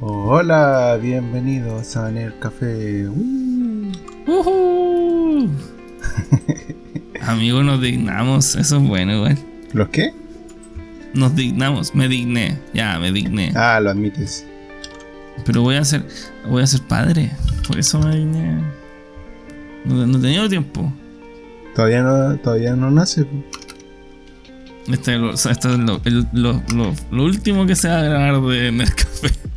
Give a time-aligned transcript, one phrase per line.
[0.00, 3.08] Hola, bienvenidos a Nerd Café.
[3.08, 3.92] Uh.
[7.22, 9.38] Amigo, nos dignamos, eso es bueno igual.
[9.72, 10.12] ¿Los qué?
[11.14, 13.52] Nos dignamos, me digné, ya, me digné.
[13.56, 14.46] Ah, lo admites.
[15.44, 16.04] Pero voy a ser,
[16.48, 17.30] voy a ser padre,
[17.66, 18.62] por eso me digné.
[19.84, 20.92] No, no he tenido tiempo.
[21.74, 23.26] Todavía no, todavía no nace.
[24.90, 28.02] Este es, lo, esto es lo, el- lo- lo- lo último que se va a
[28.02, 29.28] grabar de Nescafé.
[29.28, 29.47] Bueno,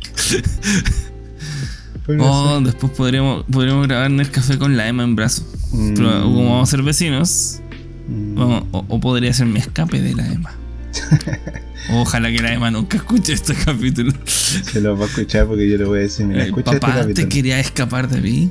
[2.18, 5.44] Oh, después podríamos, podríamos grabar Nescafé con la Emma en brazo.
[5.72, 5.94] Mm.
[5.94, 7.60] Pero como vamos a ser vecinos,
[8.08, 8.34] Mm.
[8.34, 10.50] vamos- o, o podría ser mi escape de la Emma.
[11.92, 14.12] Ojalá que la Emma nunca escuche este capítulo.
[14.24, 17.00] Se lo va a escuchar porque yo le voy a decir, mira, Eh, escucha Papá,
[17.00, 18.50] este te quería escapar de mí.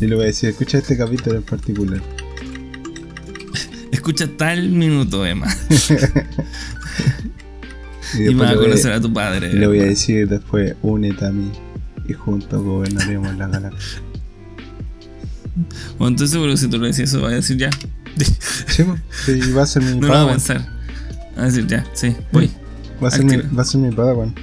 [0.00, 2.00] Yo le voy a decir, escucha este capítulo en particular.
[3.92, 5.46] Escucha tal minuto, Emma.
[8.18, 9.52] Y Y, vas a le voy a- conocer a tu padre.
[9.52, 11.50] le voy a decir después, únete a mí.
[12.08, 14.00] Y juntos gobernaremos la galaxia.
[15.98, 17.70] Bueno, entonces, pero si tú le decís eso, va a decir ya.
[18.66, 18.96] Sí, po.
[19.24, 20.34] Sí, va a ser mi No lo va a padawan.
[20.36, 20.66] pensar.
[21.38, 22.50] Va a decir ya, sí, voy.
[23.02, 24.34] Va a ser mi, va a ser mi padawan.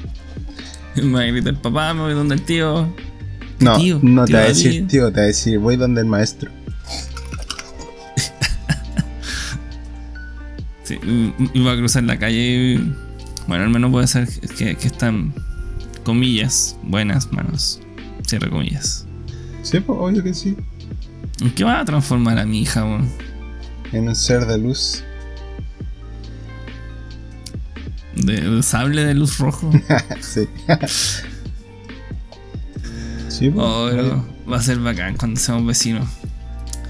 [0.96, 2.94] Me va a gritar, papá, me voy donde el tío.
[3.60, 4.00] No, tío?
[4.04, 6.50] no te va a decir tío, te va a decir, voy donde el maestro.
[10.84, 12.96] Sí, y- y va a cruzar la calle y.
[13.48, 15.34] Bueno, al menos puede ser que, que están
[16.04, 17.80] comillas, buenas manos.
[18.26, 19.06] Cierra comillas.
[19.64, 20.56] Sí, pues, obvio que sí.
[21.42, 23.10] ¿En qué va a transformar a mi hija, weón?
[23.92, 25.04] En un ser de luz.
[28.16, 29.72] De, de sable de luz rojo.
[30.22, 30.48] sí.
[33.30, 36.08] sí, pues, Oh, pero va a ser bacán cuando seamos vecinos.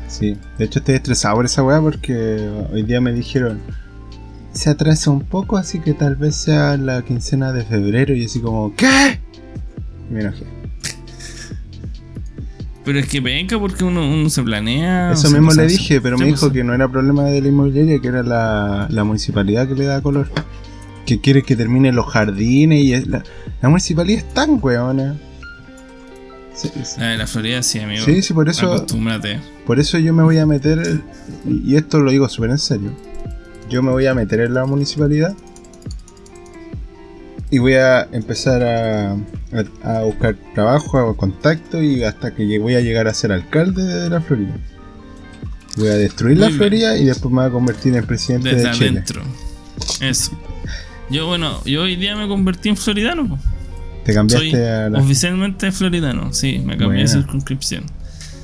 [0.07, 0.37] Sí.
[0.57, 3.59] De hecho, estoy estresado por esa weá porque hoy día me dijeron.
[4.57, 8.15] Se atrasa un poco, así que tal vez sea la quincena de febrero.
[8.15, 9.19] Y así como, ¿qué?
[10.09, 10.45] Me enojé.
[12.83, 15.11] Pero es que venga porque uno, uno se planea.
[15.11, 17.99] Eso mismo le dije, pero me dijo pasa- que no era problema de la inmobiliaria,
[17.99, 20.27] que era la, la municipalidad que le da color.
[21.05, 23.23] Que quiere que termine los jardines y es la,
[23.61, 25.17] la municipalidad es tan weona.
[26.55, 26.99] Sí, sí.
[26.99, 28.03] La de la Florida sí, amigo.
[28.05, 29.39] Sí, sí, por eso, Acostúmbrate.
[29.67, 30.99] por eso yo me voy a meter,
[31.47, 32.91] y y esto lo digo súper en serio,
[33.69, 35.35] yo me voy a meter en la municipalidad
[37.49, 39.11] y voy a empezar a,
[39.83, 43.83] a, a buscar trabajo, a contacto y hasta que voy a llegar a ser alcalde
[43.83, 44.55] de la Florida.
[45.77, 46.57] Voy a destruir la Muy.
[46.57, 48.89] Florida y después me voy a convertir en presidente Desde de Chile.
[48.89, 49.21] adentro.
[50.01, 50.31] Eso.
[51.09, 53.39] Yo, bueno, yo hoy día me convertí en floridano.
[54.03, 54.99] Te cambiaste Soy a la...
[54.99, 56.33] oficialmente floridano.
[56.33, 57.83] Sí, me cambié de circunscripción.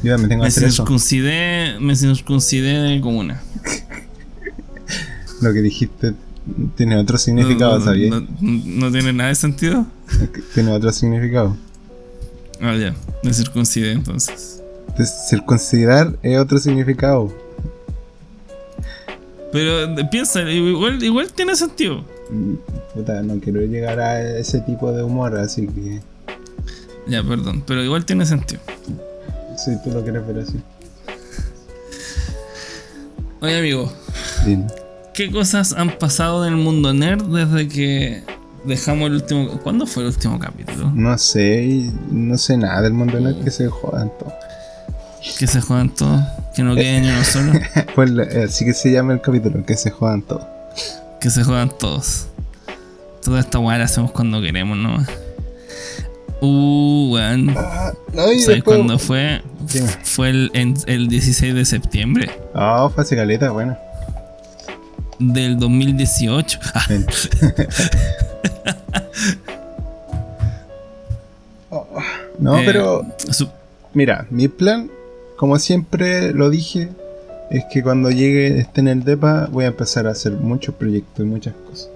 [0.04, 3.42] Yo también tengo Me circuncidé, me circuncidé de comuna.
[5.44, 6.14] Lo que dijiste
[6.76, 8.22] tiene otro significado, no, ¿sabías?
[8.42, 9.86] no, tiene nada de sentido.
[10.54, 11.56] Tiene otro significado.
[12.62, 12.96] Ah, ya.
[13.24, 14.62] Me circuncidé entonces.
[14.88, 17.34] Entonces, circuncidar es otro significado.
[19.52, 22.04] Pero eh, piensa, igual, igual tiene sentido.
[22.94, 26.02] Puta, no quiero llegar a ese tipo de humor, así que
[27.08, 27.64] Ya, perdón.
[27.68, 28.62] Pero igual tiene sentido.
[29.58, 30.60] si tú lo quieres ver así.
[33.42, 33.92] Oye, amigo.
[34.46, 34.68] Dime.
[35.14, 38.24] ¿Qué cosas han pasado en el mundo nerd desde que
[38.66, 39.48] dejamos el último...
[39.62, 40.92] ¿Cuándo fue el último capítulo?
[40.96, 44.34] No sé, no sé nada del mundo el que se jodan todos.
[45.38, 46.22] Que se juegan todos,
[46.56, 47.54] que no quede ni uno solo,
[47.96, 50.44] Pues eh, así que se llama el capítulo, que se jodan todos.
[51.22, 52.28] que se juegan todos.
[53.24, 55.08] Toda esta weá la hacemos cuando queremos nomás.
[56.42, 57.46] Uh, weón.
[57.46, 57.54] No,
[58.34, 59.42] y ¿Sabes después- cuándo fue?
[59.72, 59.88] Dime.
[60.04, 60.52] Fue el,
[60.88, 63.78] el 16 de septiembre Ah, fue hace caleta, bueno.
[65.20, 66.60] Del 2018.
[66.74, 67.06] Ah, Ven.
[71.70, 71.88] Oh,
[72.40, 73.50] no, eh, pero su-
[73.94, 74.90] mira, mi plan,
[75.38, 76.90] como siempre lo dije,
[77.50, 81.26] es que cuando llegue esté en el DEPA voy a empezar a hacer muchos proyectos
[81.26, 81.90] y muchas cosas.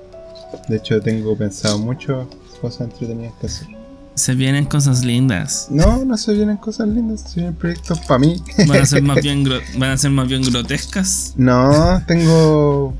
[0.67, 2.27] De hecho, tengo pensado muchas
[2.61, 3.67] cosas entretenidas que hacer.
[4.15, 5.67] se vienen cosas lindas.
[5.69, 8.41] No, no se vienen cosas lindas, se vienen proyectos para mí.
[8.67, 11.33] Van a ser más bien, gro- van a ser más bien grotescas.
[11.35, 12.95] No, tengo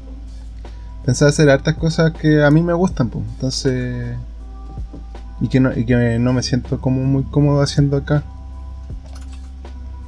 [1.07, 3.23] pensado hacer hartas cosas que a mí me gustan, pues.
[3.35, 4.17] Entonces.
[5.39, 8.23] Y que, no, y que no me siento como muy cómodo haciendo acá.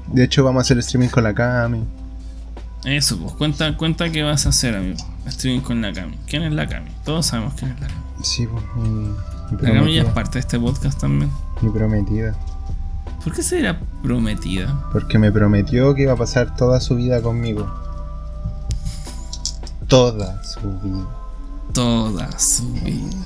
[0.08, 1.86] De hecho, vamos a hacer streaming con la Cami.
[2.84, 4.98] Eso, pues cuenta, cuenta qué vas a hacer, amigo.
[5.26, 6.18] Streaming con la Cami.
[6.28, 6.90] ¿Quién es la Cami?
[7.06, 8.02] Todos sabemos quién es la Cami.
[8.22, 8.64] Sí, pues.
[8.76, 11.32] Mi, mi La Cami ya es parte de este podcast también.
[11.62, 12.36] Mi prometida.
[13.24, 14.84] ¿Por qué será prometida?
[14.92, 17.89] Porque me prometió que iba a pasar toda su vida conmigo.
[19.90, 21.06] Toda su vida.
[21.74, 23.18] Toda su vida.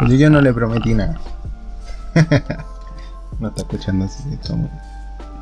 [0.00, 1.20] Pero yo no le prometí nada.
[3.38, 4.54] no está escuchando así que.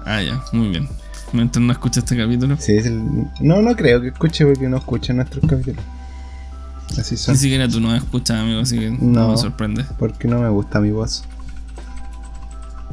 [0.05, 0.89] Ah, ya, muy bien.
[1.33, 2.57] Mientras no escucha este capítulo.
[2.59, 3.29] Sí, es el...
[3.41, 5.85] No, no creo que escuche porque no escucha nuestros capítulos.
[6.99, 7.35] Así son.
[7.35, 9.29] Ni siquiera tú no escuchas, amigo, así que no, No.
[9.31, 9.85] me sorprende.
[9.99, 11.23] Porque no me gusta mi voz.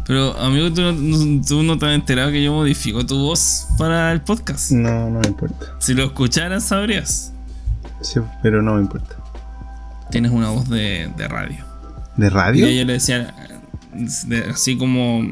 [0.07, 4.11] Pero, amigo, ¿tú no, tú no te has enterado que yo modifico tu voz para
[4.13, 4.71] el podcast.
[4.71, 5.75] No, no me importa.
[5.79, 7.33] Si lo escucharas, sabrías.
[8.01, 9.17] Sí, pero no me importa.
[10.09, 11.57] Tienes una voz de, de radio.
[12.15, 12.65] ¿De Y radio?
[12.67, 15.23] ella le decía, eh, de- así como,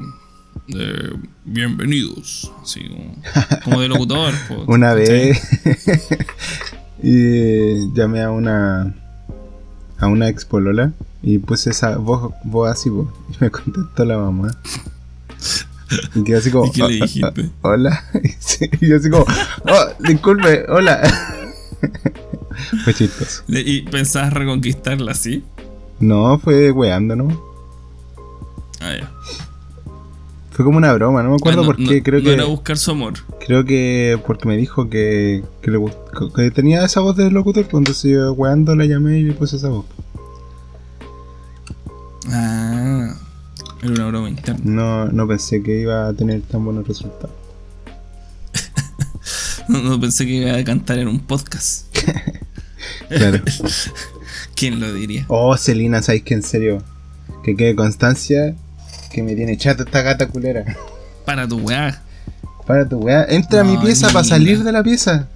[0.67, 3.15] de, bienvenidos, así como,
[3.63, 4.33] como de locutor.
[4.49, 5.39] po, Una vez
[7.01, 8.93] y llamé a una
[9.97, 10.91] a una ex polola
[11.27, 14.55] y puse esa voz, voz así po, y me contestó la mamá.
[16.15, 17.49] Y quedé así como ¿Y qué le "Ah, ah, dijiste?
[17.61, 18.03] hola.
[18.81, 21.01] Y, yo así como, oh, disculpe, hola.
[22.83, 23.43] Fue chistoso.
[23.47, 25.43] ¿Y pensabas reconquistarla así?
[25.99, 27.27] No, fue weando, ¿no?
[28.81, 29.11] Ah, ya.
[30.51, 32.33] Fue como una broma, no me acuerdo Ah, no, por qué, no- creo no que
[32.33, 33.13] era buscar su amor.
[33.45, 35.79] creo que porque me dijo que, que, le
[36.35, 39.57] que tenía esa voz de locutor, pues entonces yo weando la llamé y le puse
[39.57, 39.85] esa voz.
[42.31, 43.13] Ah,
[43.81, 44.61] era una broma interna.
[44.63, 47.35] No, no pensé que iba a tener tan buenos resultados.
[49.67, 51.87] No, no pensé que iba a cantar en un podcast.
[53.09, 53.41] Claro.
[54.55, 55.25] ¿Quién lo diría?
[55.27, 56.83] Oh, Celina, ¿sabes que en serio?
[57.43, 58.55] Que quede constancia
[59.11, 60.77] que me tiene chato esta gata culera.
[61.25, 62.01] Para tu weá.
[62.65, 63.25] Para tu weá.
[63.29, 65.27] Entra a mi pieza para salir de la pieza.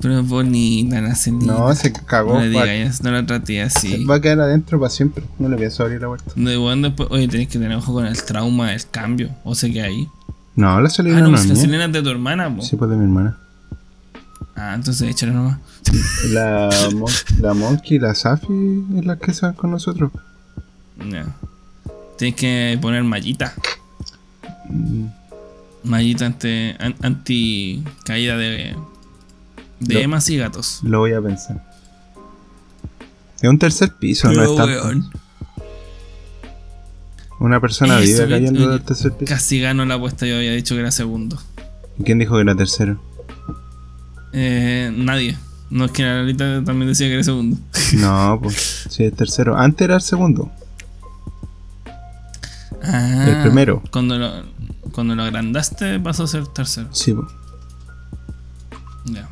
[0.00, 1.54] Pero es bonita, la Celina.
[1.54, 2.34] No, se cagó.
[2.34, 4.04] No le digas, no la traté así.
[4.04, 5.24] va a quedar adentro para siempre.
[5.38, 6.32] No le pienso abrir la puerta.
[6.36, 9.30] De bueno, después, oye, tenés que tener ojo con el trauma del cambio.
[9.44, 10.06] O sé que ahí.
[10.54, 11.56] No, la Celina Ah, no, no, es la.
[11.56, 12.62] Selena es de tu hermana, po.
[12.62, 13.38] Sí, pues de mi hermana.
[14.54, 15.58] Ah, entonces échale nomás.
[16.30, 20.10] La, Mon- la Monkey y la Safi es la que se van con nosotros.
[21.10, 21.26] Ya.
[22.18, 23.52] Tienes que poner mallita.
[24.68, 25.06] Mm,
[25.84, 28.74] Mallita ante, an- anti caída de,
[29.80, 30.80] de emas y gatos.
[30.82, 31.62] Lo voy a pensar.
[33.40, 34.82] Es un tercer piso, no Pero, es tanto.
[34.84, 35.10] weón,
[37.38, 39.28] Una persona Eso, vive cayendo oye, del tercer piso.
[39.34, 41.38] Casi ganó la apuesta, yo había dicho que era segundo.
[41.98, 43.00] ¿Y ¿Quién dijo que era tercero?
[44.32, 45.36] Eh, nadie.
[45.68, 47.56] No es que la Lalita también decía que era segundo.
[47.94, 49.56] No, pues sí, es tercero.
[49.56, 50.50] Antes era el segundo.
[52.82, 53.82] Ah, El primero.
[53.90, 54.30] Cuando lo,
[54.92, 56.88] cuando lo agrandaste pasó a ser tercero.
[56.92, 57.28] Sí, pues.
[59.06, 59.28] Ya.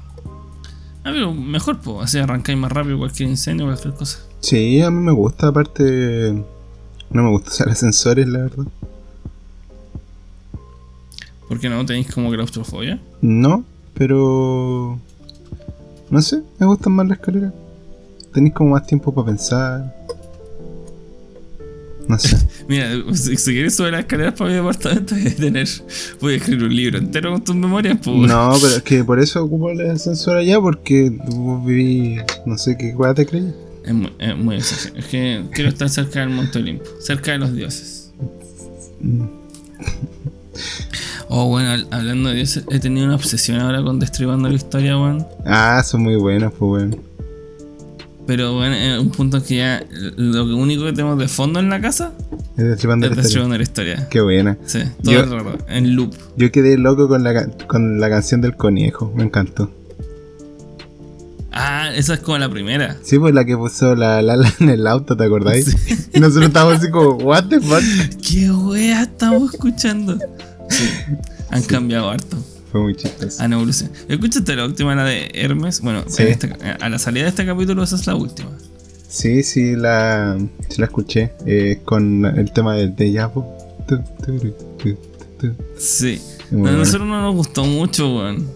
[1.05, 1.99] Ah, pero mejor, pues.
[2.05, 4.19] Así arrancáis más rápido cualquier incendio, cualquier cosa.
[4.41, 6.33] Sí, a mí me gusta, aparte.
[7.11, 8.65] No me gusta usar ascensores, la verdad.
[11.49, 11.85] ¿Por qué no?
[11.85, 12.99] ¿Tenéis como claustrofobia?
[13.21, 13.65] No,
[13.95, 14.99] pero.
[16.11, 17.53] No sé, me gustan más las escaleras.
[18.33, 19.95] Tenéis como más tiempo para pensar.
[22.09, 22.37] No sé.
[22.69, 25.69] Mira, si, quieres subir las escaleras para mi departamento, voy a tener.
[26.21, 28.17] Voy a escribir un libro entero con tus memorias, pues.
[28.17, 32.17] No, pero es que por eso ocupo el ascensor allá, porque tú viví.
[32.47, 33.53] No sé qué weá te creí.
[33.85, 34.99] Es muy, es muy exagerado.
[34.99, 38.12] Es que quiero estar cerca del Monte Olimpo, cerca de los dioses.
[39.00, 39.25] Mm.
[41.29, 45.27] Oh, bueno, hablando de dioses, he tenido una obsesión ahora con Destribando la Historia, weón.
[45.45, 47.13] Ah, son muy buenos, pues bueno.
[48.26, 49.85] Pero bueno, es un punto que ya
[50.17, 52.12] lo único que tenemos de fondo en la casa
[52.56, 53.49] Es destripando es la historia.
[53.59, 54.09] La Historia.
[54.09, 54.57] Qué buena.
[54.64, 56.14] Sí, todo Yo- el rato, en loop.
[56.37, 59.71] Yo quedé loco con la, con la canción del conejo, me encantó.
[61.52, 62.97] Ah, esa es como la primera.
[63.02, 65.76] Sí, pues la que puso la Lala en el auto, ¿te acordáis?
[66.12, 67.83] Y nosotros estábamos así como, ¿What the fuck?
[68.28, 70.19] ¿Qué wea estamos escuchando?
[70.69, 70.88] Sí,
[71.50, 72.37] han cambiado harto.
[72.75, 73.40] Fue muy chistoso.
[73.40, 73.97] Han evolucionado.
[74.09, 75.81] ¿Escuchaste la última, la de Hermes?
[75.81, 76.25] Bueno, Sí.
[76.25, 78.50] este- a la salida de este capítulo esa es la última.
[79.09, 80.37] Sí, sí, la,
[80.69, 81.31] sí la escuché.
[81.47, 83.45] eh, con el tema del de tu.
[85.78, 86.21] Sí.
[86.50, 88.50] A nosotros no nos gustó mucho, weón.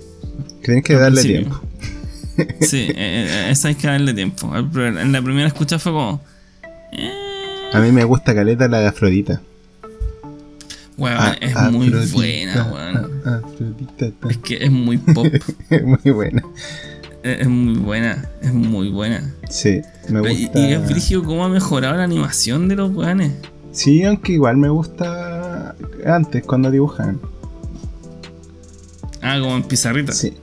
[0.64, 1.60] Tienes que al darle principio.
[2.36, 2.56] tiempo.
[2.66, 4.52] Sí, eh, eh, esa hay que darle tiempo.
[4.56, 6.20] En la primera escucha fue como.
[6.92, 7.10] Eh,
[7.72, 9.40] A mí me gusta Caleta la de Afrodita.
[10.98, 13.20] Weón, Ah, es Afrodita, muy buena, weón.
[13.24, 14.10] ah, Afrodita.
[14.20, 14.28] ta.
[14.28, 15.26] Es que es muy pop.
[15.70, 16.42] Es muy buena.
[17.22, 18.24] es, es muy buena.
[18.42, 19.34] Es muy buena.
[19.48, 20.58] Sí, me Y, gusta.
[20.60, 23.32] y es brígido cómo ha mejorado la animación de los weones.
[23.72, 25.74] Sí, aunque igual me gusta
[26.06, 27.20] antes cuando dibujan.
[29.22, 30.12] Ah, como en pizarrita.
[30.12, 30.34] Sí.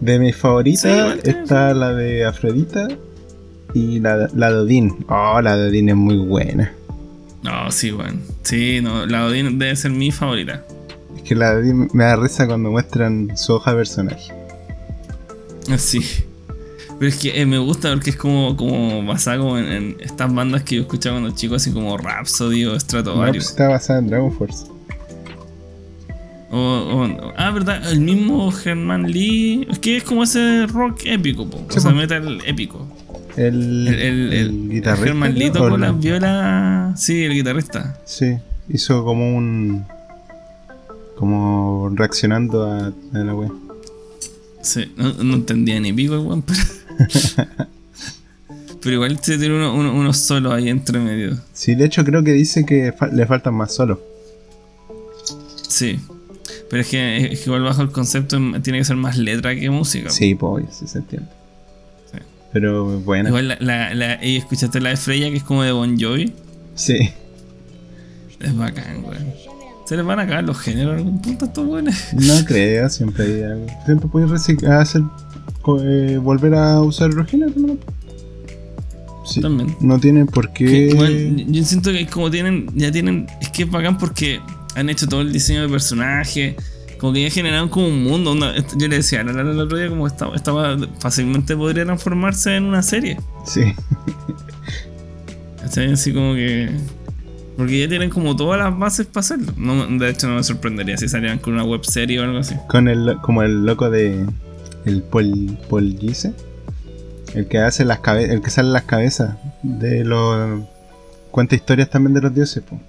[0.00, 2.88] De mis favoritas está la de Afrodita
[3.72, 5.04] y la, la de Odín.
[5.08, 6.72] Oh, la de Odín es muy buena.
[7.44, 8.20] No, sí, weón.
[8.42, 10.64] Sí, no, la Odin debe ser mi favorita.
[11.16, 14.32] Es que la de Odín me da risa cuando muestran su hoja de personaje.
[15.78, 16.00] Sí.
[16.98, 20.32] Pero es que eh, me gusta porque es como, como basado como en, en estas
[20.32, 23.46] bandas que yo escuchaba cuando chico, así como Rhapsody o Stratovarius.
[23.50, 24.66] está basada en Dragon Force.
[26.50, 29.66] O, o- ah, verdad, el mismo Herman Lee.
[29.70, 31.60] Es que es como ese rock épico, po.
[31.68, 32.86] O sea, metal épico.
[33.36, 35.08] El, El, el, el, guitarrista.
[35.08, 35.76] Herman Lee ¿o tocó no?
[35.78, 37.00] las violas.
[37.02, 37.98] Sí, el guitarrista.
[38.04, 38.36] Sí,
[38.68, 39.84] hizo como un.
[41.16, 43.50] Como reaccionando a, a la wea.
[44.62, 46.60] Sí, no, no entendía ni pico el weón, pero.
[48.82, 51.36] pero igual se tiene uno, uno, unos solos ahí entre medio.
[51.52, 53.98] Sí, de hecho creo que dice que fa- le faltan más solos.
[55.68, 55.98] Sí.
[56.70, 59.70] Pero es que, es que igual bajo el concepto tiene que ser más letra que
[59.70, 60.10] música.
[60.10, 61.28] Sí, pues, sí se entiende.
[62.54, 63.28] Pero bueno.
[63.28, 66.32] Igual la, la, la- y escuchaste la de Freya que es como de Bon Jovi.
[66.74, 66.96] Sí.
[68.40, 69.26] Es bacán, weón.
[69.86, 72.14] Se les van a acabar los géneros en algún punto estos weones.
[72.14, 73.66] No creo, siempre hay algo.
[73.84, 75.02] Siempre puedes reciclar, hacer,
[75.82, 77.76] eh, volver a usar los géneros, ¿no?
[79.26, 79.40] Sí.
[79.40, 79.74] También.
[79.80, 80.64] No tienen por qué.
[80.88, 84.40] Que, bueno, yo siento que como tienen, ya tienen, es que es bacán porque
[84.74, 86.56] han hecho todo el diseño de personaje,
[87.04, 88.34] como que ya generaron como un mundo.
[88.78, 92.56] yo le decía a la Lara el otro día como estaba, estaba fácilmente podría transformarse
[92.56, 93.18] en una serie.
[93.44, 93.74] Sí.
[95.60, 95.92] ¿cachai?
[95.92, 96.70] Así como que.
[97.58, 99.52] Porque ya tienen como todas las bases para hacerlo.
[99.58, 102.54] No, de hecho, no me sorprendería si salieran con una web serie o algo así.
[102.68, 104.24] Con el, como el loco de.
[104.86, 106.32] El Paul, Paul Giese.
[107.34, 108.32] El que hace las cabezas.
[108.32, 109.36] El que sale las cabezas.
[109.62, 110.62] De los.
[111.30, 112.80] Cuenta historias también de los dioses, po.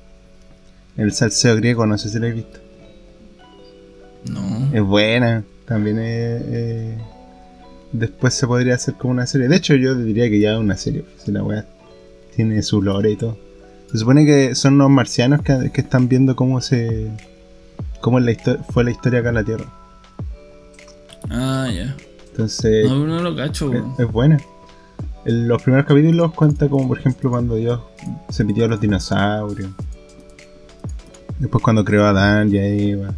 [0.96, 2.65] El salseo griego, no sé si lo habéis visto.
[4.30, 4.70] No.
[4.74, 5.44] Es buena.
[5.66, 6.42] También es.
[6.46, 6.98] eh,
[7.92, 9.48] después se podría hacer como una serie.
[9.48, 11.06] De hecho, yo diría que ya es una serie.
[11.24, 11.66] Si la weá
[12.36, 13.38] tiene su lore y todo.
[13.92, 17.10] Se supone que son unos marcianos que, que están viendo cómo se.
[18.02, 19.66] cómo es la fue la historia acá en la Tierra.
[21.30, 21.96] Ah, ya.
[22.32, 22.88] Entonces.
[22.90, 24.40] No, no lo cacho, es, es buena.
[25.26, 27.80] En los primeros capítulos cuenta como, por ejemplo, cuando Dios
[28.30, 29.72] se pidió a los dinosaurios.
[31.40, 33.14] Después cuando creó a Adán y a Eva.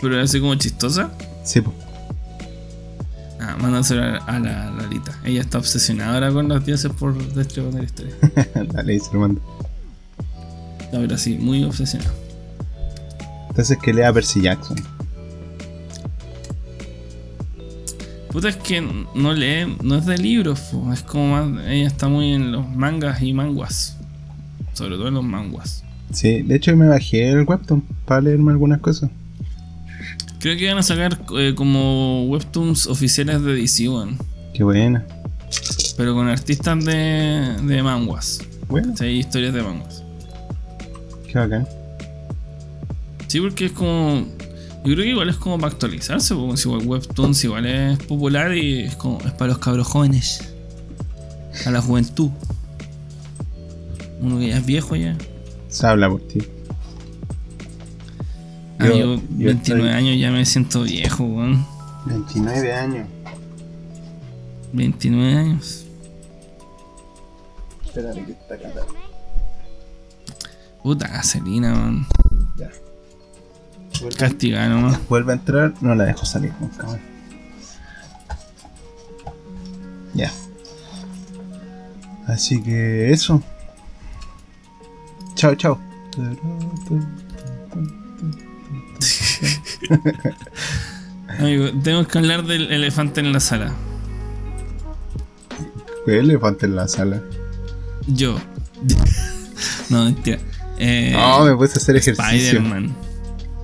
[0.00, 1.10] Pero así como chistosa.
[1.44, 1.76] Sí, pues.
[3.40, 5.18] Ah, mándaselo a, a la Lalita.
[5.24, 8.14] Ella está obsesionada ahora con los dioses por destripar la historia.
[8.72, 9.40] Dale, ahí se lo mando.
[10.92, 12.12] La verdad, sí, muy obsesionada.
[13.48, 14.76] Entonces que lea Percy Jackson.
[18.30, 21.66] Puta, es que no lee, no es de libros, po, es como más.
[21.66, 23.96] Ella está muy en los mangas y manguas.
[24.74, 25.84] Sobre todo en los manguas.
[26.12, 29.10] Sí, de hecho me bajé el webtoon para leerme algunas cosas.
[30.46, 34.16] Creo que van a sacar eh, como webtoons oficiales de DC, weón.
[34.54, 35.04] Qué buena.
[35.96, 38.38] Pero con artistas de, de manguas.
[38.68, 40.04] Bueno, hay historias de manguas.
[41.26, 41.66] qué bacán.
[43.26, 44.24] Sí, porque es como.
[44.84, 48.56] Yo creo que igual es como para actualizarse, porque si igual Webtoons igual es popular
[48.56, 49.18] y es como.
[49.22, 50.54] es para los cabros jóvenes.
[51.66, 52.30] A la juventud.
[54.20, 55.18] Uno que ya es viejo ya.
[55.66, 56.38] Se habla por ti.
[58.78, 61.66] Ah, Yo- yo, yo 29 estoy- años ya me siento viejo, weón.
[62.06, 63.08] 29 años.
[64.72, 65.86] 29 años.
[67.86, 68.68] Espérate que está acá.
[70.82, 72.06] Puta gasolina, weón.
[72.56, 72.70] Ya.
[74.18, 75.00] Castigada nomás.
[75.08, 76.98] vuelve a entrar, no la dejo salir nunca más.
[80.12, 80.30] Ya.
[82.26, 83.42] Así que eso.
[85.34, 85.78] Chao, chao.
[91.38, 93.72] Amigo, tengo que hablar del elefante en la sala.
[96.04, 97.20] ¿Qué elefante en la sala?
[98.06, 98.36] Yo.
[99.90, 100.38] no, mentira.
[100.78, 102.26] Eh, No, me puse a hacer ejercicio.
[102.58, 102.94] Spider-Man.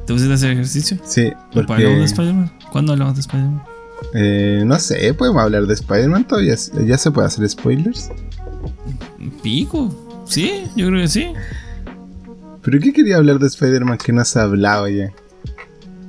[0.06, 0.98] ¿Te pusiste a hacer ejercicio?
[1.04, 2.04] Sí, ¿Hablamos de porque.
[2.04, 2.52] Spider-Man?
[2.72, 3.62] ¿Cuándo hablamos de Spider-Man?
[4.14, 6.56] Eh, no sé, podemos hablar de Spider-Man todavía.
[6.84, 8.10] ¿Ya se puede hacer spoilers?
[9.42, 10.24] ¿Pico?
[10.26, 11.32] Sí, yo creo que sí.
[12.62, 15.12] ¿Pero qué quería hablar de Spider-Man que no se ha hablado ya?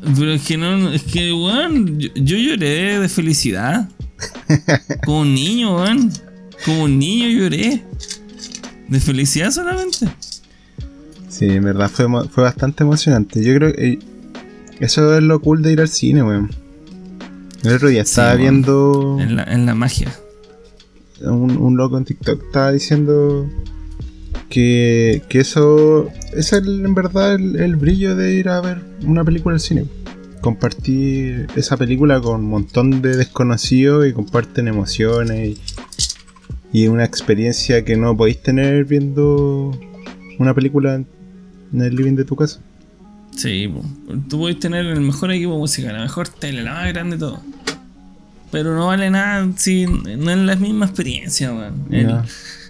[0.04, 3.90] Pero es que no, es que, weón, yo, yo lloré de felicidad.
[5.06, 6.12] Como un niño, weón.
[6.66, 7.84] Como un niño lloré.
[8.88, 10.08] De felicidad solamente.
[11.30, 13.44] Sí, en verdad fue, fue bastante emocionante.
[13.44, 14.00] Yo creo que eh,
[14.80, 16.52] eso es lo cool de ir al cine, weón.
[17.64, 20.14] El otro día estaba viendo En la, en la magia.
[21.22, 23.50] un, un loco en TikTok, estaba diciendo
[24.54, 29.24] que, que eso es el, en verdad el, el brillo de ir a ver una
[29.24, 29.86] película al cine.
[30.42, 35.58] Compartir esa película con un montón de desconocidos y comparten emociones
[36.72, 39.72] y, y una experiencia que no podéis tener viendo
[40.38, 41.02] una película
[41.74, 42.60] en el living de tu casa.
[43.36, 43.74] Sí,
[44.30, 47.42] tú puedes tener el mejor equipo musical, la mejor tele, la más grande de todo.
[48.52, 52.24] pero no vale nada si no es la misma experiencia, weón.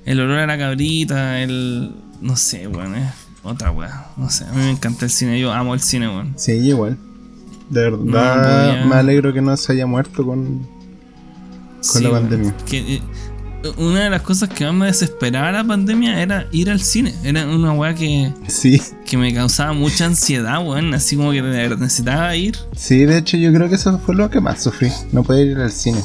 [0.05, 1.91] El, olor a la cabrita, el.
[2.21, 3.11] No sé, weón, es
[3.43, 4.07] otra weá.
[4.17, 6.33] No sé, a mí me encanta el cine, yo amo el cine, weón.
[6.37, 6.97] Sí, igual.
[7.69, 10.67] De verdad, me alegro que no se haya muerto con.
[11.91, 12.55] Con la pandemia.
[12.65, 13.01] Que, eh,
[13.77, 17.13] una de las cosas que más me desesperaba la pandemia era ir al cine.
[17.23, 20.93] Era una weá que, Sí, que me causaba mucha ansiedad, weón.
[20.93, 22.57] Así como que necesitaba ir.
[22.75, 24.89] sí, de hecho, yo creo que eso fue lo que más sufrí.
[25.11, 26.01] No poder ir al cine.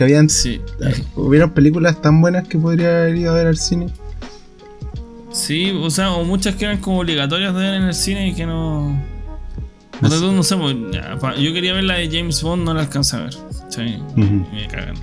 [0.00, 0.30] Que habían.
[0.30, 0.62] Sí.
[1.14, 3.88] Hubieron películas tan buenas que podría haber ido a ver al cine.
[5.30, 8.34] Sí, o sea, o muchas que eran como obligatorias de ver en el cine y
[8.34, 8.98] que no.
[10.00, 10.74] No, sé, no sé, pues,
[11.38, 13.34] yo quería ver la de James Bond, no la alcancé a ver.
[14.16, 14.46] Ujú.
[14.54, 14.94] Me cagan.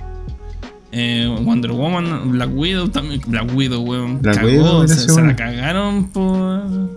[0.90, 3.20] Eh, Wonder Woman, Black Widow también.
[3.24, 4.20] Black Widow, weón.
[4.20, 6.90] Black cagó, Widow se, la cagaron por,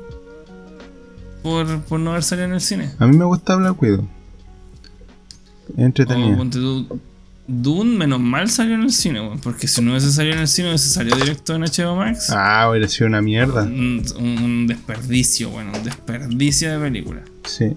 [1.43, 1.81] por.
[1.81, 2.89] por no haber salido en el cine.
[2.98, 4.08] A mí me gusta Black Widow.
[5.77, 6.50] Entretenida.
[6.50, 7.00] tú,
[7.48, 9.40] Dune, menos mal salió en el cine, weón.
[9.40, 12.30] Porque si no hubiese salido en el cine, hubiese salido directo en HBO Max.
[12.30, 13.64] Ah, hubiera sido una mierda.
[13.64, 17.22] Un, desperdicio, bueno, un desperdicio de película.
[17.46, 17.76] Sí.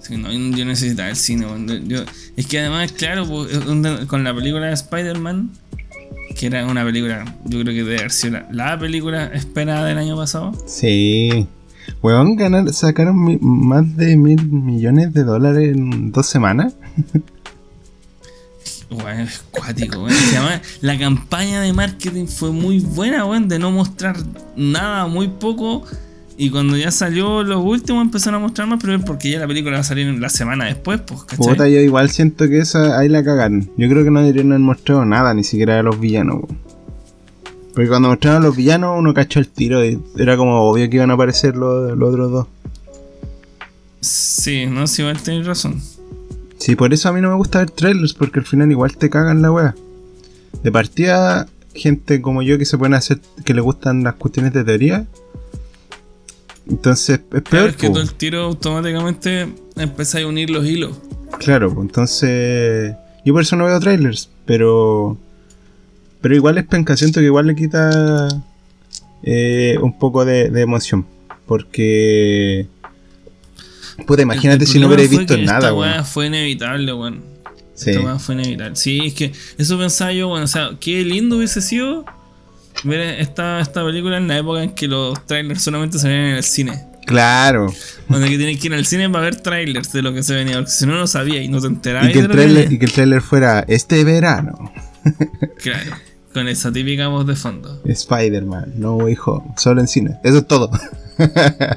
[0.00, 1.46] Sí, no, yo necesitaba el cine.
[1.86, 2.04] yo-
[2.36, 3.56] es que además, claro, pues,
[4.06, 5.50] con la película de Spider-Man,
[6.36, 9.98] que era una película, yo creo que debe haber sido la, la película esperada del
[9.98, 10.52] año pasado.
[10.66, 11.46] Sí.
[12.02, 16.74] Weón, ganar, sacaron mi- más de mil millones de dólares en dos semanas.
[18.90, 20.06] Bueno, es cuático,
[20.82, 24.16] la campaña de marketing fue muy buena, weón, de no mostrar
[24.54, 25.84] nada, muy poco.
[26.36, 29.46] Y cuando ya salió lo último empezaron a mostrar más, pero es porque ya la
[29.46, 31.22] película va a salir la semana después, pues.
[31.36, 33.70] Puta, yo igual siento que esa ahí la cagaron.
[33.76, 36.40] Yo creo que no deberían haber mostrado nada, ni siquiera de los villanos.
[37.74, 40.96] Porque cuando mostraron a los villanos, uno cachó el tiro y era como obvio que
[40.96, 42.46] iban a aparecer los, los otros dos.
[44.00, 45.80] Sí, no, sí, igual tenés razón.
[46.62, 49.10] Sí, por eso a mí no me gusta ver trailers, porque al final igual te
[49.10, 49.74] cagan la wea.
[50.62, 54.62] De partida, gente como yo que se pueden hacer, que le gustan las cuestiones de
[54.62, 55.06] teoría.
[56.68, 57.70] Entonces, es Claro, peor.
[57.70, 60.96] es que todo el tiro automáticamente empezáis a unir los hilos.
[61.40, 62.94] Claro, pues entonces.
[63.24, 65.16] Yo por eso no veo trailers, pero.
[66.20, 68.28] Pero igual es penca, siento que igual le quita
[69.24, 71.04] eh, un poco de, de emoción.
[71.46, 72.68] Porque.
[74.06, 76.04] Puta, imagínate si no fue visto nada, Esta weón.
[76.04, 77.22] fue inevitable, weón.
[77.74, 77.90] Sí.
[77.90, 78.76] Esta weá fue inevitable.
[78.76, 82.04] Sí, es que eso pensaba yo, bueno, o sea, qué lindo hubiese sido
[82.84, 86.42] ver esta, esta película en la época en que los trailers solamente salían en el
[86.44, 86.84] cine.
[87.06, 87.72] Claro.
[88.08, 90.56] Donde que tienes que ir al cine para ver trailers de lo que se venía,
[90.56, 92.10] porque si no, no sabía y no te enterabas.
[92.10, 94.72] Y que, el trailer, y que el trailer fuera este verano.
[95.58, 95.96] Claro,
[96.32, 97.82] con esa típica voz de fondo.
[97.84, 100.18] Spider-Man, No Way Home, solo en cine.
[100.22, 100.70] Eso es todo.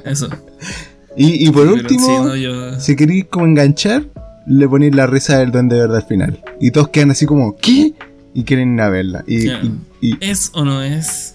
[0.04, 0.28] Eso.
[1.16, 4.04] Y, y por último, sí, no, yo- si queréis como enganchar,
[4.46, 6.40] le ponéis la risa del duende verde al final.
[6.60, 7.94] Y todos quedan así como, ¿qué?
[8.34, 9.24] Y quieren ir a verla.
[9.26, 9.66] Y, Claro.
[10.00, 11.34] y- y- ¿Es o no es?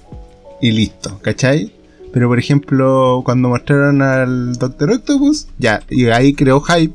[0.62, 1.74] y listo, ¿cachai?
[2.14, 6.94] Pero por ejemplo, cuando mostraron al Doctor Octopus, ya, y ahí creó hype.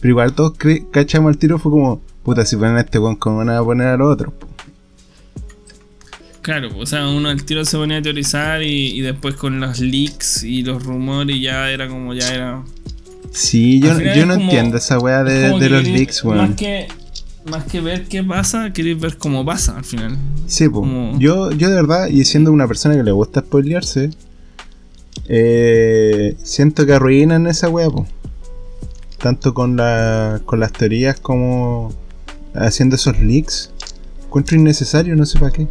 [0.00, 0.52] Pero igual todos
[0.92, 3.86] cachamos al tiro, fue como, puta, si ponen a este weón, ¿cómo van a poner
[3.86, 4.34] a los otros?
[4.34, 4.45] po?".
[6.46, 9.80] Claro, o sea, uno al tiro se ponía a teorizar y, y después con los
[9.80, 12.62] leaks y los rumores ya era como ya era.
[13.32, 13.88] Sí, yo,
[14.26, 16.54] no como- entiendo esa weá de, los queréis- leaks, Más weón.
[16.54, 16.86] que,
[17.50, 20.16] más que ver qué pasa, queréis ver cómo pasa al final.
[20.46, 24.10] Sí, como- Yo, yo de verdad, y siendo una persona que le gusta spoilearse,
[25.28, 28.06] eh, siento que arruinan esa wea, po.
[29.18, 31.92] Tanto con, la, con las teorías como
[32.54, 33.72] haciendo esos leaks.
[34.26, 35.66] Encuentro innecesario, no sé para qué.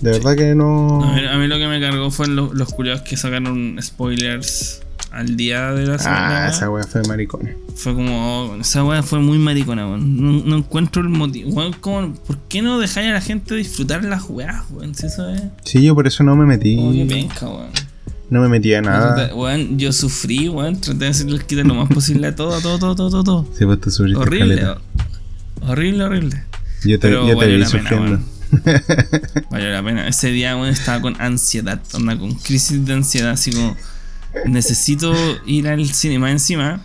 [0.00, 1.02] De verdad que no.
[1.02, 4.82] A, mí, a mí lo que me cargó fue lo- los culiados que sacaron spoilers
[5.10, 6.48] al día de la Ah, semana.
[6.48, 7.50] esa wea fue maricona.
[7.76, 10.20] Fue como, oh, esa weá fue muy maricona, weón.
[10.20, 11.50] No, no encuentro el motivo.
[11.50, 14.94] Weón, ¿cómo- ¿por qué no dejáis a la gente disfrutar las weas, weón?
[14.94, 15.42] Si eso es.
[15.64, 16.76] Sí, yo por eso no me metí.
[16.76, 17.70] Como que penca, weón.
[18.30, 19.34] No me metí a nada.
[19.34, 20.80] Weón, yo sufrí, weón.
[20.80, 23.24] Traté de hacerle el quite lo más posible a todo, a todo, todo, todo, todo.
[23.24, 23.48] todo.
[23.56, 24.64] Sí, pues tú sufriste Horrible,
[25.62, 26.42] horrible, horrible.
[26.84, 28.18] Yo te, Pero yo te vi pena, sufriendo.
[29.50, 30.08] Valió la pena.
[30.08, 33.76] Ese día, weón, estaba con ansiedad, onda, con crisis de ansiedad, así como
[34.46, 35.14] necesito
[35.46, 36.18] ir al cine.
[36.18, 36.80] Más encima,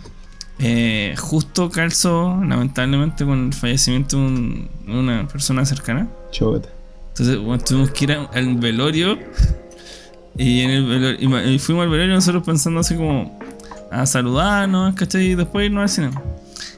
[0.58, 6.08] eh, justo calzo, lamentablemente, con el fallecimiento de un- de una persona cercana.
[6.30, 6.68] Chota.
[7.08, 9.18] Entonces, bueno, tuvimos que ir a- al velorio.
[10.36, 13.38] Y, en el velorio, y fuimos al velorio nosotros pensando así como
[13.90, 15.32] a saludarnos, ¿cachai?
[15.32, 16.10] Y después irnos al cine.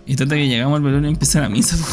[0.06, 1.76] Y trata que llegamos al velorio y empieza la misa.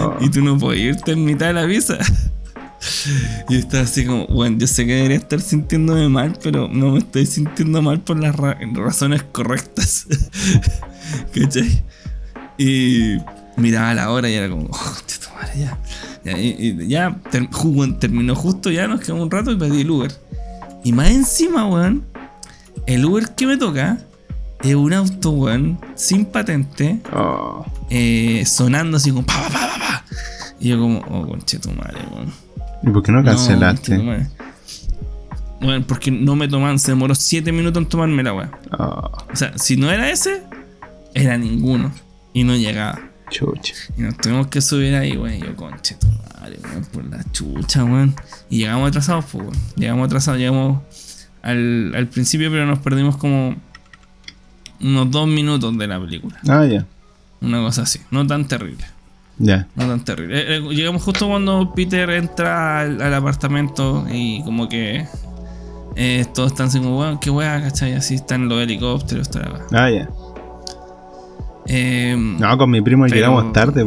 [0.00, 0.16] Oh.
[0.20, 1.98] Y tú no podías irte en mitad de la misa.
[3.48, 6.98] Y estás así como, bueno, yo sé que debería estar sintiéndome mal, pero no me
[7.00, 10.06] estoy sintiendo mal por las ra- razones correctas.
[11.34, 11.82] ¿Cachai?
[12.56, 13.16] Y
[13.56, 14.96] miraba la hora y era como, oh,
[15.34, 15.78] madre, ya.
[16.24, 17.48] Ya, y- y ya ter-
[17.98, 20.12] terminó justo, ya nos quedamos un rato y pedí el Uber.
[20.84, 22.04] Y más encima, weón,
[22.86, 23.98] el Uber que me toca
[24.62, 29.78] es un auto, weón, sin patente, Oh, eh, sonando así como pa, pa, pa, pa,
[29.78, 30.04] pa.
[30.60, 32.32] Y yo como, oh, conche tu madre, weón.
[32.82, 33.98] ¿Y por qué no No, cancelaste?
[33.98, 34.26] madre.
[35.60, 38.50] Bueno, porque no me toman, se demoró 7 minutos en tomarme la weá.
[38.78, 40.42] Oh, O sea, si no era ese,
[41.14, 41.92] era ninguno.
[42.32, 43.00] Y no llegaba.
[43.30, 43.74] chucha.
[43.96, 45.34] Y nos tuvimos que subir ahí, weón.
[45.34, 48.14] Y yo, conche tu madre, weón, por la chucha, weón.
[48.48, 49.56] Y llegamos atrasados, pues, weón.
[49.76, 50.82] Llegamos atrasados, llegamos
[51.42, 53.56] al, al principio, pero nos perdimos como
[54.80, 56.38] unos dos minutos de la película.
[56.48, 56.86] Ah, ya.
[57.40, 58.00] Una cosa así.
[58.10, 58.84] No tan terrible.
[59.38, 59.68] Ya.
[59.76, 60.38] No tan terrible.
[60.40, 65.06] Eh, eh, llegamos justo cuando Peter entra al, al apartamento y como que
[65.96, 67.94] eh, todos están así como, weón, qué weá, ¿cachai?
[67.94, 69.66] Así están los helicópteros, está la weá.
[69.72, 70.08] Ah, ya.
[71.66, 73.86] Eh, No, con mi primo Pero- llegamos tarde.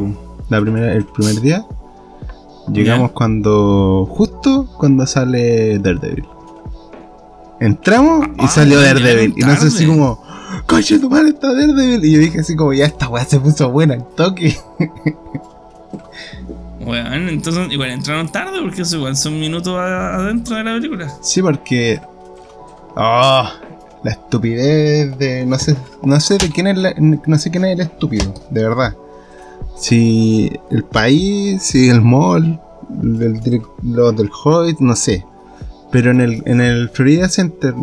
[0.50, 1.66] La primera, el primer día.
[2.72, 4.06] Llegamos cuando.
[4.10, 6.26] justo cuando sale Daredevil.
[7.60, 9.34] Entramos y Ah, salió Daredevil.
[9.38, 9.88] Y no sé tarde.
[9.88, 10.24] como.
[10.68, 12.04] Coche, tu madre está Daredevil.
[12.06, 14.56] Y yo dije así como, ya esta weá se puso buena al toque.
[16.80, 21.12] Weón, entonces igual entraron tarde porque eso igual son minutos adentro de la película.
[21.22, 22.02] Sí, porque.
[22.96, 23.48] Oh,
[24.04, 25.46] la estupidez de.
[25.46, 28.64] No sé, no sé de quién es la- no sé quién es el estúpido, de
[28.68, 28.96] verdad.
[29.78, 32.60] Si el país, si el mall,
[33.04, 35.26] el los del Hobbit, no sé.
[35.92, 37.74] Pero en el, en el Florida Center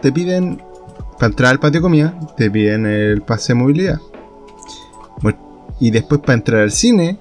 [0.00, 0.62] te piden,
[1.18, 3.98] para entrar al patio de comida, te piden el pase de movilidad.
[5.80, 7.18] Y después para entrar al cine,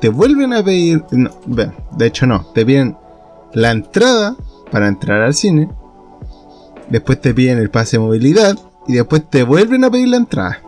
[0.00, 2.96] te vuelven a pedir, no, de hecho no, te piden
[3.52, 4.34] la entrada
[4.70, 5.68] para entrar al cine,
[6.88, 10.62] después te piden el pase de movilidad y después te vuelven a pedir la entrada.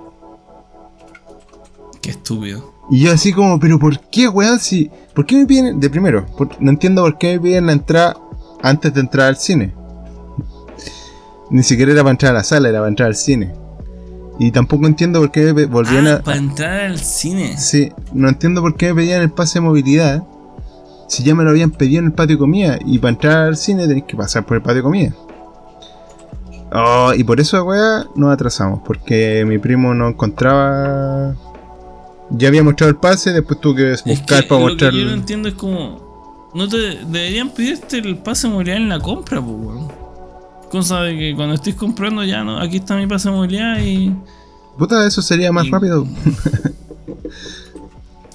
[2.02, 2.72] Qué estúpido.
[2.90, 4.58] Y yo así como, pero ¿por qué, weón?
[4.58, 7.72] Si, ¿Por qué me piden, de primero, por- no entiendo por qué me piden la
[7.72, 8.16] entrada
[8.62, 9.74] antes de entrar al cine.
[11.50, 13.52] Ni siquiera era para entrar a la sala, era para entrar al cine.
[14.38, 16.22] Y tampoco entiendo por qué me volvían Ah, a...
[16.22, 17.56] para entrar al cine.
[17.56, 20.24] Sí, no entiendo por qué me pedían el pase de movilidad.
[21.08, 22.78] Si ya me lo habían pedido en el patio de comida.
[22.84, 25.14] Y para entrar al cine tenéis que pasar por el patio de comida.
[26.72, 28.80] Oh, y por eso, weá, nos atrasamos.
[28.84, 31.34] Porque mi primo no encontraba.
[32.30, 34.90] Ya había mostrado el pase, después tuve que Es buscar que para lo mostrar.
[34.92, 36.50] que yo no entiendo es como.
[36.54, 36.76] No te
[37.06, 40.03] deberían pedirte el pase de movilidad en la compra, pues, weón.
[40.74, 44.12] Cosa de que cuando estés comprando ya no, aquí está mi pase de movilidad y.
[44.76, 46.04] Puta, eso sería más Y- rápido.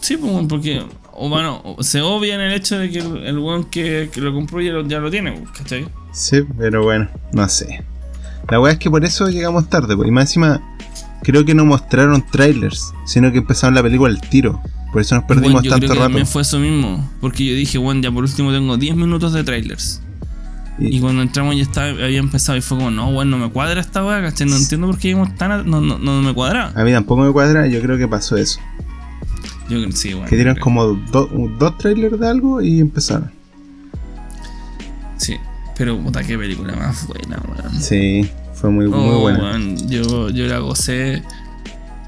[0.01, 0.83] Sí, pues, porque.
[1.13, 4.33] O bueno, se obvia en el hecho de que el, el weón que, que lo
[4.33, 5.85] compró ya lo, ya lo tiene, pues, ¿cachai?
[6.13, 7.83] Sí, pero bueno, no sé.
[8.49, 10.07] La weá es que por eso llegamos tarde, pues.
[10.07, 10.61] Y más encima,
[11.23, 14.61] creo que no mostraron trailers, sino que empezaron la película al tiro.
[14.93, 16.07] Por eso nos perdimos Weón, yo tanto creo que rato.
[16.07, 17.09] también fue eso mismo.
[17.19, 20.01] Porque yo dije, bueno, ya por último tengo 10 minutos de trailers.
[20.79, 23.51] Y- Y cuando entramos ya estaba, había empezado y fue como, no, bueno, no me
[23.51, 24.47] cuadra esta weá, ¿cachai?
[24.47, 25.51] No entiendo por qué íbamos tan.
[25.51, 26.71] a- no, no, no me cuadra.
[26.75, 28.59] A mí tampoco me cuadra, yo creo que pasó eso.
[29.69, 30.27] Yo creo que sí, bueno.
[30.29, 30.63] Que dieron creo.
[30.63, 33.31] como do- dos trailers de algo y empezaron.
[35.17, 35.35] Sí,
[35.77, 37.81] pero puta, qué película más buena, weón.
[37.81, 39.59] Sí, fue muy, muy Oh, buena.
[39.87, 41.23] yo, yo la gocé.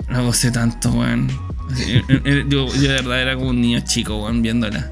[0.10, 1.28] La gocé tanto, weón.
[1.72, 4.90] Así, eh, eh, Yo, yo de verdad era como un niño chico, weón, viéndola.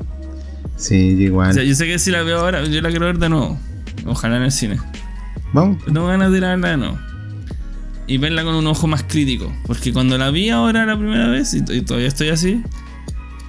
[0.78, 1.50] Sí, igual.
[1.52, 3.58] O sea, yo sé que si la veo ahora, yo la quiero ver de nuevo.
[4.10, 4.78] Ojalá en el cine.
[5.54, 5.84] Vamos.
[5.86, 6.98] Tengo ganas de ir a verla de nuevo.
[8.08, 9.52] Y verla con un ojo más crítico.
[9.65, 12.62] Porque cuando la vi ahora la primera vez, y, y todavía estoy así,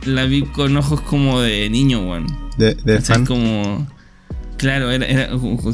[0.05, 2.27] la vi con ojos como de niño, weón.
[2.59, 3.17] De, de ¿Cachai?
[3.17, 3.27] fan.
[3.27, 3.87] Como.
[4.59, 5.31] Claro, era, era-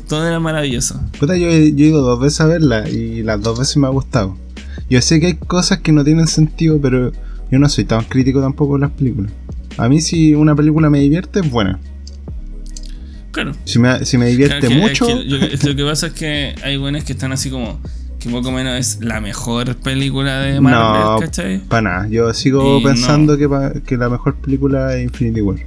[0.06, 1.00] todo era maravilloso.
[1.18, 3.86] Puta, yo, he- yo he ido dos veces a verla y las dos veces me
[3.88, 4.36] ha gustado.
[4.88, 7.10] Yo sé que hay cosas que no tienen sentido, pero
[7.50, 9.32] yo no soy tan crítico tampoco con las películas.
[9.78, 11.80] A mí si una película me divierte, es buena.
[13.36, 13.52] Claro.
[13.64, 16.06] Si me, si me divierte Claro que- mucho, es que yo- es- lo que pasa
[16.06, 17.78] es que hay buenos que están así como.
[18.18, 21.58] Que poco menos es la mejor película de Marvel, no, ¿cachai?
[21.58, 22.08] para nada.
[22.08, 25.58] Yo sigo Y pensando que, pa- que la mejor película es Infinity War.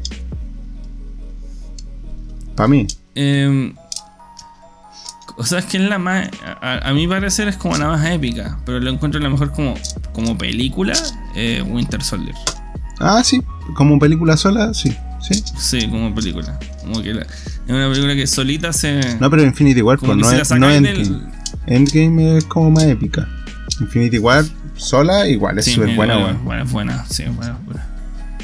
[2.55, 2.87] Para mí.
[3.15, 3.73] Eh,
[5.37, 6.27] o sea, es que es la más.
[6.61, 8.57] A, a mi parecer es como la más épica.
[8.65, 9.75] Pero lo encuentro la mejor como,
[10.13, 10.93] como película.
[11.35, 12.35] eh, Winter Soldier.
[12.99, 13.41] Ah, sí.
[13.75, 14.91] Como película sola, sí.
[15.21, 15.43] Sí.
[15.57, 16.57] Sí, como película.
[16.81, 17.27] Como que la-
[17.69, 19.17] es una película que solita se.
[19.19, 20.81] No, pero Infinity War, pues no es, no Endgame.
[20.97, 21.21] del.
[21.67, 23.27] Endgame es como más épica.
[23.79, 24.43] Infinity War
[24.75, 27.85] sola igual es Sí, súper buena, buena, buena, buena, sí, buena, buena.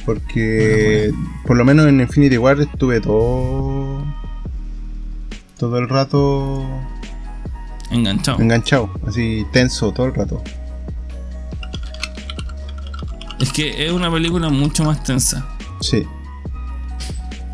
[0.05, 1.11] Porque
[1.45, 4.05] por lo menos en Infinity War estuve todo.
[5.57, 6.63] Todo el rato
[7.89, 8.39] Enganchado.
[8.41, 10.43] enganchado, así tenso todo el rato.
[13.39, 15.45] Es que es una película mucho más tensa.
[15.81, 16.03] Sí.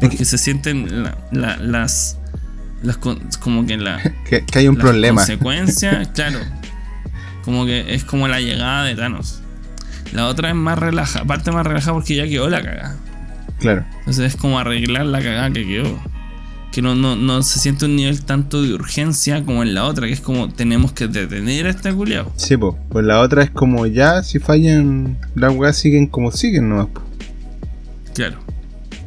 [0.02, 2.18] Porque se sienten la- la- las,
[2.84, 2.98] las.
[2.98, 4.00] Como que la.
[4.30, 5.22] Que, que hay un las problema.
[5.22, 6.40] consecuencias, claro.
[7.46, 9.42] Como que es como la llegada de Thanos.
[10.14, 11.24] La otra es más relajada.
[11.26, 12.98] Aparte, más relajada porque ya quedó la cagada.
[13.60, 13.86] Claro.
[14.00, 16.00] Entonces es como arreglar la cagada que quedó.
[16.72, 20.08] Que no, no, no se siente un nivel tanto de urgencia como en la otra,
[20.08, 22.32] que es como tenemos que detener a este culiao.
[22.38, 22.78] Sí, po.
[22.90, 27.02] Pues la otra es como ya, si fallan, las weas siguen como siguen nomás, po.
[28.14, 28.38] Claro.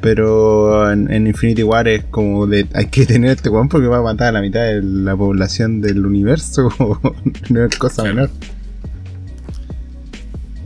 [0.04, 4.00] Pero en, en Infinity War es como de hay que tener este weón porque va
[4.00, 6.68] a matar a la mitad de la población del universo.
[7.48, 8.28] no es cosa menor.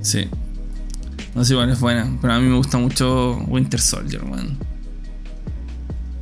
[0.01, 0.29] Sí.
[1.37, 2.19] No sé, igual es buena.
[2.21, 4.59] Pero a mí me gusta mucho Winter Soldier, man.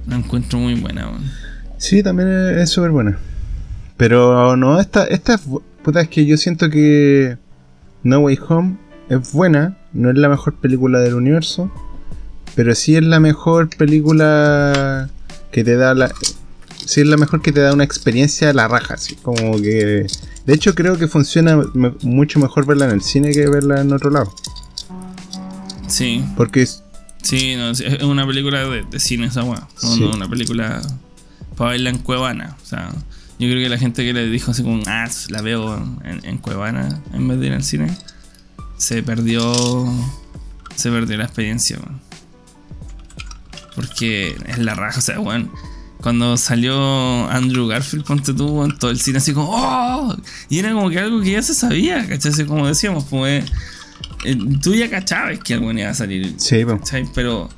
[0.07, 1.23] La encuentro muy buena, man.
[1.79, 3.19] Sí, también es súper buena.
[3.97, 5.41] Pero no, esta, esta
[5.83, 7.39] Puta, es que yo siento que
[8.03, 8.77] No Way Home
[9.09, 9.79] es buena.
[9.95, 11.73] No es la mejor película del universo.
[12.57, 15.09] Pero sí es la mejor película
[15.53, 16.11] que te da la.
[16.85, 20.07] Sí es la mejor que te da una experiencia a la raja, así como que.
[20.47, 23.93] De hecho, creo que funciona me- mucho mejor verla en el cine que verla en
[23.93, 24.33] otro lado.
[25.89, 26.83] Sí, Porque es-
[27.23, 29.69] sí, no, es una película de, de cine esa weá.
[29.83, 30.01] No, Sí.
[30.01, 30.81] no una película
[31.57, 32.57] para verla en Cuevana.
[32.63, 32.89] O sea,
[33.39, 36.39] yo creo que la gente que le dijo así como, ah, la veo en, en
[36.39, 37.97] Cuevana en vez de ir al cine,
[38.79, 39.87] se perdió.
[40.75, 42.06] Se perdió la experiencia, weón.
[43.77, 45.51] Porque es la raja, o sea, weón.
[46.01, 50.17] Cuando salió Andrew Garfield, ponte tú, weón, todo el cine así como, ¡oh!
[50.49, 52.33] Y era como que algo que ya se sabía, ¿cachai?
[52.33, 53.45] Así como decíamos, pues,
[54.25, 56.65] eh, tú ya cachabas que algo iba a salir, sí.
[56.65, 57.07] ¿cachai?
[57.15, 57.49] Pero,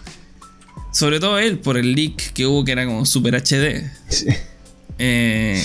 [0.92, 3.90] sobre todo él, por el leak que hubo que era como super HD.
[4.08, 4.26] Sí.
[4.98, 5.62] Eh,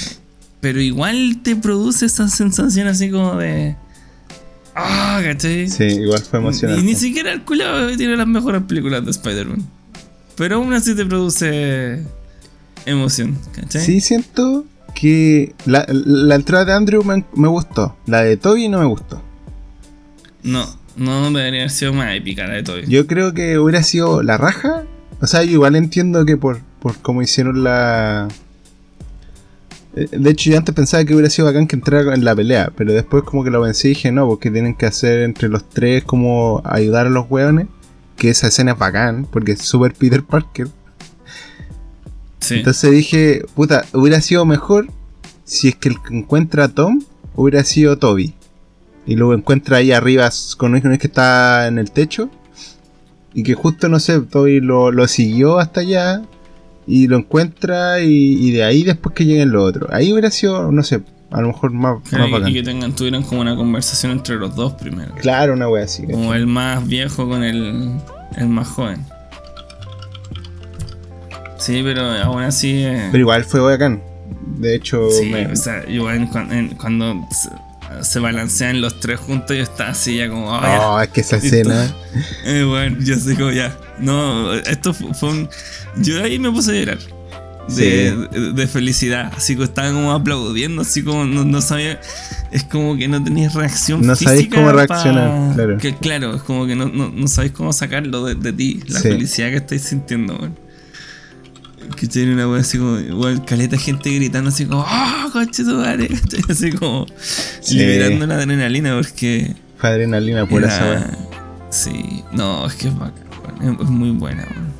[0.62, 3.76] pero igual te produce esa sensación así como de.
[4.76, 5.22] ¡Ah!
[5.24, 5.70] ¿cachai?
[5.70, 6.84] Sí, igual fue Y emocionante.
[6.84, 9.63] ni siquiera el culo tiene las mejores películas de Spider-Man.
[10.36, 12.04] Pero aún así te produce
[12.86, 13.82] emoción, ¿cachai?
[13.82, 14.65] Sí, siento
[14.96, 17.96] que la, la entrada de Andrew me, me gustó.
[18.06, 19.22] La de Toby no me gustó.
[20.43, 20.65] No,
[20.98, 22.84] no debería haber sido más épica la de Toby.
[22.88, 24.84] Yo creo que hubiera sido la raja.
[25.22, 28.28] O sea, yo igual entiendo que por, por cómo hicieron la.
[29.96, 32.72] Eh, De hecho, yo antes pensaba que hubiera sido bacán que entrara en la pelea.
[32.76, 35.69] Pero después, como que lo pensé y dije, no, porque tienen que hacer entre los
[35.69, 37.67] tres, como ayudar a los hueones.
[38.17, 40.67] Que esa escena es bacán, porque es súper Peter Parker.
[42.39, 42.56] sí.
[42.56, 44.88] Entonces dije, puta, hubiera sido mejor
[45.43, 47.02] si es que el que encuentra a Tom
[47.36, 48.34] hubiera sido Toby.
[49.06, 52.30] Y luego encuentra ahí arriba con uno que está en el techo.
[53.34, 56.21] Y que justo, no sé, Toby lo, lo siguió hasta allá.
[56.86, 59.89] Y lo encuentra y, y de ahí después que lleguen los otros.
[59.91, 61.02] Ahí hubiera sido, no sé,
[61.34, 62.50] a lo mejor más, Claro, más y- bacán.
[62.50, 65.13] y que tengan, tuvieran como una conversación entre los dos primero.
[65.15, 66.06] Claro, una wea así.
[66.08, 68.00] Como el más viejo con el,
[68.38, 69.06] el más joven.
[71.58, 72.84] Sí, pero aún así.
[72.84, 74.02] eh, Pero igual fue bacán.
[74.58, 77.26] De hecho, sí, me- o sea, igual en- cuando
[78.02, 80.50] se, balancean los tres juntos, yo estaba así ya como.
[80.52, 80.89] "Oh, ya".
[80.89, 81.88] Oh, es que esa escena.
[82.46, 83.76] Eh, bueno, yo como ya.
[84.00, 85.50] No, esto fu- fue un.
[85.98, 86.98] Yo ahí me puse a llorar.
[87.67, 88.39] De, Sí.
[88.39, 89.32] de- de felicidad.
[89.36, 91.99] Así que estaba como aplaudiendo, así como no, no sabía.
[92.52, 94.06] Es como que no tenías reacción.
[94.06, 95.78] No sabéis cómo pa- reaccionar, claro.
[95.78, 98.99] Que, claro, es como que no, no, no sabéis cómo sacarlo de, de ti, la
[98.99, 99.08] Sí.
[99.10, 100.58] felicidad que estáis sintiendo, weón.
[101.97, 105.76] Que tiene una wea así como, igual, caleta gente gritando así como, ¡Oh, coche tu
[105.76, 106.10] madre!
[106.49, 107.06] Así como,
[107.62, 107.76] Sí.
[107.78, 109.54] liberando la adrenalina porque.
[109.82, 111.12] Adrenalina por esa.
[111.69, 114.73] Sí, no, es que es bacán, es, muy buena, weón.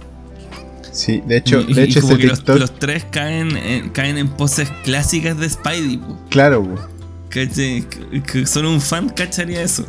[0.94, 2.60] Sí, de hecho, Y- de y hecho como que TikTok.
[2.60, 6.80] los tres caen en, caen en poses clásicas de Spidey, po, Claro, po.
[7.30, 7.48] Que,
[8.46, 9.86] solo un fan cacharía eso.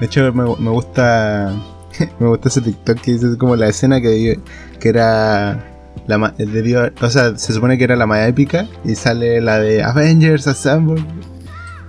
[0.00, 1.54] De hecho, me, me gusta.
[2.18, 4.38] me gusta ese TikTok que dice como la escena que,
[4.80, 5.64] que era.
[6.08, 8.66] La debió- o sea, se supone que era la más épica.
[8.84, 11.00] Y sale la de Avengers Assemble.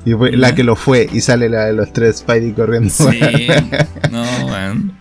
[0.06, 1.10] Y fue la que lo fue.
[1.12, 2.90] Y sale la de los tres Spidey corriendo.
[2.90, 3.08] Sí,
[4.12, 4.99] no, weón.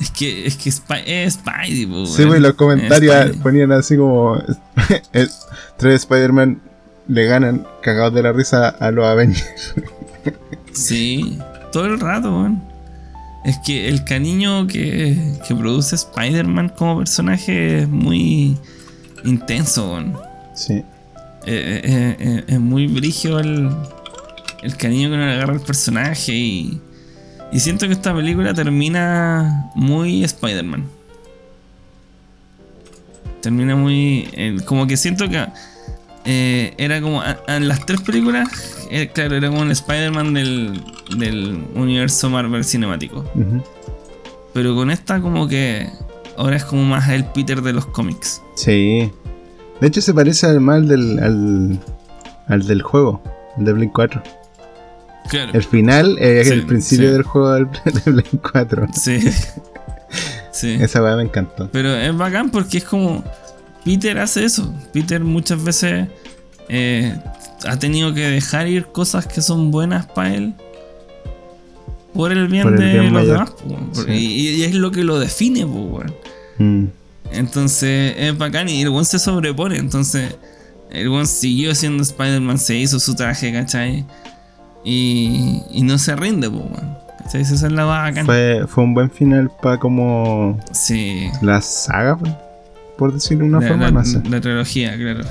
[0.00, 4.36] Es que, es que Spy- es Spidey, po, Sí, pues los comentarios ponían así como.
[5.12, 6.60] es- tres Spider-Man
[7.08, 9.74] le ganan cagados de la risa a los Avengers.
[10.72, 11.38] Sí,
[11.72, 12.62] todo el rato, weón.
[13.44, 18.56] Es que el cariño que, que produce Spider-Man como personaje es muy
[19.24, 20.16] intenso, weón.
[20.54, 20.74] Sí.
[21.46, 23.70] Eh, eh, eh, es muy brígido el,
[24.62, 26.80] el cariño que uno le agarra al personaje y,
[27.52, 30.84] y siento que esta película termina muy Spider-Man.
[33.40, 34.28] Termina muy...
[34.32, 35.46] eh, como que siento que
[36.24, 37.22] eh, era como...
[37.46, 40.82] En las tres películas, eh, claro, era como el Spider-Man del,
[41.16, 43.24] del universo Marvel cinemático.
[44.52, 45.88] Pero con esta como que
[46.36, 48.42] ahora es como más el Peter de los cómics.
[48.56, 49.10] Sí.
[49.80, 51.78] De hecho se parece al mal del, al,
[52.48, 53.22] al del juego,
[53.56, 54.22] el de Blink 4.
[55.28, 55.52] Claro.
[55.54, 57.12] El final es Sí, el principio sí.
[57.12, 57.68] del juego del,
[58.04, 58.86] de Blink 4.
[58.94, 59.20] Sí.
[60.52, 60.76] sí.
[60.80, 61.68] Esa weá me encantó.
[61.72, 63.24] Pero es bacán porque es como.
[63.84, 64.74] Peter hace eso.
[64.92, 66.08] Peter muchas veces
[66.68, 67.16] eh,
[67.66, 70.54] ha tenido que dejar ir cosas que son buenas para él.
[72.12, 73.52] Por el bien Por el de los demás.
[73.92, 74.12] Sí.
[74.12, 75.64] Y, y es lo que lo define.
[76.58, 76.86] Mm.
[77.30, 79.76] Entonces es bacán y el one se sobrepone.
[79.78, 80.36] Entonces
[80.90, 84.04] el one siguió siendo Spider-Man, se hizo su traje, ¿cachai?
[84.90, 86.96] Y, y no se rinde, po, weón.
[87.24, 87.42] ¿Cachai?
[87.42, 88.24] Esa es la bacán.
[88.24, 91.28] Fue, fue un buen final para como Sí.
[91.42, 92.32] la saga, pues,
[92.96, 93.84] por decirlo de una La, forma.
[93.86, 94.22] la- no sé.
[94.30, 95.24] la trilogía, claro.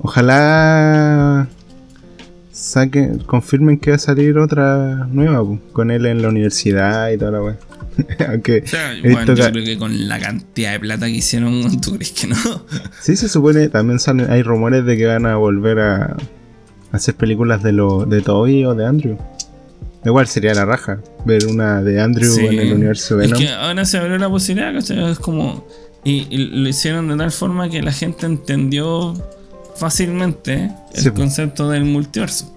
[0.00, 1.46] Ojalá
[2.50, 7.18] saque, confirmen que va a salir otra nueva, pues, con él en la universidad y
[7.18, 7.56] toda la weá.
[8.30, 11.94] Aunque O sea, bueno, yo creo que con la cantidad de plata que hicieron, ¿tú
[11.94, 12.36] crees que no?
[13.00, 16.16] sí se supone, también salen, hay rumores de que van a volver a
[16.92, 19.16] hacer películas de lo, de Toby o de Andrew.
[20.04, 22.46] Igual sería la raja ver una de Andrew Sí.
[22.46, 23.40] en el universo Es Venom.
[23.42, 25.10] que ahora se abrió la posibilidad, ¿cachai?
[25.10, 25.64] Es como.
[26.04, 29.14] Y, y lo hicieron de tal forma que la gente entendió
[29.76, 32.52] fácilmente el Sí, concepto del multiverso.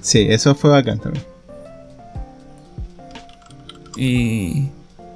[0.00, 1.24] Sí, eso fue bacán también.
[3.96, 4.68] Y,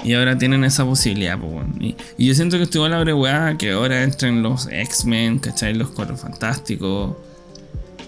[0.05, 1.75] y ahora tienen esa posibilidad, po, weón.
[1.81, 5.75] y, y yo siento que estuvo la weá que ahora entren los X-Men, ¿cachai?
[5.75, 7.17] Los Cuatro Fantásticos.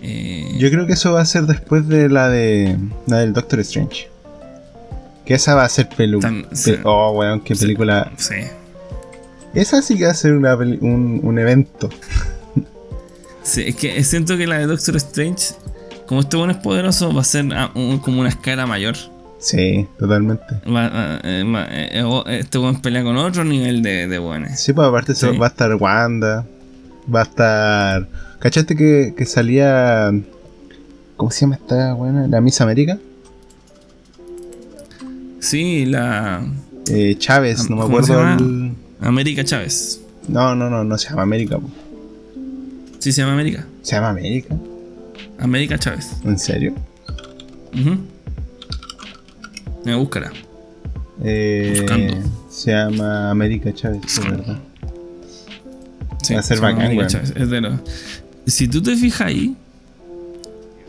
[0.06, 3.60] Eh, Yo creo que eso va a ser después de la de la del Doctor
[3.60, 4.08] Strange.
[5.24, 6.20] Que esa va a ser pelu.
[6.20, 6.74] Tam- pe- sí.
[6.84, 7.62] oh, weón, qué Sí.
[7.62, 8.12] película.
[8.18, 8.34] Sí.
[9.54, 11.88] Esa sí que va a ser una un, un evento.
[13.42, 15.54] Sí, es que siento que la de Doctor Strange,
[16.06, 18.96] como este bueno es poderoso, va a ser ah, un- como una escala mayor.
[19.38, 20.44] Sí, totalmente.
[20.66, 24.58] Va- va- eh, va- eh, o- este buen pelea con otro nivel de, de buenos.
[24.58, 25.26] Sí, pues aparte Sí.
[25.36, 26.46] va a estar Wanda.
[27.14, 28.08] Va a estar.
[28.44, 30.12] ¿Cachaste que, que salía.
[31.16, 32.26] ¿Cómo se llama esta buena?
[32.28, 32.98] La Miss América.
[35.40, 36.44] Sí, la
[36.90, 38.44] Eh, Chávez, no me ¿Cómo se acuerdo.
[38.44, 40.02] el- América Chávez.
[40.28, 41.58] No, no, no, no se llama América.
[41.58, 41.70] po.
[42.98, 43.66] Sí, se llama América.
[43.80, 44.54] ¿Se llama América?
[45.38, 46.10] América Chávez.
[46.24, 46.74] ¿En serio?
[47.72, 47.96] Ujú.
[49.86, 50.30] Me búscala.
[51.22, 52.14] Eh, Buscando.
[52.50, 54.58] se llama América Chávez, es verdad.
[56.22, 57.06] Sí, Va a ser bacán.
[57.06, 57.32] Chávez.
[57.36, 57.80] Es de los-
[58.46, 59.56] Si tú te fijas ahí,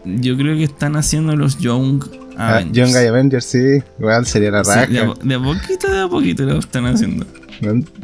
[0.05, 2.03] yo creo que están haciendo los Young
[2.37, 2.75] Ah, Avengers.
[2.91, 3.59] Young Guy Avengers, sí.
[3.97, 4.87] Igual sería la Sí, raja.
[4.87, 7.25] de, a, po- de a poquito, de a poquito lo están haciendo.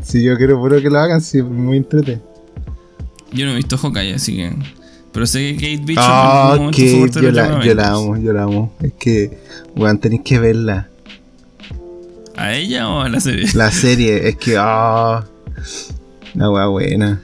[0.03, 2.21] Si yo quiero puro que lo hagan, sí, muy entrete.
[3.33, 4.53] Yo no he visto Hawkeye, así que.
[5.11, 7.87] Pero sé que Kate Bishop Ah, en algún momento de yo la, Young yo la
[7.89, 8.73] amo, yo la amo.
[8.81, 9.37] Es que,
[9.75, 10.87] weón, tenéis que verla.
[12.37, 13.47] ¿A ella o a la serie?
[13.53, 15.25] La serie, es que, ah.
[16.33, 17.21] la weá buena.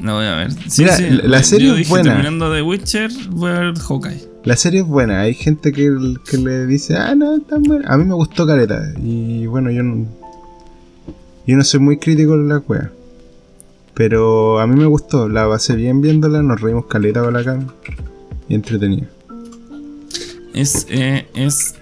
[0.00, 0.52] La voy a ver.
[0.70, 2.10] Sí, Mira, sí, la yo serie es dije, buena.
[2.12, 4.28] Terminando The Witcher, voy a ver Hawkeye.
[4.44, 5.20] La serie es buena.
[5.22, 5.90] Hay gente que,
[6.28, 7.88] que le dice, ah, no, está buena.
[7.88, 8.92] A mí me gustó Caleta.
[9.02, 10.06] Y bueno, yo no.
[11.46, 12.92] Yo no soy muy crítico de la wea.
[13.94, 15.28] Pero a mí me gustó.
[15.28, 16.42] La pasé bien viéndola.
[16.42, 17.74] Nos reímos caleta con la cama.
[18.48, 19.08] Y entretenida.
[20.54, 21.74] Es, eh, es,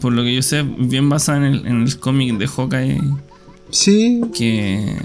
[0.00, 3.00] por lo que yo sé, bien basada en el, en el cómic de Hawkeye.
[3.70, 4.96] Sí, Que.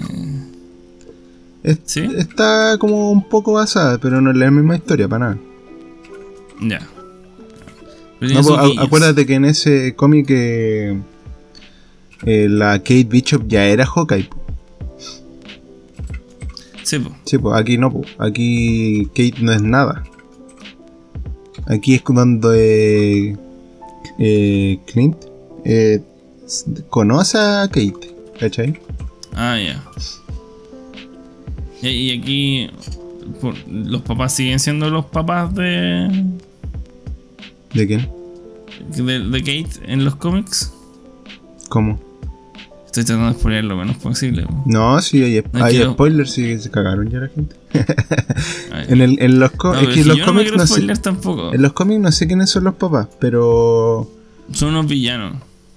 [1.62, 2.08] Es- ¿Sí?
[2.16, 5.38] está como un poco basada, pero no es la misma historia para nada.
[6.60, 6.80] Ya.
[8.20, 10.98] No, pues, a- acuérdate que en ese cómic eh,
[12.24, 14.24] eh, la Kate Bishop ya era Hawkeye.
[14.24, 14.36] po.
[16.82, 17.10] Sí, po.
[17.24, 18.08] Sí, pues aquí no, pues.
[18.18, 20.02] aquí Kate no es nada.
[21.66, 23.36] Aquí es cuando eh,
[24.18, 25.16] eh, Clint
[25.64, 26.00] eh,
[26.88, 28.80] conoce a Kate, ¿cachai?
[29.34, 29.84] Ah, ya.
[31.82, 32.70] Y aquí.
[33.40, 36.24] por- los papás siguen siendo los papás de.
[37.74, 38.08] ¿De quién?
[38.96, 40.72] de, de Kate en los cómics.
[41.68, 42.00] ¿Cómo?
[42.86, 44.44] Estoy tratando de spoiler lo menos posible.
[44.46, 44.62] po.
[44.64, 47.54] No, sí, hay, No hay quiero- spoilers, sí, se cagaron ya la gente.
[48.88, 51.52] En, el, en los, No, es que no cómics no sé, tampoco.
[51.52, 54.10] en los cómics no sé quiénes son los papás, pero
[54.52, 55.34] Son unos villanos.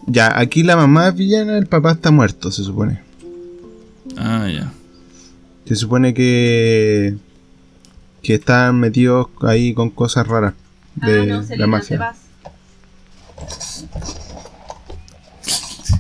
[0.08, 3.02] ya, aquí la mamá es villana, el papá está muerto, se supone.
[4.18, 4.72] Ah, ya.
[5.72, 7.16] Se supone que
[8.22, 10.54] que están metidos ahí con cosas raras
[10.96, 12.14] de ah, no, la Selena, mafia.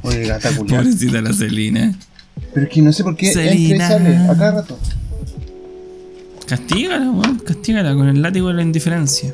[0.01, 0.83] Oye, gata culiao.
[0.83, 1.97] Pobrecita la Celina.
[2.53, 3.87] Pero es que no sé por qué entra y Selena.
[3.87, 4.77] sale a cada rato.
[6.47, 7.39] Castígala, weón.
[7.39, 9.33] Castígala con el látigo de la indiferencia.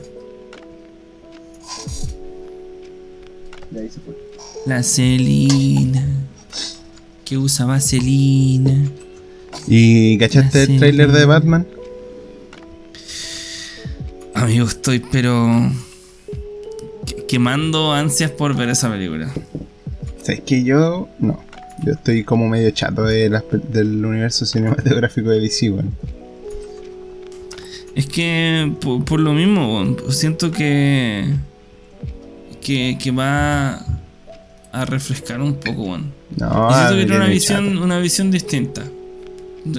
[3.72, 4.16] De ahí se fue.
[4.68, 6.06] La Celina.
[7.26, 8.88] Que usa vaselina.
[9.68, 10.78] ¿Y cachaste el Sí.
[10.78, 11.68] tráiler de Batman?
[14.34, 15.72] Amigo, estoy pero.
[17.06, 19.32] que- quemando ansias por ver esa película.
[20.22, 21.44] ¿Sabes que yo no?
[21.86, 25.92] Yo estoy como medio chato de las del universo cinematográfico de DC, weón.
[27.96, 31.26] Es que por, por lo mismo, weón, siento que,
[32.62, 32.98] que.
[33.02, 33.84] que va
[34.72, 36.12] a refrescar un poco, weón.
[36.36, 37.84] No, me que una visión, chato.
[37.84, 38.84] una visión distinta.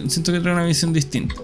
[0.09, 1.35] Siento que trae una visión distinta.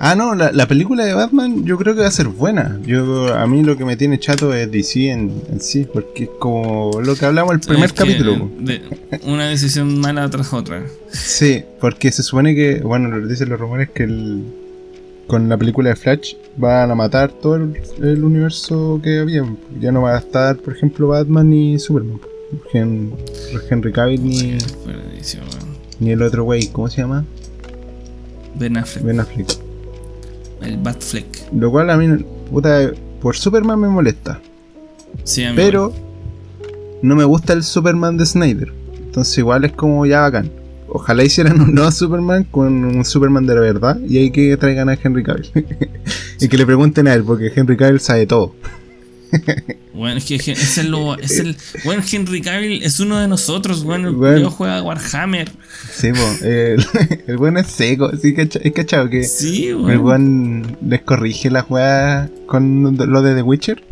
[0.00, 2.78] Ah, no, la, la película de Batman yo creo que va a ser buena.
[2.86, 6.30] Yo A mí lo que me tiene chato es DC en, en sí, porque es
[6.38, 8.48] como lo que hablamos el primer Es que, capítulo.
[8.60, 8.80] de-
[9.24, 10.84] una decisión mala tras otra.
[11.10, 14.44] Sí, porque se supone que, bueno, lo dicen los rumores que el,
[15.26, 19.44] con la película de Flash van a matar todo el, el universo que había.
[19.80, 22.20] Ya no va a estar, por ejemplo, Batman ni Superman.
[22.72, 23.12] Hen-
[23.68, 24.56] Henry Cavill ni,
[26.00, 27.24] ni el otro güey, ¿cómo se llama?
[28.58, 29.48] Ben Affleck, Ben Affleck.
[30.62, 31.52] el Batfleck.
[31.52, 32.90] Lo cual a mí, puta,
[33.20, 34.40] por Superman me molesta.
[35.24, 35.62] Sí, amigo.
[35.62, 35.94] Pero
[37.02, 38.72] no me gusta el Superman de Snyder.
[38.98, 40.50] Entonces igual es como ya bacán.
[40.88, 44.88] Ojalá hicieran un nuevo Superman con un Superman de la verdad y ahí que traigan
[44.88, 45.50] a Henry Cavill.
[46.40, 48.54] y que le pregunten a él, porque Henry Cavill sabe todo.
[49.94, 51.56] Bueno, es que gen- es el, es el.
[51.84, 54.08] Bueno, Henry Cavill es uno de nosotros, bueno.
[54.08, 54.50] El Bueno.
[54.50, 55.50] juega Warhammer.
[55.92, 56.84] Sí, po, el,
[57.26, 60.02] el buen es seco, sí, cacha- es cachado que Sí, el weón.
[60.02, 63.82] buen les corrige la jugada con lo de The Witcher.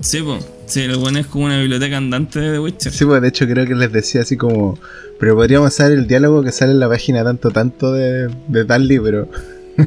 [0.00, 0.38] Sí, po.
[0.66, 2.92] Sí, el bueno es como una biblioteca andante de The Witcher.
[2.92, 4.78] Sí, pues de hecho creo que les decía así como,
[5.20, 8.86] pero podríamos usar el diálogo que sale en la página tanto, tanto de, de tal
[8.88, 9.28] libro.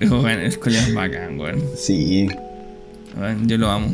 [0.00, 1.62] El, bueno, el es bacán, weón.
[1.78, 2.28] Sí,
[3.46, 3.88] Yo lo amo.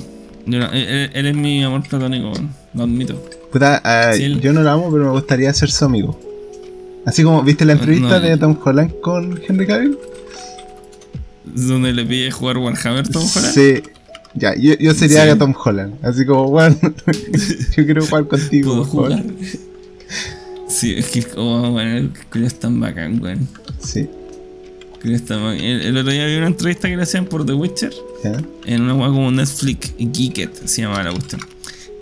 [0.46, 2.32] Yo lo- él, es mi amor platónico.
[2.74, 3.14] Lo admito.
[3.52, 6.18] Puta, Sí, el- yo no lo amo, pero me gustaría ser su amigo.
[7.06, 9.98] Así como, ¿viste la entrevista no, de Tom Holland con Henry Cavill?
[11.44, 13.54] Donde le pide jugar Warhammer Tom Holland.
[13.54, 13.82] Sí.
[14.34, 15.38] Ya, yo, yo sería Sí.
[15.38, 15.94] Tom Holland.
[16.04, 16.76] Así como, bueno,
[17.76, 19.22] yo quiero jugar contigo, Puedo por favor.
[19.22, 19.24] jugar.
[20.68, 23.48] Sí, es que oh, bueno, el culiao es tan bacán, weón.
[23.80, 24.08] Sí,
[25.04, 25.80] El.
[25.82, 27.92] El, otro día vi una entrevista que le hacían por The Witcher.
[28.66, 31.40] En una weá como Netflix Geeket se llamaba la cuestión.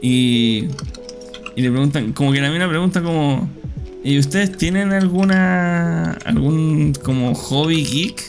[0.01, 0.65] Y,
[1.57, 3.49] y le preguntan, como que la mina pregunta como.
[4.03, 6.13] ¿Y ustedes tienen alguna.
[6.25, 8.23] algún como hobby geek?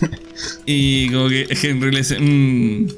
[0.66, 2.88] Y como que Henry le dice, "Mm,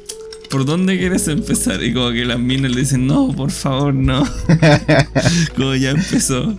[0.55, 1.83] ¿por dónde quieres empezar?
[1.83, 4.25] Y como que las minas le dicen, no, por favor, no.
[5.57, 6.57] como ya empezó.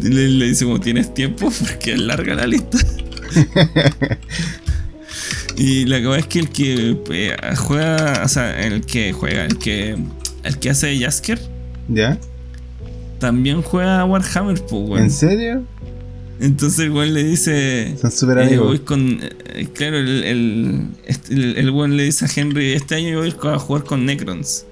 [0.00, 2.78] Le, le dice, como tienes tiempo, porque es larga la lista.
[5.56, 9.58] y la cosa es que el que eh, juega, o sea, el que juega, el
[9.58, 9.96] que,
[10.44, 11.40] el que hace Jasker,
[11.88, 12.18] ¿Ya?
[13.18, 15.04] también juega Warhammer, pues, weón.
[15.04, 15.64] ¿En serio?
[16.38, 17.96] Entonces el weón le dice.
[18.00, 18.66] Son súper eh, amigos.
[18.66, 19.20] voy con.
[19.22, 23.18] eh, claro, el, el, este- el, el weón le dice a Henry: Este año yo
[23.20, 24.66] voy a jugar con Necrons.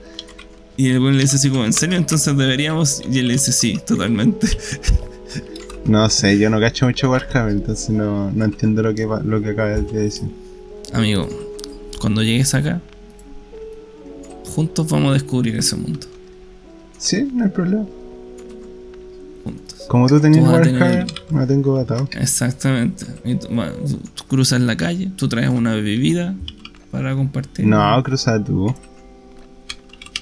[0.77, 1.97] Y el weón le dice así como: ¿En serio?
[1.97, 3.03] Entonces deberíamos.
[3.11, 4.47] Y él le dice: Sí, totalmente.
[5.87, 9.51] No sé, yo no cacho mucho Warhammer, entonces no, no entiendo lo que, lo que
[9.51, 10.29] acabas de decir.
[10.93, 11.29] Amigo,
[12.01, 12.81] cuando llegues acá,
[14.55, 16.07] juntos vamos a descubrir ese mundo.
[16.99, 17.85] Sí, no hay problema.
[19.45, 19.85] Juntos.
[19.89, 22.09] Como tú tenías Warhammer, tener- me tengo atado.
[22.19, 23.05] Exactamente.
[23.25, 26.35] Y tú, bueno, tú- tú cruzas la calle, tú traes una bebida
[26.91, 27.67] para compartir.
[27.67, 28.75] No, cruza tú.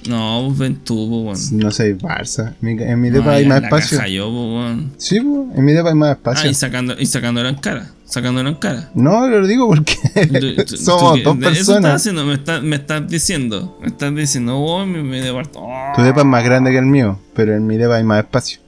[0.09, 1.37] No, pues ven tú, po, weón.
[1.53, 2.55] No soy Barça.
[2.61, 3.97] En mi, mi No, depa hay más la espacio.
[3.97, 4.91] caja yo, weón.
[4.97, 6.49] Sí, po, en mi depa hay más Ah, espacio.
[6.51, 7.91] y, sacando, y sacándolo en cara.
[8.05, 8.91] Sacándolo en cara.
[8.95, 9.95] No, lo digo porque
[10.57, 11.95] Tú- tú- somos tú- dos de Eso estás personas.
[11.95, 13.77] haciendo, me, estás- me estás diciendo.
[13.81, 15.59] Me estás diciendo, me, me departo.
[15.61, 15.93] Oh.
[15.95, 18.59] Tu depa es más grande que el mío, pero en mi depa hay más espacio.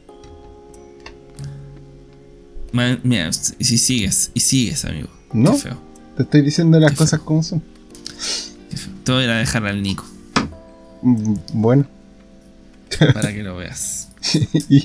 [2.71, 3.29] Ma- Mira,
[3.59, 5.09] y si sigues, y sigues, amigo.
[5.33, 5.51] No.
[5.53, 5.77] Qué feo.
[6.17, 7.61] Te estoy diciendo las cosas como son.
[8.69, 8.93] qué feo.
[9.03, 10.05] Te voy a dejar al Nico
[11.53, 11.85] Bueno.
[13.13, 14.09] para que lo veas.
[14.69, 14.83] ¿Y,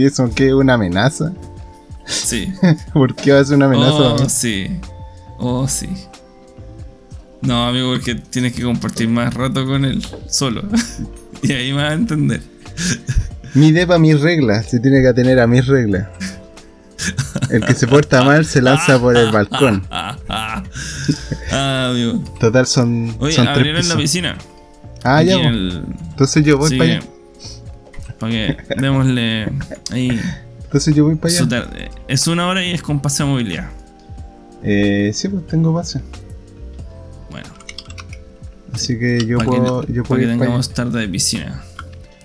[0.00, 0.54] y eso qué?
[0.54, 1.32] ¿Una amenaza?
[2.06, 2.52] Sí.
[2.92, 4.14] ¿Por qué va a ser una amenaza?
[4.14, 4.68] Oh, sí.
[5.38, 5.88] Oh, sí.
[7.42, 10.62] No, amigo, porque tienes que compartir más rato con él solo.
[11.42, 12.40] y ahí vas a entender.
[13.54, 14.66] Mi depa, mis reglas.
[14.70, 16.08] Se tiene que atener a mis reglas.
[17.50, 19.86] El que se porta mal se lanza por el balcón.
[19.90, 20.62] Ah,
[21.90, 22.22] amigo.
[22.40, 24.00] Total, son, Oye, son tres abrieron la pisos.
[24.02, 24.38] piscina.
[25.04, 27.02] Ah, ya, el- Entonces yo voy para allá.
[28.18, 29.48] Para que démosle
[29.92, 30.20] ahí
[30.64, 31.48] Entonces yo voy para allá.
[31.48, 31.90] tarde.
[32.08, 33.70] Es una hora y es con pase de movilidad.
[34.62, 36.00] Eh, sí, pues tengo pase.
[37.30, 37.48] Bueno.
[38.72, 41.62] Así que yo puedo, que, yo para que para tengamos tarde de piscina.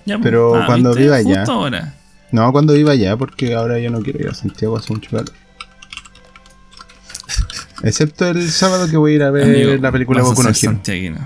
[0.04, 0.24] Ya, pues.
[0.24, 1.44] Pero cuando viva allá.
[1.44, 1.94] Ahora.
[2.32, 5.30] No, cuando iba allá, porque ahora yo no quiero ir a Santiago, hace mucho calor.
[7.84, 11.18] Excepto el sábado que voy a ir a ver Amigo, la película Boku no Hero.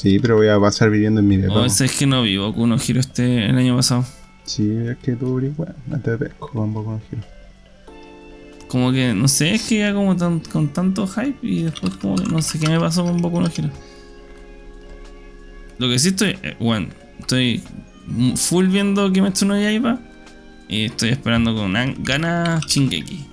[0.00, 1.54] Sí, pero voy a pasar viviendo en mi depa.
[1.54, 4.04] O ese es que no vi Boku no Hero este el año pasado.
[4.44, 7.22] Sí, es que tú bueno, no te pesco con Boku no Hero.
[8.68, 12.14] Como que, no sé, es que ya como tan- con tanto hype y después como
[12.16, 13.70] que no sé qué me pasó con Boku no Hero.
[15.78, 16.88] Lo que sí estoy, eh, bueno,
[17.18, 17.62] estoy
[18.08, 19.98] m- full viendo Kimetsu no Yaiba
[20.68, 23.26] y estoy esperando con an- ganas Shingeki.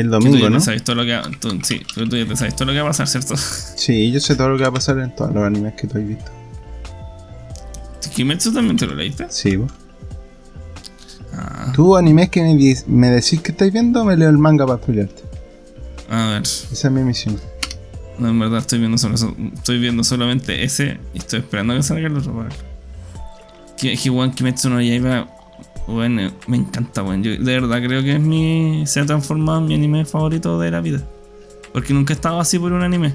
[0.00, 0.60] El tú domingo, te ¿no?
[0.60, 2.78] sabes todo lo que va, tú- sí, pero tú ya te sabes todo lo que
[2.80, 3.34] va a pasar, ¿cierto?
[3.76, 5.98] Sí, yo sé todo lo que va a pasar en todos los animes que tú
[5.98, 6.30] has visto.
[8.14, 9.26] Kimetsu también te lo leíste.
[9.30, 9.72] Sí, vos.
[11.34, 12.42] Ah, Tú, animes que
[12.86, 15.22] me, decís que estáis viendo, me leo el manga para spoilearte.
[16.10, 17.40] a ver, Esa es mi misión.
[18.18, 19.14] no, en verdad estoy viendo, solo,
[19.54, 22.56] estoy viendo solamente ese y estoy esperando que salga el otro para ver.
[23.78, 25.26] Que, Kimetsu no Yaiba,
[25.86, 27.22] bueno, me encanta, weón.
[27.22, 28.84] Yo de verdad creo que es mi.
[28.86, 31.02] se ha transformado en mi anime favorito de la vida.
[31.72, 33.14] Porque nunca he estado así por un anime.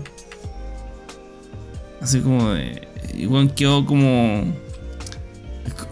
[2.01, 2.87] Así como de.
[3.27, 4.43] Weón, quedó como.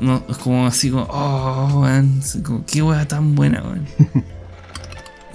[0.02, 1.08] No, es como así como.
[1.10, 2.22] Oh, weón.
[2.44, 3.88] como, qué weá tan buena, weón.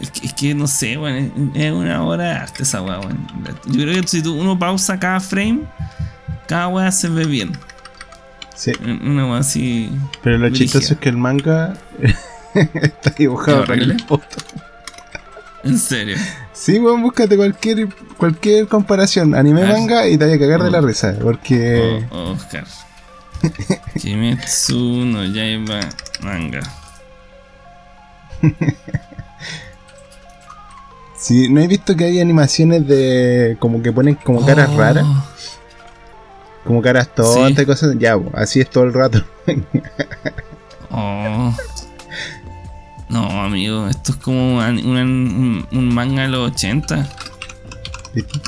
[0.00, 1.52] es, que, es que no sé, weón.
[1.54, 3.26] Es, es una obra de arte esa weá, weón.
[3.66, 5.62] Yo creo que si tú, uno pausa cada frame,
[6.46, 7.52] cada weá se ve bien.
[8.60, 9.90] Sí, Una así.
[10.22, 11.78] pero lo chistoso es que el manga
[12.54, 14.04] está dibujado ¿Es con el horrible?
[15.64, 16.16] En serio.
[16.52, 17.88] Sí, weón, búscate cualquier,
[18.18, 19.72] cualquier comparación, anime A ver.
[19.78, 20.86] manga, y te vas a cagar de la Oh.
[20.86, 22.06] risa, porque...
[22.10, 22.64] Oh, Oscar.
[23.98, 25.80] Kimetsu no Yaiba
[26.20, 26.60] manga.
[31.16, 35.06] Si no he visto que hay animaciones de como que ponen como caras Oh, raras,
[36.64, 37.62] como caras tontas Sí.
[37.62, 39.24] y cosas, ya, así es todo el rato.
[40.92, 41.54] Oh.
[43.08, 47.08] No, amigo, esto es como un, un- un manga de los 80.
[48.12, 48.40] ¿Viste?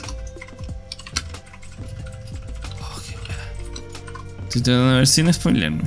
[4.45, 5.85] Estoy tratando de ver sin spoilerme.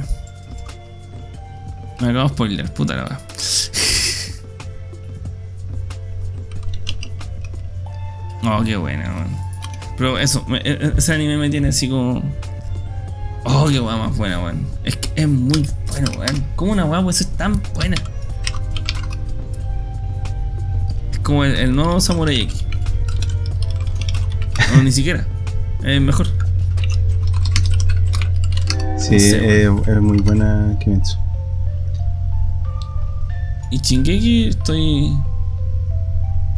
[2.00, 3.20] Me acabo de spoiler, puta la wea.
[8.44, 9.45] Oh, qué buena, man.
[9.98, 12.22] Pero eso, e- e- ese anime me tiene así como.
[13.46, 14.66] Oh, qué weá más buena, weón.
[14.84, 16.44] Es que es muy bueno, weón.
[16.56, 17.96] ¿Cómo una weá puede ser tan buena?
[21.12, 22.66] Es como el, el nuevo Samurai X.
[24.76, 25.26] No, ni siquiera.
[25.84, 26.28] Es mejor.
[28.98, 31.16] Sí, No sé, eh, es muy buena Kimetsu.
[33.72, 35.12] Y Shingeki estoy.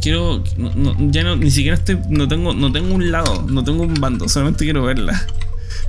[0.01, 0.43] Quiero.
[0.57, 1.99] no- no- ya no, ni siquiera estoy.
[2.09, 5.19] No tengo, no tengo un lado, no tengo un bando, solamente quiero verla.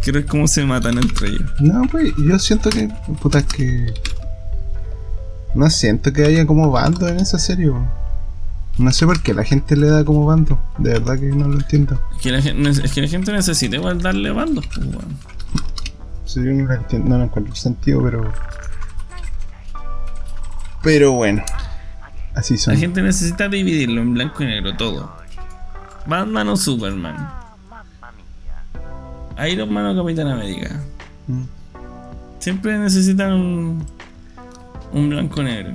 [0.03, 1.43] Quiero ver cómo se matan entre ellos.
[1.61, 2.89] No, pues yo siento que,
[3.21, 3.93] puta, que...
[5.55, 7.87] No siento que haya como bando en esa serie, bo.
[8.79, 11.55] No sé por qué la gente le da como bando, de verdad que no lo
[11.55, 12.01] entiendo.
[12.17, 15.17] Es que la, gen- es que la gente necesita igual darle bandos, pues, weón.
[16.27, 18.33] Sí, yo no lo entiendo, no encuentro sentido, pero...
[20.83, 21.43] Pero bueno,
[22.39, 22.75] así son.
[22.75, 25.13] La gente necesita dividirlo en blanco y negro todo.
[26.07, 27.29] Batman o Superman.
[29.51, 30.81] Iron Man o Capitán América.
[31.27, 31.43] Mm.
[32.41, 33.87] Siempre necesitan un,
[34.93, 35.73] un blanco y negro.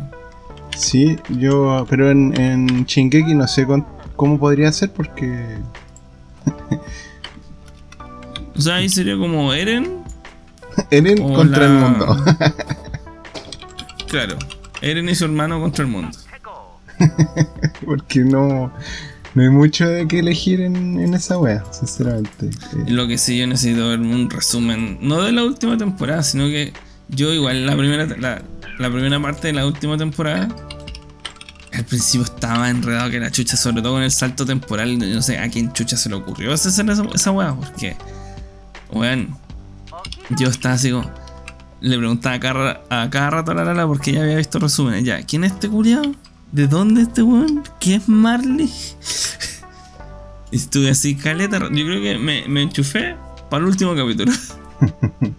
[0.76, 3.86] Sí, yo, pero en, en Shingeki no sé con-
[4.16, 5.60] cómo podría ser porque...
[8.56, 10.04] O sea, ahí sería como Eren
[10.92, 12.26] Eren contra la- el mundo.
[14.08, 14.38] claro,
[14.82, 16.18] Eren y su hermano contra el mundo.
[17.86, 18.72] porque no,
[19.36, 22.48] no hay mucho de que elegir en, esa wea, sinceramente.
[22.48, 26.46] Eh, Lo que sí yo necesito ver un resumen, no de la última temporada, sino
[26.46, 26.74] que
[27.10, 30.48] yo igual la primera la, primera parte de la última temporada
[31.74, 35.40] al principio estaba enredado que la chucha, sobre todo con el salto temporal, no sé
[35.40, 37.96] a quién chucha se le ocurrió hacer esa, esa weá, porque
[38.92, 39.36] weón,
[40.38, 41.10] yo estaba así como
[41.84, 45.04] le preguntaba a cada, a rato a la Lala porque ya había visto resúmenes.
[45.04, 46.14] Ya, ¿quién es este culiado?
[46.54, 47.64] ¿De dónde es este weón?
[47.80, 48.72] ¿Qué es Marley?
[50.52, 51.58] Estuve así, caleta.
[51.58, 53.16] Yo creo que me, enchufé
[53.50, 54.32] para el último capítulo.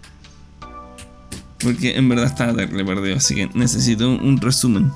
[1.63, 4.91] Porque en verdad estaba terrible perdido, así que necesito un, un resumen.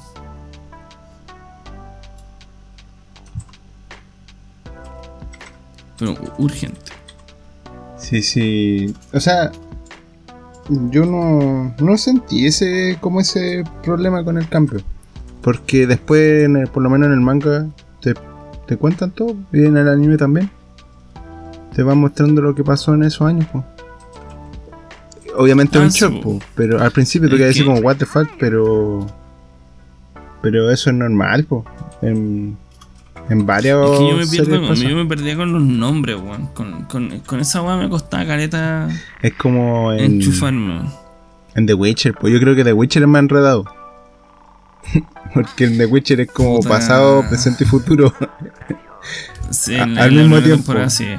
[5.97, 6.91] Pero urgente.
[7.97, 8.93] Sí, sí.
[9.13, 9.53] O sea,
[10.91, 14.83] yo no, no sentí ese como ese problema con el cambio.
[15.41, 17.67] Porque después, en el- por lo menos en el manga,
[18.01, 18.13] te,
[18.67, 19.35] te cuentan todo.
[19.53, 20.49] Y en el anime también.
[21.75, 23.63] Te van mostrando lo que pasó en esos años, po.
[25.37, 26.39] Obviamente Ah, un sí, shock, po.
[26.55, 29.05] pero al principio te quedas así que- como, what the fuck, pero.
[30.41, 31.63] Pero eso es normal, po.
[32.01, 32.57] En,
[33.29, 36.47] en varias Es que yo me, pierdo, con- yo me perdía con los nombres, weón.
[36.47, 38.89] Con, con, con esa weá me costaba caleta
[39.21, 40.81] Es como en, enchufarme.
[41.55, 43.65] en The Witcher, pues yo creo que The Witcher es más enredado.
[45.33, 46.69] Porque en The Witcher es como Puta.
[46.69, 48.13] pasado, presente y futuro.
[49.51, 50.57] Sí, A- la, al la mismo tiempo.
[50.63, 51.05] temporada sí.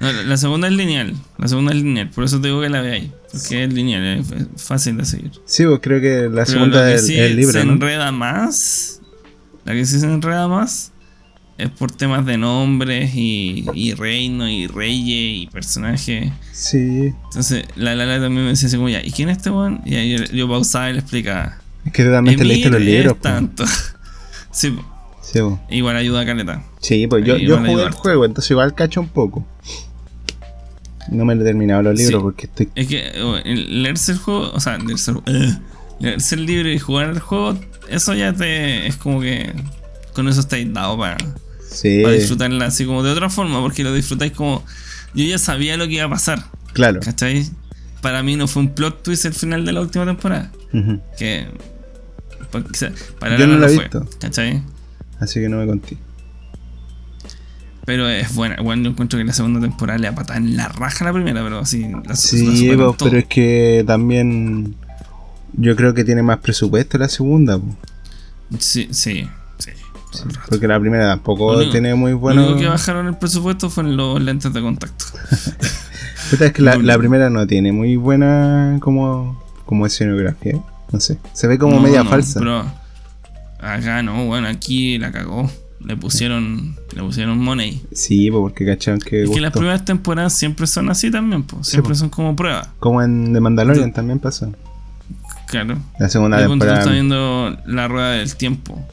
[0.00, 1.12] No, la, la segunda es lineal.
[1.38, 2.08] La segunda es lineal.
[2.10, 3.10] Por eso te digo que la veáis.
[3.32, 5.32] Porque es lineal, es fácil de seguir.
[5.44, 7.72] sí, pues creo que la Pero segunda que es sí es el libro, se ¿no?
[7.72, 9.00] enreda más.
[9.64, 10.92] La que sí se enreda más
[11.58, 16.30] es por temas de nombres y, y reino y reyes y personajes.
[16.52, 19.80] Sí, Entonces, la Lala también me decía así como ya, ¿y quién es este weón?
[19.84, 21.58] Y ahí yo, yo pausaba y le explicaba.
[21.88, 23.20] Es que tú también te leíste los libros.
[23.20, 23.64] tanto.
[24.50, 24.76] sí.
[25.22, 26.62] Sí, igual ayuda a Caleta.
[26.80, 29.46] Sí, pues yo, yo jugué el juego, entonces igual cacho un poco.
[31.10, 32.22] No me he terminado los libros Sí.
[32.22, 32.68] porque estoy.
[32.74, 35.58] Es que eh, leerse el juego, o sea, leerse el, eh,
[36.00, 37.58] leerse el libro y jugar el juego,
[37.90, 38.86] eso ya te.
[38.86, 39.52] Es como que.
[40.14, 41.16] Con eso estáis dado para,
[41.70, 44.64] Sí, para disfrutarla así como de otra forma, porque lo disfrutáis como.
[45.14, 47.00] Yo ya sabía lo que iba a pasar, claro.
[47.00, 47.46] ¿cachai?
[48.02, 50.50] Para mí no fue un plot twist el final de la última temporada.
[50.72, 51.00] Ujú.
[51.18, 51.48] Que.
[53.18, 54.06] Para Yo no lo he fue, visto.
[54.20, 54.62] ¿cachai?
[55.20, 55.96] Así que no me conté.
[57.84, 58.56] Pero es buena.
[58.62, 61.42] Bueno, yo encuentro que la segunda temporada le apata en la raja a la primera,
[61.42, 61.82] pero así.
[61.88, 62.94] La, la Sí, todo.
[63.02, 64.74] pero es que también.
[65.54, 67.58] Yo creo que tiene más presupuesto la segunda.
[68.58, 69.26] Sí, sí,
[69.58, 69.70] sí.
[70.50, 72.44] Porque la primera tampoco Lo único- tiene muy Lo bueno.
[72.46, 75.04] único que bajaron el presupuesto fueron los lentes de contacto.
[76.40, 80.58] Es que la, lo la primera no tiene muy buena como, como escenografía.
[80.92, 81.18] No sé.
[81.32, 82.40] Se ve como No, media no, falsa.
[82.40, 82.64] Pero
[83.60, 85.50] acá no, bueno, aquí la cagó.
[85.80, 87.80] Le pusieron, le pusieron money.
[87.92, 89.24] Sí, pues porque cacharon que.
[89.24, 91.68] Es que las primeras temporadas siempre son así también, pues.
[91.68, 92.00] Siempre pues.
[92.00, 92.68] son como pruebas.
[92.80, 94.52] Como en The Mandalorian también pasó.
[95.46, 95.78] Claro.
[95.98, 96.78] La segunda temporada.
[96.78, 98.84] estaba viendo la rueda del tiempo.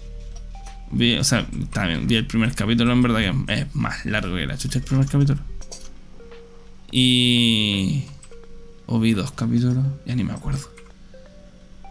[0.91, 4.46] Vi, o sea, también vi el primer capítulo, en verdad que es más largo que
[4.46, 5.39] la chucha el primer capítulo.
[6.91, 8.06] Y.
[8.86, 10.75] O vi dos capítulos, ya ni me acuerdo.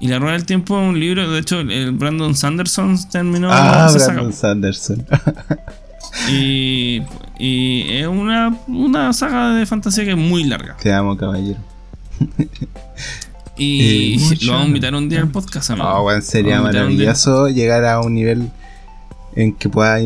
[0.00, 3.88] Y La Rueda del Tiempo es un libro, de hecho, el Brandon Sanderson terminó Ah,
[3.90, 5.06] saga, Brandon Sanderson.
[6.30, 7.02] Y,
[7.40, 10.76] y es una, una saga de fantasía que es muy larga.
[10.76, 11.58] Te amo, caballero.
[13.56, 15.88] Y Eh, lo vamos a invitar un día al podcast, amigo.
[15.88, 17.06] Oh, weón, sería Vamos a invitar un día.
[17.08, 18.48] maravilloso llegar a un nivel
[19.34, 19.98] en que pueda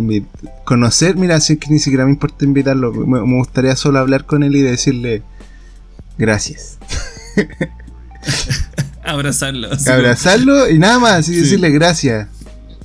[0.65, 1.17] conocer.
[1.17, 2.93] Mira, si es que ni siquiera me importa invitarlo.
[2.93, 5.23] Me, me gustaría solo hablar con él y decirle
[6.17, 6.79] gracias.
[9.11, 9.73] Abrazarlo.
[9.73, 11.41] así Abrazarlo y nada más, y Sí.
[11.41, 12.29] decirle gracias.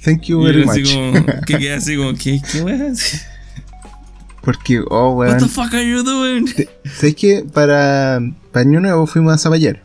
[0.03, 0.93] Thank you very así much.
[0.93, 2.91] como- que queda así como, ¿qué, qué weá?
[4.41, 5.37] Porque, oh, What weón.
[5.39, 6.45] the fuck are you doing?
[6.97, 8.19] ¿Sabes que Para,
[8.51, 9.81] para Año Nuevo fuimos a Zapallar.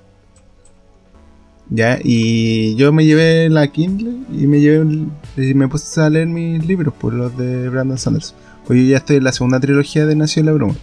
[1.70, 6.09] Ya, y yo me llevé la Kindle y me llevé un- y me puse a
[6.09, 8.36] leer mis libros por los de Brandon Sanderson.
[8.66, 10.74] Pues yo ya estoy en la segunda trilogía de Nació la Bruma.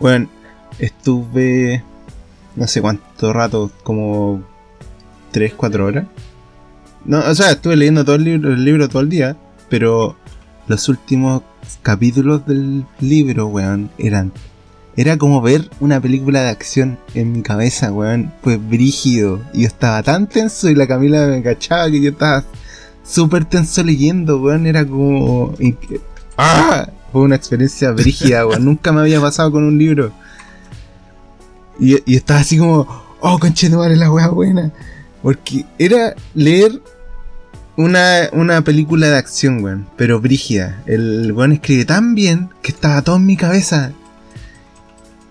[0.00, 0.28] Bueno,
[0.78, 1.82] estuve
[2.58, 4.42] no sé cuánto rato, como
[5.30, 6.06] 3, 4 horas.
[7.04, 9.36] No, o sea, estuve leyendo todo el libro, el libro todo el día,
[9.68, 10.16] pero
[10.66, 11.42] los últimos
[11.82, 14.32] capítulos del libro, weón, eran.
[14.96, 18.32] Era como ver una película de acción en mi cabeza, weón.
[18.42, 19.40] Fue brígido.
[19.54, 22.44] Y yo estaba tan tenso y la Camila me cachaba que yo estaba
[23.04, 24.66] súper tenso leyendo, weón.
[24.66, 25.54] Era como.
[26.36, 26.90] ¡Ah!
[27.12, 28.64] Fue una experiencia brígida, weón.
[28.66, 30.12] Nunca me había pasado con un libro.
[31.78, 32.86] Y, y estaba así como,
[33.20, 34.72] oh, conche de madre, la weá buena.
[35.22, 36.80] Porque era leer
[37.76, 40.82] una, una película de acción, weón, pero brígida.
[40.86, 43.92] El weón escribe tan bien que estaba todo en mi cabeza.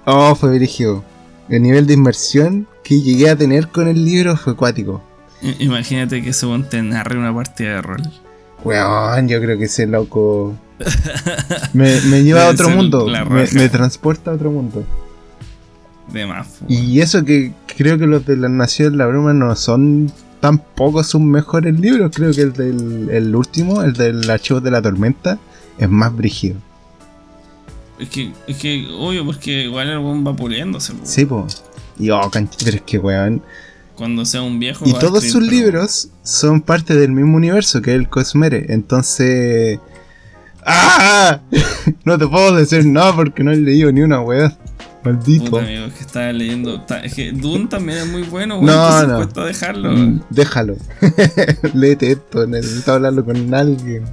[0.05, 1.03] Oh, fue brígido.
[1.49, 5.03] El nivel de inmersión que llegué a tener con el libro fue cuático.
[5.59, 8.01] Imagínate que ese weón te narre una partida de rol.
[8.63, 10.55] Weón, yo creo que ese loco
[11.73, 13.07] me, me lleva a otro mundo.
[13.29, 14.85] me transporta a otro mundo.
[16.12, 16.60] De más.
[16.68, 21.03] Y eso que creo que los de la Nación de la Bruma no son tampoco
[21.03, 22.12] sus mejores libros.
[22.14, 25.38] Creo que el del el último, el del Archivo de la Tormenta,
[25.78, 26.55] es más brígido.
[27.99, 30.93] Es que, es que, obvio, porque igual el weón va puliéndose.
[31.03, 31.47] Sí, po.
[31.99, 33.41] Y oh, pero es que weón.
[33.95, 34.86] Cuando sea un viejo.
[34.88, 38.68] Y todos escribir, sus pero- libros son parte del mismo universo que el Cosmere.
[38.70, 39.80] Entonces.
[40.66, 41.41] ¡Ah!
[42.03, 44.58] No te puedo decir nada porque no he leído ni una weá.
[45.08, 45.51] Maldito.
[45.51, 46.86] Puta, amigo, que estaba leyendo.
[47.03, 48.66] es que Dune también es muy bueno, weón.
[48.66, 49.16] No, no.
[49.18, 49.91] cuesta dejarlo.
[49.91, 50.76] Mm, Déjalo.
[51.74, 54.05] Léete esto, necesito hablarlo con alguien.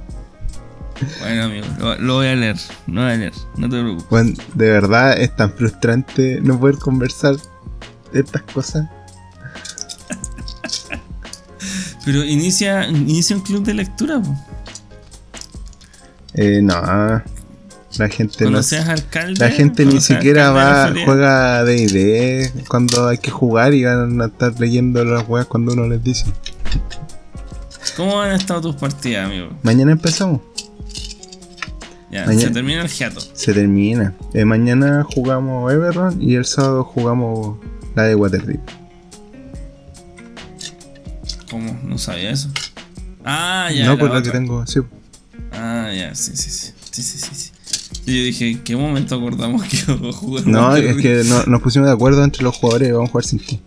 [1.19, 2.55] Bueno, amigo, lo, lo voy a leer.
[2.87, 4.09] Lo voy a leer, no te preocupes.
[4.09, 7.35] Bueno, de verdad es tan frustrante no poder conversar
[8.13, 8.87] de estas cosas.
[12.05, 14.33] Pero inicia, inicia un club de lectura, po.
[16.35, 16.75] Eh, no,
[17.97, 18.61] la gente no.
[18.63, 19.39] seas alcalde.
[19.39, 24.25] La gente ni siquiera la va, juega D&D cuando hay que jugar y van a
[24.25, 26.25] estar leyendo las weas cuando uno les dice.
[27.97, 29.49] ¿Cómo han estado tus partidas, amigo?
[29.63, 30.41] Mañana empezamos.
[32.11, 33.19] Ya, Mañana- se termina el hiato.
[33.33, 34.13] Se termina.
[34.33, 37.57] Eh, mañana jugamos Everron y el sábado jugamos
[37.95, 38.61] la de Waterdeep.
[41.49, 41.77] ¿Cómo?
[41.83, 42.49] No sabía eso.
[43.23, 43.85] Ah, ya.
[43.85, 44.31] no, la por lo que otra.
[44.39, 44.79] tengo, sí.
[45.53, 46.71] Ah, ya, sí, sí, sí.
[46.91, 47.29] Sí, sí, sí.
[47.35, 47.51] sí.
[48.07, 50.45] Y yo dije, ¿en qué momento acordamos que iba a jugar?
[50.47, 53.39] No, es que no- nos pusimos de acuerdo entre los jugadores, vamos a jugar sin
[53.39, 53.59] ti.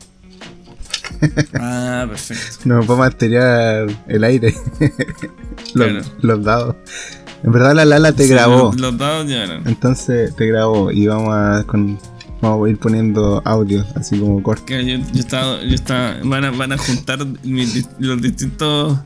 [1.59, 2.59] Ah, perfecto.
[2.66, 4.55] Nos vamos a tirar el aire.
[5.74, 6.01] los, Claro.
[6.20, 6.76] los dados.
[7.43, 8.66] En verdad la Lala te Sí, grabó.
[8.72, 9.66] Los, los dados ya eran.
[9.66, 11.99] Entonces te grabó y vamos a, con,
[12.41, 14.64] vamos a ir poniendo audio, así como corto.
[14.68, 18.99] Yo, yo estaba, yo estaba, van a, van a juntar mis los distintos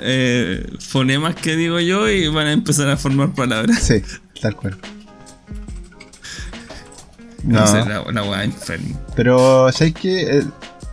[0.00, 3.82] eh, fonemas que digo yo y van a empezar a formar palabras.
[3.82, 4.02] Sí,
[4.40, 4.76] tal cual.
[7.44, 8.98] No, No, sé, la, la weá enferma.
[9.14, 10.38] pero ¿sabes qué?
[10.38, 10.44] Eh,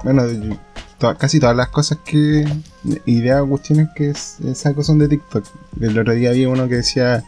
[0.03, 0.57] bueno, yo-
[0.99, 2.45] to- casi todas las cosas que.
[3.05, 5.45] Ideas o cuestiones que saco son de TikTok.
[5.79, 7.23] El otro día había uno que decía.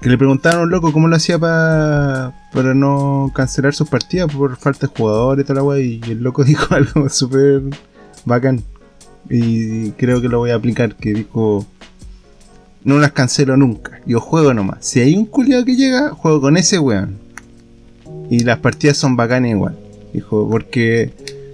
[0.00, 4.32] Que le preguntaban a un loco cómo lo hacía pa- para no cancelar sus partidas
[4.32, 5.80] por falta de jugadores y toda la weá.
[5.80, 7.62] Y el loco dijo algo súper
[8.24, 8.62] bacán.
[9.28, 10.94] Y creo que lo voy a aplicar.
[10.94, 11.66] Que dijo.
[12.88, 14.00] No las cancelo nunca.
[14.06, 14.78] Yo juego nomás.
[14.80, 17.18] Si hay un culiado que llega, juego con ese weón.
[18.30, 19.76] Y las partidas son bacanas igual.
[20.14, 21.12] Dijo, porque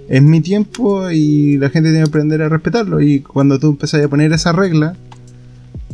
[0.08, 3.00] es mi tiempo y la gente tiene que aprender a respetarlo.
[3.00, 4.94] Y cuando tú empezás a poner esa regla,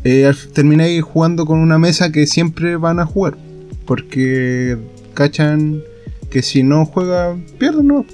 [0.05, 3.39] eh, termináis jugando con una mesa que siempre van a jugar.
[3.87, 4.77] Porque
[5.15, 5.81] cachan
[6.29, 8.05] que si no juega, pierden, ¿no?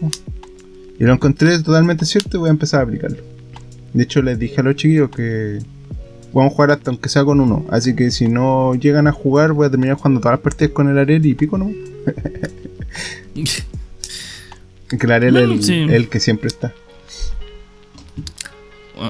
[1.00, 3.18] Y lo encontré totalmente cierto y voy a empezar a aplicarlo.
[3.94, 5.58] De hecho, les dije a los chiquillos que
[6.32, 7.64] vamos a jugar hasta aunque sea con uno.
[7.70, 10.88] Así que si no llegan a jugar, voy a terminar jugando todas las partidas con
[10.88, 11.70] el Arel y pico, ¿no?
[14.88, 15.74] Que el Arel es No, el, sí.
[15.88, 16.72] el que siempre está.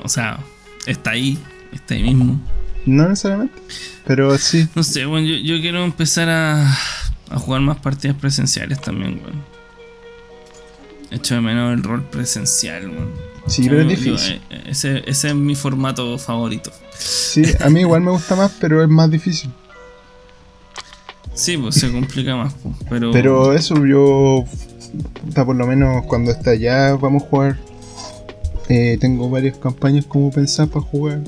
[0.04, 0.38] O sea,
[0.86, 1.38] está ahí,
[1.72, 2.40] está ahí mismo.
[2.86, 3.54] No necesariamente.
[4.06, 4.66] Pero sí.
[4.74, 6.72] No sé, bueno, yo, yo quiero empezar a,
[7.30, 9.42] a jugar más partidas presenciales también, weón.
[11.10, 13.10] Echo de menos el rol presencial, weón.
[13.46, 14.40] Sí, pero es Yo- difícil.
[14.50, 16.70] eh, ese, ese es mi formato favorito.
[16.98, 19.50] Sí, a mí igual me gusta más, pero es más difícil.
[21.34, 23.10] Sí, pues se complica más, pues, pero...
[23.12, 24.44] Pero eso yo,
[25.34, 27.58] por lo menos cuando esté allá vamos a jugar.
[28.68, 31.20] Eh, tengo varias campañas como pensar para jugar.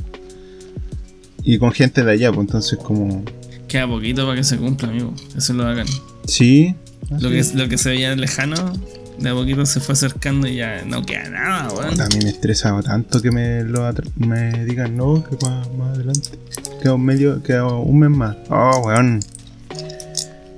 [1.44, 3.22] Y con gente de allá, pues entonces como...
[3.68, 5.12] Queda poquito para que se cumpla, amigo.
[5.36, 5.86] Eso es lo bacán.
[6.26, 6.74] Sí.
[7.10, 8.72] Lo que, lo que se veía lejano,
[9.18, 12.00] de a poquito se fue acercando y ya no queda nada, weón.
[12.00, 16.30] A mí me estresa tanto que me lo me digan no, que más, más adelante.
[16.80, 18.36] Queda un medio, queda un mes más.
[18.50, 19.20] Oh, weón.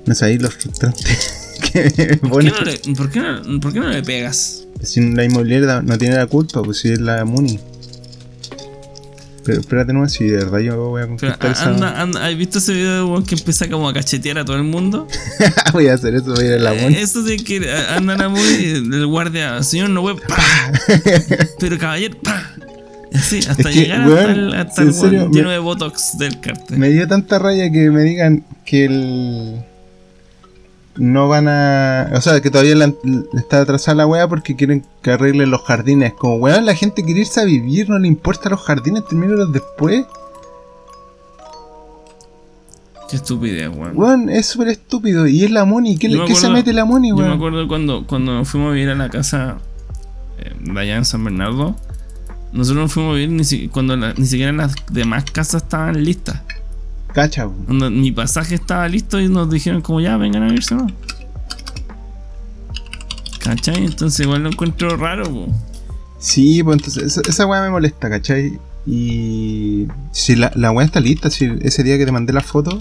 [0.06, 1.04] No sabéis lo frustrante
[1.72, 4.66] que me ¿Por qué, no le, por, qué no, por qué no le pegas?
[4.82, 7.58] Si la inmobiliaria no tiene la culpa, pues si es la Muni.
[9.44, 11.64] Pero espérate no, si de verdad yo voy a Pero conquistar esa.
[11.70, 15.06] anda, anda, ¿Has visto ese video que empieza como a cachetear a todo el mundo?
[15.72, 16.74] voy a hacer eso, voy a ir a la.
[16.74, 20.18] Eh, Eso de que andan a muy el guardia, señor no web,
[21.58, 22.16] pero caballero.
[23.12, 25.50] Y Así, hasta Es que, llegar weón, hasta el, hasta el serio, weón me- lleno
[25.50, 26.78] de botox del cartel.
[26.78, 29.64] Me dio tanta raya que me digan que el.
[31.02, 32.10] No van a.
[32.14, 32.92] O sea, que todavía la-
[33.32, 36.12] está atrasada la wea porque quieren que arreglen los jardines.
[36.12, 40.04] Como weón, la gente quiere irse a vivir, no le importa los jardines, termínalos después.
[43.08, 43.92] Qué estupidez, weón.
[43.96, 45.26] Weón, es súper estúpido.
[45.26, 45.96] Y es la Moni.
[45.96, 47.32] ¿Qué, se mete la Moni, Yo me weón?
[47.34, 49.56] acuerdo cuando, cuando nos fuimos a vivir a la casa
[50.38, 51.76] eh, de allá en San Bernardo.
[52.52, 56.04] Nosotros nos fuimos a vivir ni, si- cuando la- ni siquiera las demás casas estaban
[56.04, 56.42] listas.
[57.12, 57.48] Cacha.
[57.66, 60.92] Cuando mi pasaje estaba listo y nos dijeron como ya vengan a vivirse más.
[63.40, 63.84] ¿Cachai?
[63.84, 65.48] Entonces igual lo encuentro raro, po.
[66.18, 68.58] Sí, pues entonces esa, esa weá me molesta, ¿cachai?
[68.86, 72.78] Y si la, la weá está lista, si ese día que te mandé la foto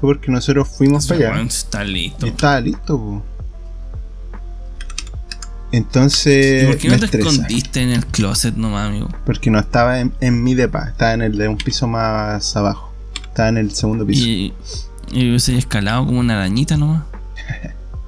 [0.00, 1.42] fue porque nosotros fuimos para allá.
[1.42, 2.26] Está listo.
[2.26, 3.22] estaba listo, po.
[5.72, 7.28] ¿Y Entonces por qué me no te estresa.
[7.30, 9.08] escondiste en el closet nomás, amigo?
[9.26, 12.93] Porque no estaba en, en mi depa, estaba en el de un piso más abajo.
[13.34, 14.24] Está en el segundo piso.
[14.24, 14.54] Y,
[15.10, 17.02] y hubiese escalado como una arañita nomás.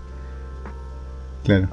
[1.44, 1.68] claro.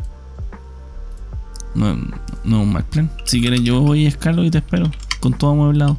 [1.75, 3.11] No, no es un mal plan.
[3.25, 4.89] Si quieres, yo voy a escalo y te espero.
[5.19, 5.97] Con todo amueblado.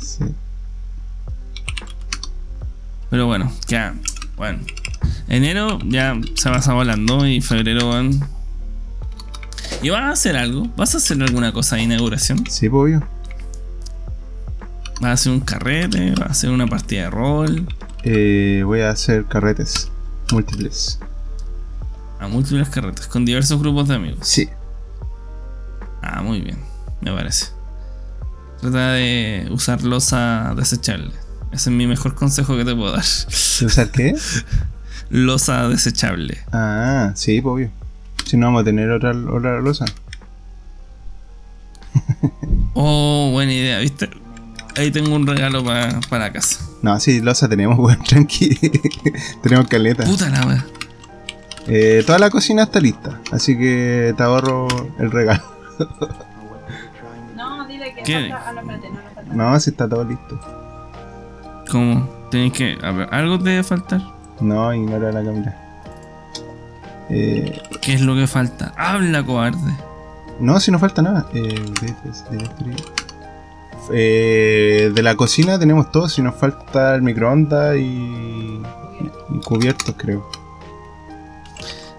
[0.00, 0.24] Sí.
[3.08, 3.94] Pero bueno, ya.
[4.34, 4.58] Bueno.
[5.28, 8.28] Enero ya se va pasa volando y febrero van.
[9.84, 10.66] ¿Y vas a hacer algo?
[10.76, 12.38] ¿Vas a hacer alguna cosa de inauguración?
[12.50, 13.11] Sí, pues, obvio.
[15.02, 16.12] ¿Vas a hacer un carrete?
[16.12, 17.66] ¿Vas a hacer una partida de rol?
[18.04, 19.90] Eh, voy a hacer carretes
[20.30, 21.00] múltiples.
[22.20, 24.20] A múltiples carretes, con diversos grupos de amigos.
[24.22, 24.48] Sí.
[26.02, 26.56] Ah, muy bien,
[27.00, 27.46] me parece.
[28.60, 31.10] Trata de usar losa desechable.
[31.50, 33.00] Ese es mi mejor consejo que te puedo dar.
[33.00, 34.14] ¿Usar qué?
[35.10, 36.38] losa desechable.
[36.52, 37.70] Ah, sí, pues, obvio.
[38.24, 39.84] Si no vamos a tener otra, otra losa.
[42.74, 44.21] oh, buena idea, ¿viste?
[44.76, 46.60] Ahí tengo un regalo para la casa.
[46.82, 48.56] No, sí, losa tenemos, weón, tranqui.
[49.42, 50.04] tenemos caleta.
[50.04, 50.64] Puta la weá.
[51.68, 54.66] Eh, toda la cocina está lista, así que te ahorro
[54.98, 55.42] el regalo.
[57.36, 58.28] no, dile que ¿Qué?
[58.30, 59.34] Falta, ah, no, espérate, no, no falta.
[59.34, 60.40] No, si está todo listo.
[61.70, 62.08] ¿Cómo?
[62.30, 62.78] Tenés que.
[62.82, 64.02] A ver, ¿algo te debe faltar?
[64.40, 65.58] No, ignora la cámara.
[67.10, 68.72] Eh, ¿Qué es lo que falta?
[68.76, 69.72] Habla, cobarde.
[70.40, 71.26] no, si no falta nada.
[71.32, 71.62] Eh,
[72.30, 72.74] directory.
[73.90, 78.60] Eh, de la cocina tenemos todo, si nos falta el microondas y,
[79.30, 80.28] y cubiertos, creo.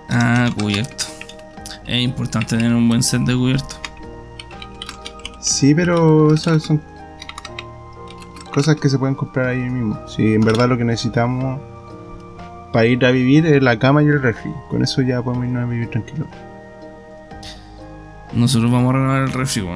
[0.09, 1.05] Ah, cubierto.
[1.85, 3.75] Es importante tener un buen set de cubierto.
[5.39, 6.81] Sí, pero esas son
[8.53, 9.99] cosas que se pueden comprar ahí mismo.
[10.07, 11.59] Si en verdad lo que necesitamos
[12.71, 14.51] para ir a vivir es la cama y el refri.
[14.69, 16.25] Con eso ya podemos irnos a vivir tranquilo.
[18.31, 19.67] Nosotros vamos a renovar el refri.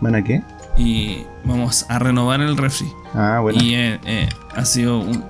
[0.00, 0.42] ¿Van a qué?
[0.78, 2.90] Y vamos a renovar el refri.
[3.14, 3.60] Ah, bueno.
[3.62, 5.24] Y eh, eh, ha sido un.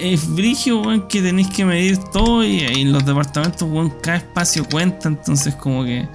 [0.00, 4.18] Es brigio, weón, que tenéis que medir todo y, y en los departamentos, weón, cada
[4.18, 6.08] espacio cuenta, entonces como que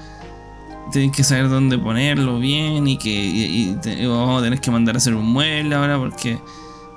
[0.91, 4.69] tenéis que saber dónde ponerlo bien y que y, y te- vamos a tener que
[4.71, 6.37] mandar a hacer un mueble ahora porque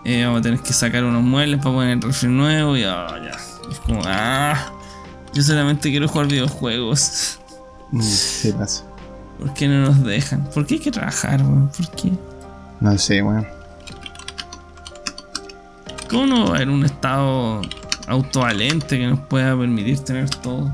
[0.04, 3.06] eh, vamos a tener que sacar unos muebles para poner el refri nuevo y ah,
[3.22, 3.70] ya.
[3.70, 4.72] Es como, ah,
[5.32, 7.38] yo solamente quiero jugar videojuegos.
[7.92, 8.84] Mm, sí, pasa.
[9.38, 10.44] ¿Por qué no nos dejan?
[10.50, 11.68] ¿Por qué hay que trabajar, weón?
[11.68, 12.12] ¿Por qué?
[12.80, 13.44] No sé, bueno.
[16.08, 17.62] ¿Cómo no va a haber un estado
[18.06, 20.70] autovalente que nos pueda permitir tener todo?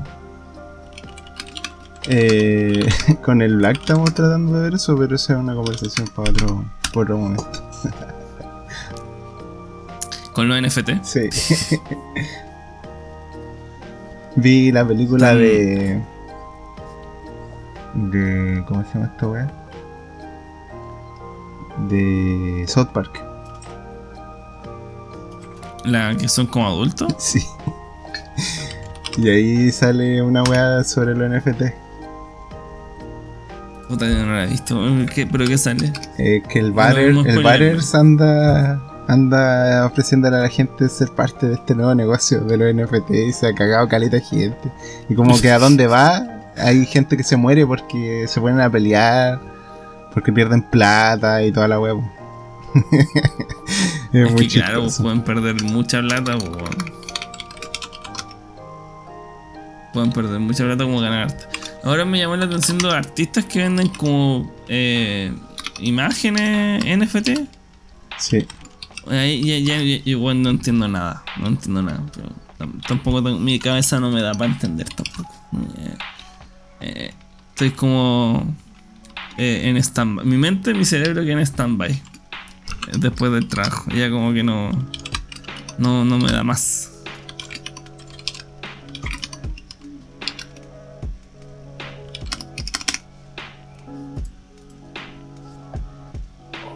[2.07, 2.87] Eh,
[3.23, 6.65] con el Black estamos tratando de ver eso, pero esa es una conversación para otro,
[6.93, 7.51] para otro momento.
[10.33, 11.03] Con los NFT.
[11.03, 11.29] Sí.
[14.35, 16.01] Vi la película de.
[17.93, 18.63] De.
[18.67, 19.51] ¿Cómo se llama esta weá?
[21.89, 23.21] De South Park.
[25.85, 27.13] La que son como adultos.
[27.19, 27.45] Sí.
[29.17, 31.63] Y ahí sale una weá sobre los NFT.
[33.89, 34.79] Puta, yo no la he visto.
[35.13, 35.91] ¿Qué- ¿Pero qué sale?
[36.17, 37.43] Eh, que el No, no el.
[37.43, 38.79] Batters anda
[39.09, 43.33] anda ofreciéndole a la gente ser parte de este nuevo negocio de los NFT y
[43.33, 44.71] se ha cagado caleta gente.
[45.09, 46.23] Y como que a dónde va,
[46.57, 49.39] hay gente que se muere porque se ponen a pelear,
[50.13, 52.09] porque pierden plata y toda la huevo.
[54.13, 55.03] es, Es muy que claro, chistoso.
[55.03, 56.37] pueden perder mucha plata.
[56.37, 57.01] po, weón.
[59.93, 61.35] Pueden perder mucha plata como ganar.
[61.83, 65.33] Ahora me llamó la atención los artistas que venden como eh,
[65.79, 67.29] imágenes NFT.
[68.17, 68.45] Sí.
[69.09, 71.23] Ahí ya, ya, bueno, no entiendo nada.
[71.37, 72.01] No entiendo nada.
[72.13, 72.29] pero
[72.59, 75.29] tam- tampoco mi cabeza no me da para entender tampoco.
[76.81, 77.11] Eh,
[77.49, 78.53] estoy como
[79.37, 81.91] eh, en stand Mi mente, mi cerebro que en stand-by.
[81.91, 82.01] eh,
[82.97, 83.89] Después del trabajo.
[83.91, 84.71] Ya como que no.
[85.77, 86.89] No, no me da más.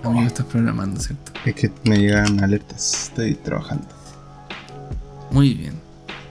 [0.03, 1.32] Amigo, estás programando, ¿cierto?
[1.45, 3.88] Es que me llegan alertas, estoy trabajando.
[5.32, 5.80] Muy bien,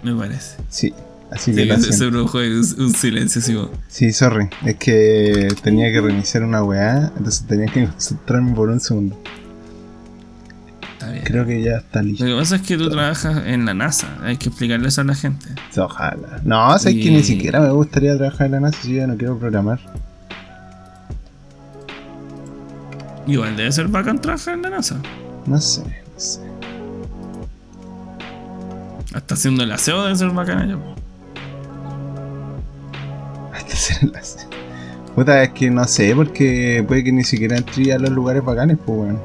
[0.02, 0.56] me parece.
[0.68, 0.94] Sí,
[1.34, 2.10] así que Sí, lo se, se siento.
[2.12, 3.70] produjo ahí un, un silencio así como.
[3.88, 8.80] Sí, sorry, es que tenía que reiniciar una weá, entonces tenía que concentrarme por un
[8.80, 9.20] segundo.
[10.92, 11.24] Está bien.
[11.24, 12.24] Creo que ya está listo.
[12.24, 15.04] Lo que pasa es que tú trabajas en la NASA, hay que explicarle eso a
[15.04, 15.46] la gente.
[15.76, 16.40] Ojalá.
[16.44, 19.06] No, sé que Y- ni siquiera me gustaría trabajar en la NASA si yo ya
[19.06, 19.80] no quiero programar.
[23.26, 24.96] Igual debe ser bacán trabajar en la NASA.
[25.46, 26.40] No sé, no sé.
[29.14, 30.78] Hasta haciendo el aseo debe ser bacán allá.
[33.56, 34.46] Hasta hacer enlace.
[35.14, 38.78] Puta, es que no sé, porque puede que ni siquiera entre a los lugares bacanes,
[38.84, 39.20] pues bueno.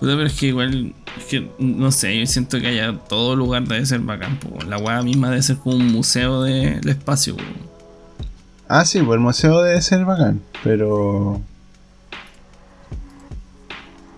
[0.00, 3.64] Puta, pero es que igual, es que no sé, yo siento que allá todo lugar
[3.64, 4.38] debe ser bacán.
[4.38, 4.62] po.
[4.64, 7.36] La weá misma debe ser como un museo de- del espacio.
[7.36, 7.42] po.
[8.68, 11.40] Ah, sí, pues el museo debe ser bacán, pero.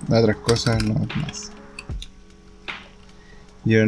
[0.09, 1.51] Otras cosas no más.
[3.65, 3.79] Yo,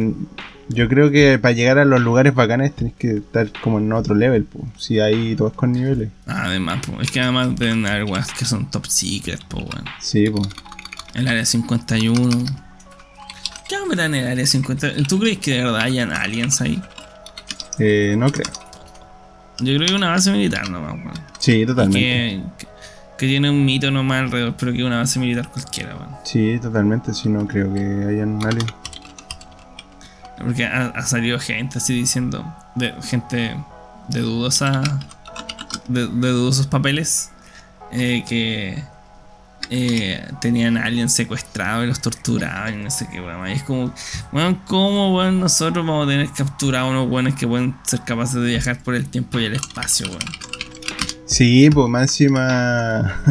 [0.69, 4.15] yo creo que para llegar a los lugares bacanes tenés que estar como en otro
[4.15, 4.65] level, pues.
[4.77, 6.09] Si hay todos con niveles.
[6.25, 9.85] Además, po, es que además deben haber weas que son top secret, pues, weón.
[9.99, 10.47] Sí, pues.
[11.13, 12.45] El área 51.
[13.67, 15.07] ¿Qué habrá en el área 51?
[15.07, 16.81] ¿Tú crees que de verdad hayan aliens ahí?
[17.79, 18.51] Eh, no creo.
[19.59, 21.19] Yo creo que una base militar nomás, weón.
[21.39, 21.99] Sí, totalmente.
[21.99, 22.67] Que, que,
[23.17, 26.15] que tiene un mito nomás alrededor, pero que es una base militar cualquiera, weón.
[26.23, 27.13] Sí, totalmente.
[27.13, 28.73] Sí, no creo que hayan aliens.
[30.37, 33.55] Porque ha, salido gente así diciendo, de, gente
[34.09, 34.81] de dudosa,
[35.87, 37.31] de, de dudosos papeles,
[37.91, 38.83] eh, que
[39.69, 43.47] eh, tenían a alguien secuestrado y los torturaban y no sé qué, weón.
[43.49, 43.93] Y es como,
[44.31, 48.47] weón, ¿cómo, weón, nosotros vamos a tener capturados unos weones que pueden ser capaces de
[48.47, 50.19] viajar por el tiempo y el espacio, weón?
[51.25, 53.21] Sí, pues más encima.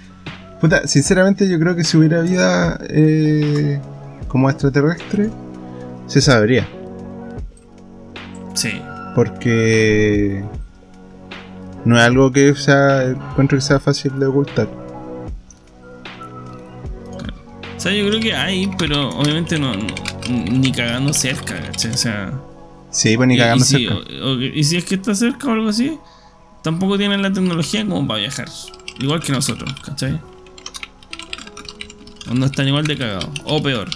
[0.60, 3.80] Puta, sinceramente yo creo que si hubiera vida eh,
[4.26, 5.30] como extraterrestre,
[6.06, 6.66] se sabría.
[8.54, 8.80] Sí.
[9.14, 10.44] Porque
[11.84, 14.68] no es algo que sea, encuentro que sea fácil de ocultar.
[17.76, 19.86] O sea, yo creo que hay, pero obviamente no, no-
[20.28, 21.92] ni cagando cerca, ¿cachai?
[21.92, 22.32] O sea.
[22.90, 23.94] Sí, pues ni cagando y, si, cerca.
[24.24, 25.98] o- o- y si es que está cerca o algo así,
[26.62, 28.48] tampoco tienen la tecnología como para viajar.
[28.98, 30.18] Igual que nosotros, ¿cachai?
[32.30, 33.28] O no están igual de cagados.
[33.44, 33.88] O peor.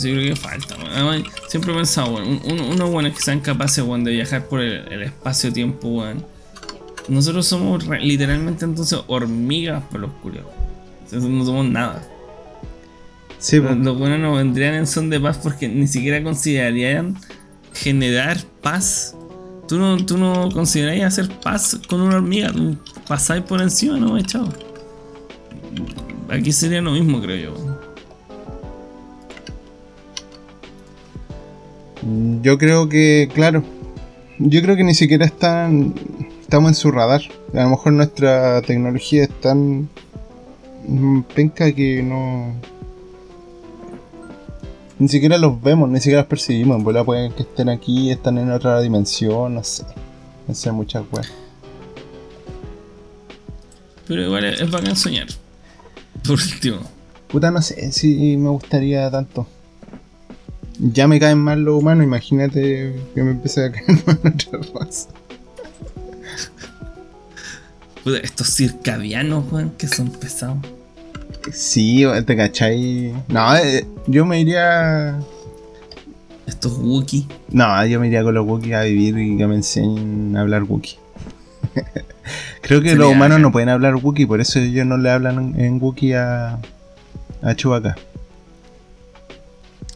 [0.00, 1.24] Sí, creo que falta, weón.
[1.48, 4.60] Siempre he pensado, weón, un- un- unos buenos que sean capaces, weón, de viajar por
[4.60, 6.24] el, el espacio-tiempo, weón.
[7.08, 10.10] Nosotros somos literalmente entonces hormigas por los
[11.10, 12.06] sea, no somos nada.
[13.38, 13.58] Sí.
[13.58, 17.16] Los buenos no vendrían en son de paz porque ni siquiera considerarían
[17.72, 19.16] generar paz.
[19.66, 22.76] Tú no, tú no considerarías hacer paz con una hormiga, tú
[23.08, 24.48] pasáis por encima, no, chao.
[26.28, 27.69] Aquí sería lo mismo, creo yo.
[32.42, 33.62] Yo creo que, claro.
[34.38, 35.94] Yo creo que ni siquiera están.
[36.40, 37.22] Estamos en su radar.
[37.54, 39.88] A lo mejor nuestra tecnología es tan.
[41.34, 42.54] penca que no.
[44.98, 46.78] Ni siquiera los vemos, ni siquiera los percibimos.
[46.78, 49.84] En bola pueden que estén aquí, están en otra dimensión, no sé.
[50.46, 51.30] No sé, muchas weas.
[54.06, 55.28] Pero igual es bacán soñar.
[56.26, 56.78] Por último.
[57.28, 59.46] Puta, no sé si me gustaría tanto.
[60.82, 65.08] Ya me caen mal los humanos, imagínate que me empiece a caer mal otra raza.
[68.22, 70.56] Estos circadianos, weón, que son pesados.
[71.52, 73.12] Sí, te cachai.
[73.28, 75.18] No, eh, yo me iría.
[76.46, 77.26] Estos Wookiee.
[77.50, 80.64] No, yo me iría con los Wookiee a vivir y que me enseñen a hablar
[80.64, 80.98] Wookiee.
[82.62, 85.82] Creo que los humanos no pueden hablar Wookiee, por eso ellos no le hablan en
[85.82, 86.58] Wookiee a,
[87.42, 87.96] a Chewbacca.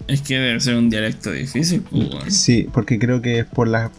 [0.07, 2.37] Es que debe ser un dialecto difícil, pues.
[2.37, 3.91] Sí, porque creo que es por las,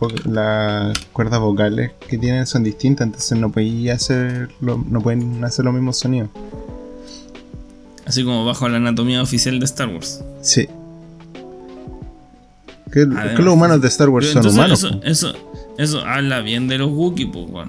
[1.14, 3.52] cuerdas vocales que tienen son distintas, entonces no
[3.90, 6.30] hacer lo- no pueden hacer los mismos sonidos.
[8.06, 10.24] Así como bajo la anatomía oficial de Star Wars.
[10.42, 10.68] Sí.
[12.94, 14.84] Que, Además, que los humanos de Star Wars son humanos.
[14.84, 15.34] Eso, eso,
[15.80, 17.68] eso habla bien de los Wookiee, pues.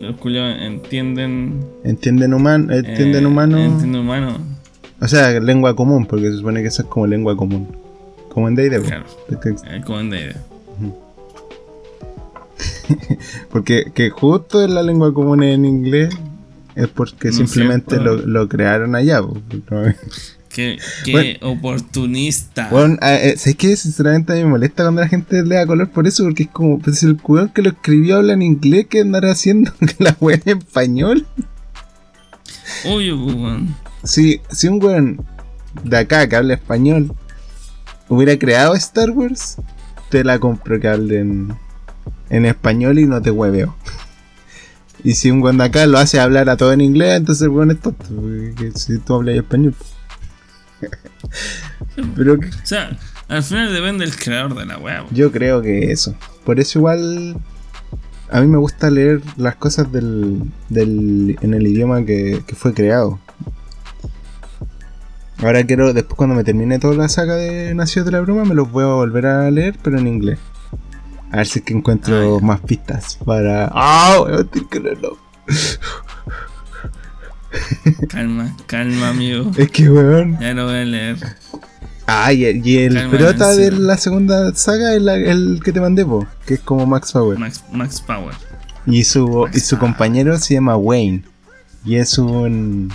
[0.00, 1.64] Los culiados entienden.
[1.84, 3.58] Entienden humano, entienden eh, humano.
[3.58, 4.38] Entienden humano.
[5.00, 7.68] O sea, lengua común, porque se supone que eso es como lengua común.
[8.30, 8.88] Como en Daredevil.
[8.88, 9.04] Claro.
[9.30, 10.36] Eh, como en D&D.
[13.50, 16.14] porque que justo en la lengua común en inglés
[16.74, 19.20] es porque No simplemente lo, lo crearon allá.
[20.48, 21.38] Qué, qué Bueno.
[21.52, 22.68] oportunista.
[22.70, 23.76] Bueno, eh, ¿sabes qué?
[23.76, 26.48] Sinceramente a mí me molesta cuando la gente le da color por eso, porque es
[26.48, 30.16] como, pues el weón que lo escribió habla en inglés, ¿qué andará haciendo que la
[30.20, 31.26] weá en español?
[32.86, 33.74] Obvio, pues, weón.
[34.04, 35.24] Si, si un weón
[35.82, 37.14] de acá que habla español
[38.08, 39.56] hubiera creado Star Wars,
[40.10, 41.54] te la compro que hable en,
[42.30, 43.74] en español y no te hueveo.
[45.02, 47.48] Y si un weón de acá lo hace hablar a todo en inglés, entonces el
[47.50, 49.74] weón es tonto, porque si tú hablas español.
[52.16, 52.96] Pero que- O sea,
[53.28, 55.06] al final depende del creador de la weón.
[55.10, 56.14] Yo creo que eso.
[56.44, 57.36] Por eso igual
[58.30, 62.74] a mí me gusta leer las cosas del, del en el idioma que, que fue
[62.74, 63.18] creado.
[65.44, 68.54] Ahora quiero, después cuando me termine toda la saga de Nacidos de la Broma, me
[68.54, 70.38] los voy a volver a leer, pero en inglés.
[71.30, 73.70] A ver si es que encuentro Ah, más pistas para...
[73.74, 74.24] ¡Ah!
[74.70, 75.18] que leerlo!
[78.08, 79.50] Calma, calma, amigo.
[79.56, 80.38] Es que, weón.
[80.40, 81.16] Ya lo voy a leer.
[82.06, 85.80] Ah, y, y el Calma, prota de la segunda saga es la- el que te
[85.80, 87.38] mandé, po, que es como Max Power.
[87.38, 88.34] Max, Max Power.
[88.86, 91.24] Y su, y su compañero se llama Wayne.
[91.84, 92.92] Y es un.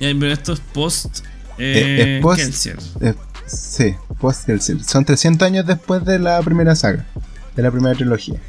[0.00, 1.18] Ya, pero esto es post.
[1.58, 2.78] Eh, Eh, es post- Kelsier.
[3.02, 3.14] eh,
[3.46, 4.82] sí, post Kelsier.
[4.82, 7.06] Son 300 años después de la primera saga,
[7.54, 8.40] de la primera trilogía.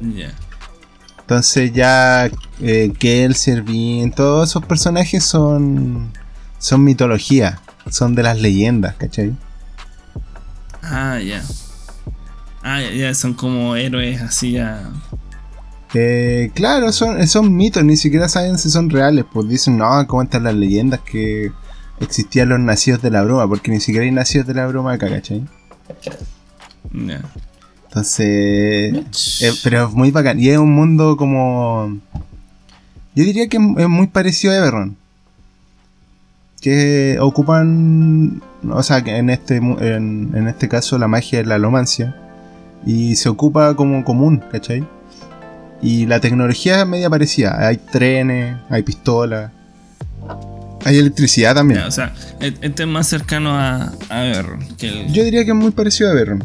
[0.00, 0.32] Ya.
[1.20, 2.28] Entonces ya
[2.60, 6.12] eh, Kelsier, Bean, todos esos personajes son.
[6.58, 7.60] son mitología,
[7.90, 9.32] son de las leyendas, ¿cachai?
[10.82, 11.42] Ah, ya.
[12.62, 14.90] Ah, ya, ya, son como héroes así ya.
[15.94, 19.24] Eh, claro, son, son mitos, ni siquiera saben si son reales.
[19.30, 21.52] Pues dicen, no, cuentan las leyendas que
[22.00, 25.08] existían los nacidos de la broma, porque ni siquiera hay nacidos de la broma acá,
[25.08, 25.44] ¿cachai?
[27.88, 30.40] Entonces, eh, pero es muy bacán.
[30.40, 31.98] Y es un mundo como.
[33.14, 34.96] Yo diría que es muy parecido a Everron.
[36.60, 38.42] Que ocupan.
[38.70, 42.16] O sea, que en este, en, en este caso la magia es la alomancia.
[42.86, 44.84] Y se ocupa como común, ¿cachai?
[45.82, 47.66] Y la tecnología es media parecida.
[47.66, 49.50] Hay trenes, hay pistolas.
[50.84, 51.80] Hay electricidad también.
[51.80, 54.46] Ya, o sea, e- este es más cercano a, a ver
[54.78, 55.12] que el.
[55.12, 56.44] Yo diría que es muy parecido a Everron.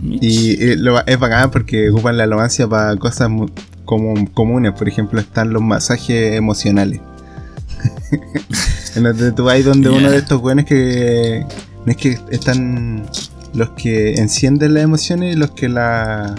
[0.00, 0.22] Mitch.
[0.22, 3.28] Y eh, lo- es bacán porque ocupan la alomancia para cosas
[3.84, 4.72] como comunes.
[4.72, 7.00] Por ejemplo, están los masajes emocionales.
[8.96, 11.44] en donde tú vas donde uno de estos buenos que.
[11.84, 13.06] No es que están
[13.54, 16.34] los que encienden las emociones y los que la.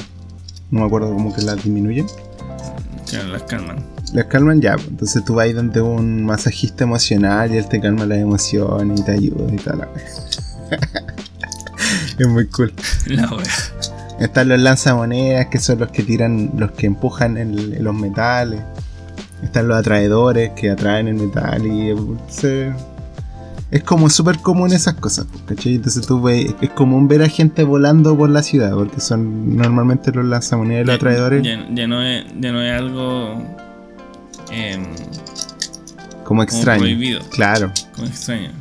[0.71, 2.07] No me acuerdo cómo que las disminuyen.
[3.31, 3.83] Las calman.
[4.13, 4.73] Las calman ya.
[4.75, 4.87] pues.
[4.87, 9.11] Entonces tú vas donde un masajista emocional y él te calma las emociones y te
[9.11, 9.87] ayuda y tal.
[12.19, 12.71] es muy cool.
[13.07, 13.43] La wea.
[14.19, 18.61] Están los lanzamonedas, que son los que tiran, los que empujan el- los metales.
[19.41, 21.95] Están los atraedores que atraen el metal y eh,
[22.27, 22.73] se-
[23.71, 25.75] es como súper común esas cosas, ¿cachai?
[25.75, 30.11] Entonces tú ves, es común ver a gente volando por la ciudad, porque son normalmente
[30.11, 33.43] los lanzamonedas y los atraedores Ya, ya no es, ya no es algo.
[34.51, 34.83] em,
[36.23, 36.81] como como extraños.
[36.83, 37.21] prohibido.
[37.29, 37.71] Claro.
[37.95, 38.51] Como extraño.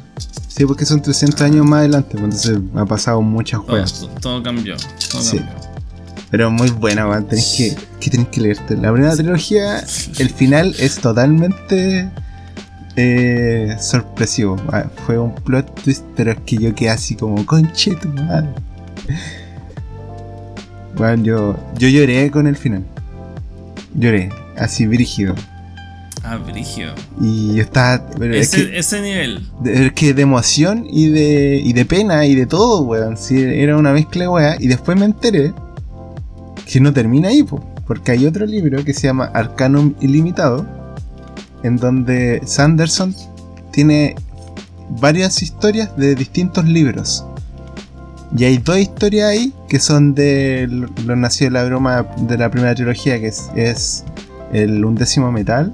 [0.48, 4.09] Sí, porque son 300 años más adelante, pues, entonces ha pasado muchas Todo, juegas.
[4.20, 4.76] todo cambió.
[5.11, 5.38] Todo Sí.
[5.38, 5.54] cambió.
[6.30, 7.26] Pero muy buena, man.
[7.26, 8.76] Tenés que, que tenés que leerte.
[8.76, 9.82] La primera trilogía,
[10.18, 12.11] el final es totalmente
[13.01, 14.57] eh, sorpresivo.
[14.72, 18.49] Ah, Fue un plot twist, pero es que yo quedé así como, conche tu madre.
[20.96, 22.84] Bueno, yo, yo lloré con el final.
[23.94, 25.34] Lloré, así brígido.
[26.24, 26.88] Ah, Brigio.
[27.20, 28.05] Y yo estaba.
[28.18, 29.49] pero es Ese, que- ese nivel.
[29.62, 33.16] de, es que de emoción y de, y de pena y de todo, weón.
[33.16, 34.57] Sí, era una mezcla weá.
[34.59, 35.55] Y después me enteré
[36.70, 40.66] que no termina ahí, po, porque hay otro libro que se llama Arcanum Ilimitado,
[41.62, 43.14] en donde Sanderson
[43.72, 44.14] tiene
[45.00, 47.24] varias historias de distintos libros.
[48.36, 52.36] Y hay dos historias ahí que son de lo- los nacidos de la broma de
[52.38, 54.04] la primera trilogía, que es, es
[54.52, 55.72] el undécimo metal.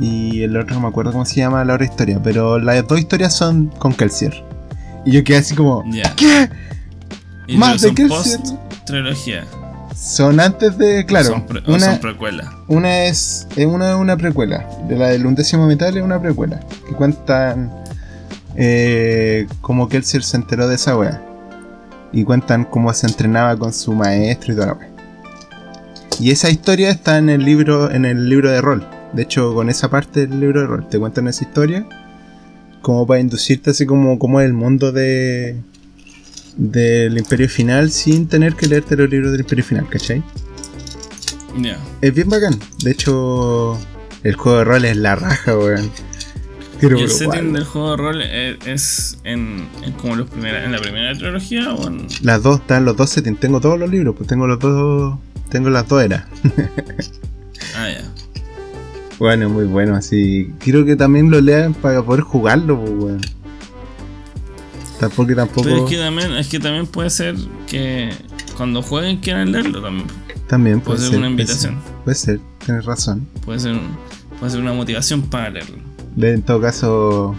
[0.00, 2.98] Y el otro no me acuerdo cómo se llama la otra historia, pero las dos
[2.98, 4.42] historias son con Kelsier.
[5.04, 5.84] Y yo quedé así como.
[6.16, 6.48] ¿qué?
[7.58, 8.38] Más de Kelsier.
[8.40, 8.54] post
[8.86, 9.44] trilogía.
[10.02, 12.00] Son antes de, claro, Son, pre- una, son
[12.66, 14.68] una es, es una, una precuela.
[14.88, 16.58] De la del undécimo metal es una precuela.
[16.88, 17.72] Que cuentan
[18.56, 21.22] eh, cómo Kelsier se enteró de esa wea.
[22.12, 24.90] Y cuentan cómo se entrenaba con su maestro y toda la wea.
[26.18, 28.84] Y esa historia está en el libro, en el libro de rol.
[29.12, 31.86] De hecho, con esa parte del libro de rol te cuentan esa historia.
[32.80, 35.62] Como para inducirte así como, como es el mundo de
[36.56, 40.22] del Imperio Final sin tener que leerte los libros del Imperio Final, ¿cachai?
[41.58, 41.78] Ya.
[42.00, 42.58] Es bien bacán.
[42.82, 43.78] De hecho,
[44.22, 45.90] el juego de rol es la raja, weón.
[46.80, 50.64] Pero, ¿Y el setting del juego de rol es, es en, en como los primera,
[50.64, 52.08] en la primera trilogía o en.
[52.22, 53.38] Las dos, están los dos settings.
[53.38, 55.18] Tengo todos los libros, pues tengo los dos.
[55.48, 56.24] Tengo las dos eras.
[57.74, 58.02] Ah, ya.
[59.18, 60.52] Bueno, muy bueno, así.
[60.58, 63.20] Quiero que también lo lean para poder jugarlo, pues, weón.
[65.08, 65.62] Tampoco, tampoco.
[65.64, 67.34] Pero es que también, es que también puede ser
[67.66, 68.10] que
[68.56, 70.06] cuando jueguen quieran leerlo también.
[70.48, 71.74] También Puede puede, ser una puede invitación.
[71.82, 73.26] ser, Puede ser, tienes razón.
[73.44, 73.76] Puede ser,
[74.38, 75.76] puede ser una motivación para leerlo.
[76.14, 77.34] De- En todo caso.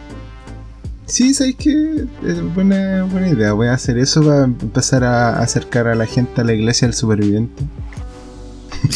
[1.05, 3.53] Sí, sabéis que es buena, buena idea.
[3.53, 6.95] Voy a hacer eso para empezar a acercar a la gente a la iglesia del
[6.95, 7.63] superviviente.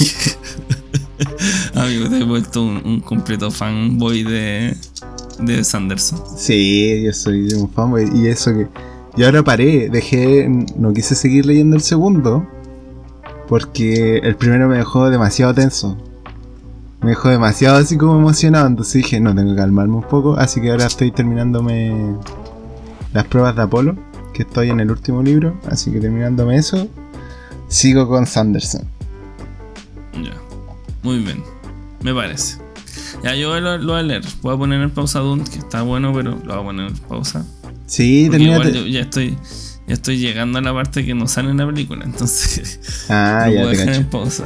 [1.75, 4.75] Amigo, te he vuelto un, un completo fanboy de,
[5.39, 6.21] de Sanderson.
[6.35, 8.09] Sí, yo soy un fanboy.
[8.15, 8.67] Y eso que.
[9.15, 10.47] Y ahora paré, dejé.
[10.77, 12.45] No quise seguir leyendo el segundo.
[13.47, 15.97] Porque el primero me dejó demasiado tenso.
[17.01, 18.67] Me dejó demasiado así como emocionado.
[18.67, 20.35] Entonces dije, no, tengo que calmarme un poco.
[20.35, 22.15] Así que ahora estoy terminándome
[23.13, 23.95] las pruebas de Apolo.
[24.33, 25.55] Que estoy en el último libro.
[25.69, 26.87] Así que terminándome eso.
[27.67, 28.81] Sigo con Sanderson.
[30.13, 30.33] Ya.
[31.03, 31.43] Muy bien.
[32.01, 32.66] Me parece.
[33.23, 34.23] Ya yo lo, lo voy a leer.
[34.41, 36.97] Voy a poner en pausa Dune, que está bueno, pero lo voy a poner en
[36.97, 37.45] pausa.
[37.85, 39.37] Sí, igual yo ya estoy.
[39.87, 43.53] Ya estoy llegando a la parte que no sale en la película, entonces Ah, lo
[43.53, 44.43] ya te dejar en pausa.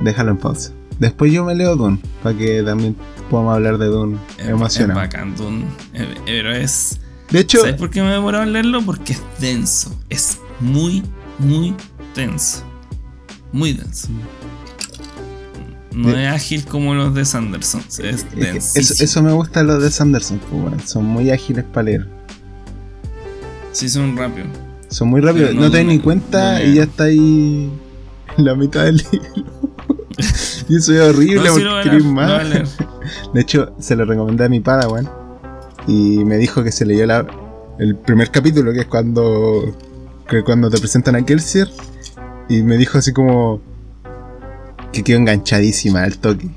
[0.00, 0.72] Déjalo en pausa.
[0.98, 2.96] Después yo me leo Dune, para que también
[3.30, 4.98] podamos hablar de Dune Es- Es emocionado.
[5.00, 5.64] bacán, Dune.
[5.94, 7.00] Eh, Pero es.
[7.30, 8.82] De hecho, ¿Sabes por qué me he demorado en leerlo?
[8.82, 9.96] Porque es denso.
[10.08, 11.04] Es muy,
[11.38, 11.72] muy
[12.16, 12.64] denso.
[13.52, 14.08] Muy denso.
[15.94, 17.82] No es ágil como los de Sanderson.
[17.98, 18.26] Es
[18.76, 22.06] eso, eso me gusta los de Sanderson, pues, son muy ágiles para leer.
[23.72, 24.48] Sí, son rápidos.
[24.88, 27.70] Son muy rápidos, no, no- te das ni cuenta no y ya está ahí
[28.36, 29.28] en la mitad del libro.
[30.68, 32.44] y eso es horrible sí porque leer, más.
[33.34, 35.08] De hecho, se lo recomendé a mi Padawan
[35.86, 37.26] y me dijo que se leyó la-
[37.78, 39.74] el primer capítulo, que es cuando,
[40.28, 41.68] que cuando te presentan a Kelsier,
[42.48, 43.60] y me dijo así como
[44.92, 46.48] que quedó enganchadísima al toque.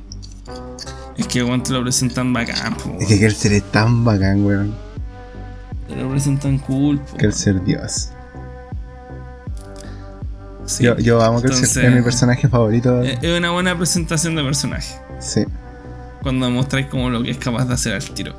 [1.18, 4.74] Es que weón, te lo presentan bacán, po, Es que Kelsier es tan bacán, weón.
[5.88, 7.18] Te lo presentan cool, po.
[7.18, 8.10] Kelsier Dios.
[10.66, 10.84] Sí.
[10.86, 13.04] Yo, yo amo a Kelsier, Entonces- es mi personaje favorito.
[13.04, 14.96] Eh, Es una buena presentación de personaje.
[15.20, 15.46] Sí,
[16.24, 18.34] Cuando mostráis como lo que es capaz de hacer al tiro.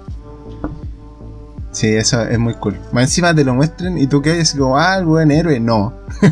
[1.70, 2.78] sí, eso es muy cool.
[2.92, 5.60] Más encima te lo muestren y tú quedas así como, ah, el buen héroe.
[5.60, 5.92] No.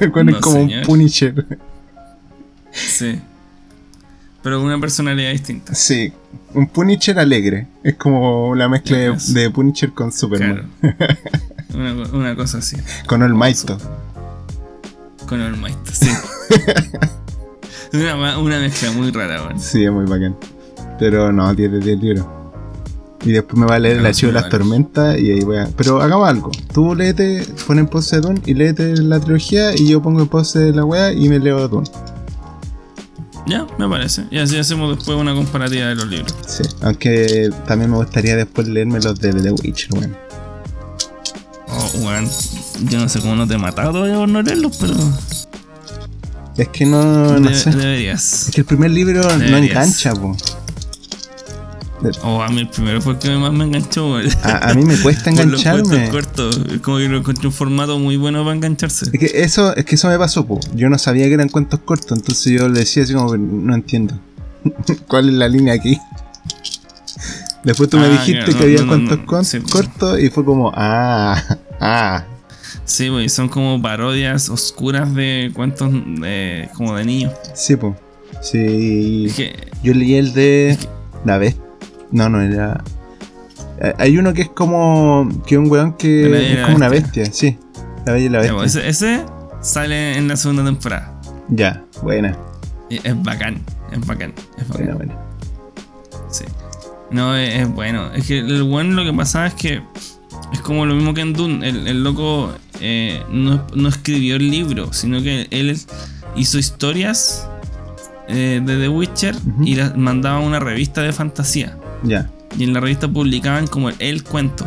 [0.04, 0.80] El weón es No, como señor.
[0.80, 1.46] un Punisher.
[2.72, 3.20] Sí.
[4.42, 5.74] Pero una personalidad distinta.
[5.74, 6.12] Sí,
[6.54, 7.66] un Punisher alegre.
[7.84, 10.70] Es como la mezcla de, de Punisher con Superman.
[10.80, 10.96] Claro.
[11.74, 12.76] una, una cosa así.
[13.06, 13.78] Con el Maito.
[15.28, 16.10] Con el Might, sí.
[17.92, 19.60] una, una mezcla muy rara, weón.
[19.60, 20.36] Sí, es muy bacán.
[20.98, 22.26] Pero no, tiene 10 libros.
[23.22, 25.40] Y después me va a leer el No, archivo sí, de las tormentas y ahí
[25.40, 25.68] voy a.
[25.76, 26.50] Pero hagamos algo.
[26.72, 30.72] Tú léete, pon en pose Dune y léete la trilogía y yo pongo en pose
[30.72, 31.88] la wea y me leo Dune.
[33.46, 34.24] Ya, me parece.
[34.30, 36.34] Y así hacemos después una comparativa de los libros.
[36.46, 36.62] Sí.
[36.82, 40.16] Aunque también me gustaría después leerme los de The Witcher, weón.
[41.68, 42.28] Oh, weón.
[42.88, 44.94] Yo no sé cómo no te he matado todavía por no leerlos, pero.
[46.56, 47.70] Es que no, no sé.
[47.70, 48.48] Deberías.
[48.48, 50.36] Es que el primer libro no engancha, po.
[52.22, 54.16] Oh, a mí el primero fue el que más me enganchó.
[54.42, 55.82] A, a mí me cuesta engancharme.
[56.10, 56.60] cuentos cortos.
[56.72, 59.06] Es como que lo encontré un formato muy bueno para engancharse.
[59.12, 60.58] Es que eso, es que eso me pasó, po.
[60.74, 64.14] Yo no sabía que eran cuentos cortos, entonces yo le decía así como, no entiendo.
[65.08, 65.98] ¿Cuál es la línea aquí?
[67.64, 69.60] Después tú me Ah, dijiste claro, que había no, cuentos no, con- sí.
[69.60, 72.24] cortos y fue como, ah, ah.
[72.86, 75.90] Sí, güey, son como parodias oscuras de cuentos
[76.24, 77.32] eh, como de niños.
[77.54, 77.94] Sí, po.
[78.40, 79.26] Sí.
[79.28, 80.78] Es que, Yo leí el de
[81.24, 81.56] la vez.
[82.12, 82.82] No, no era.
[83.80, 87.26] Eh, Hay uno que es como que un weón que es como una Bestia.
[87.26, 87.58] sí.
[88.06, 88.56] La bella y la bestia.
[88.56, 89.24] pues, ese, ese
[89.60, 91.20] sale en la segunda temporada.
[91.48, 92.36] Ya, buena,
[92.88, 93.60] Y es bacán,
[93.92, 95.08] es bacán, es buena, bacán.
[95.08, 95.14] buena.
[96.30, 96.44] Sí.
[97.10, 98.10] No, es, es bueno.
[98.14, 99.82] Es que el bueno lo que pasaba es que
[100.52, 101.68] es como lo mismo que en Dune.
[101.68, 105.76] El, el loco eh, no, no escribió el libro, sino que él
[106.36, 107.46] hizo historias
[108.28, 111.76] eh, de The Witcher y las mandaba a una revista de fantasía.
[112.02, 112.30] Ya.
[112.58, 114.66] Y en la revista publicaban como el cuento.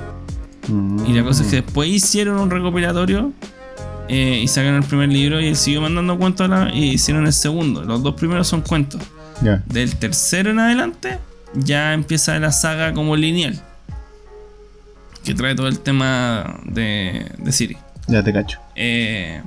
[0.68, 1.06] Mm.
[1.06, 3.34] Y la cosa es que después hicieron un recopilatorio
[4.08, 7.84] eh, y sacaron el primer libro y él siguió mandando cuentos y hicieron el segundo.
[7.84, 9.02] Los dos primeros son cuentos.
[9.66, 11.20] Del tercero en adelante
[11.54, 13.62] ya empieza la saga como lineal.
[15.24, 17.78] Que trae todo el tema de, de Siri.
[18.08, 18.60] Ya te cacho.
[18.76, 19.42] Eh,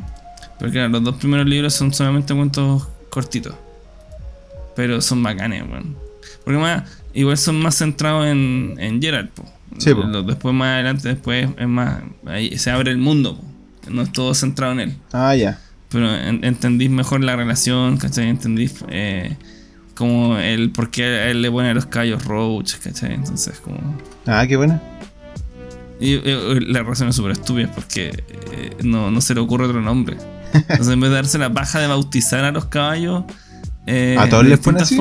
[0.59, 3.55] pero claro, los dos primeros libros son solamente cuentos cortitos.
[4.75, 5.97] Pero son bacanes, weón.
[6.45, 6.85] Porque más,
[7.17, 9.45] igual son más centrados en, en Geralt, po.
[9.79, 10.03] Sí, po.
[10.23, 12.01] Después más adelante, después es más.
[12.27, 13.91] Ahí se abre el mundo, po.
[13.91, 14.95] No es todo centrado en él.
[15.13, 15.59] Ah, ya.
[15.91, 18.29] Pero en- entendís mejor la relación, ¿cachai?
[18.29, 19.37] Entendís eh,
[19.95, 23.15] como el por qué a él le pone los callos Roach, ¿cachai?
[23.15, 23.79] Entonces, como.
[24.27, 24.81] Ah, qué buena.
[25.99, 26.21] Y
[26.67, 30.17] la razón es súper estúpida porque eh, no, no se le ocurre otro nombre.
[30.53, 33.25] Entonces, en vez de darse la paja de bautizar a los caballos
[33.87, 34.97] eh, ¿A todos de les pone distintas así?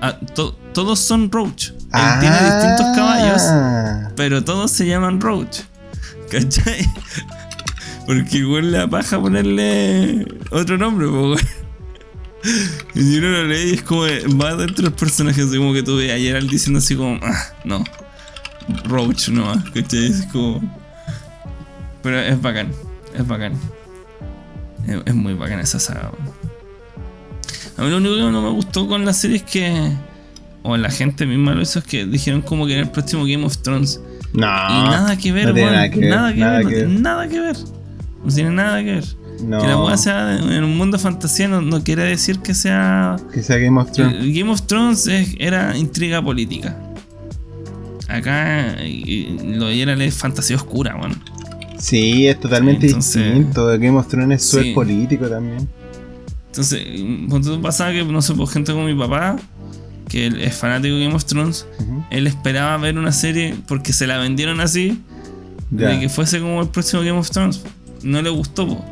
[0.00, 1.68] Formas, a- to- todos son Roach.
[1.70, 4.10] Él tiene distintos caballos, Ah.
[4.16, 5.60] pero todos se llaman Roach.
[6.30, 6.86] ¿Cachai?
[8.06, 11.38] Porque igual le da paja ponerle otro nombre, weón.
[12.94, 14.02] Y si uno lo lee, es como
[14.40, 17.44] va dentro del personaje, así como que tú ves ayer al diciendo así como, ah,
[17.64, 17.82] no,
[18.84, 20.06] Roach nomás, ¿cachai?
[20.06, 20.60] Es como.
[22.02, 22.70] Pero es bacán,
[23.14, 23.54] es bacán.
[24.86, 26.37] Es, es muy bacán esa saga, weón.
[27.78, 29.92] A mí lo único que no me gustó con la serie es que.
[30.64, 33.44] O la gente misma lo hizo, es que dijeron como que en el próximo Game
[33.44, 34.00] of Thrones.
[34.34, 34.40] No.
[34.46, 37.00] y nada que ver, no tiene nada que ver, Nada que nada ver, no tiene
[37.00, 37.56] nada que ver.
[38.24, 39.04] No tiene nada que ver.
[39.42, 39.60] No.
[39.60, 43.16] Que la weá sea en un mundo de fantasía no, no quiere decir que sea.
[43.32, 44.34] Que sea Game of Thrones.
[44.34, 46.76] Game of Thrones es- era intriga política.
[48.08, 51.22] Acá y lo de Geralt es fantasía oscura, weón.
[51.78, 53.66] Sí, es totalmente Entonces- distinto.
[53.68, 54.72] Game of Thrones es Sí.
[54.72, 55.68] político también.
[56.48, 56.82] Entonces,
[57.28, 59.36] cuando tú pasaba que, no sé, por gente como mi papá,
[60.08, 61.66] que él es fanático de Game of Thrones,
[62.10, 65.00] él esperaba ver una serie porque se la vendieron así,
[65.70, 67.62] de que fuese como el próximo Game of Thrones.
[68.02, 68.84] No le gustó, po.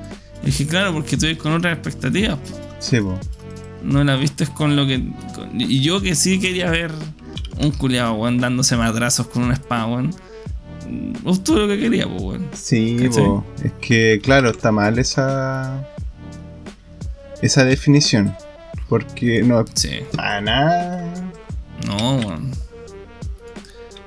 [0.43, 2.37] Y dije, claro, porque estoy con otras expectativas.
[2.39, 2.59] po.
[2.79, 3.19] Sí, po.
[3.83, 5.03] No la viste con lo que.
[5.35, 6.91] con- y yo que sí quería ver
[7.59, 10.11] un culiado, weón, dándose madrazos con una espada, weón.
[11.25, 12.47] Obtuve lo que quería, pues, weón.
[12.53, 13.45] Sí, po.
[13.65, 15.89] es que claro, está mal esa
[17.43, 18.35] esa definición.
[18.89, 20.01] Porque no Sí.
[20.15, 21.13] para nada.
[21.87, 22.51] No, weón.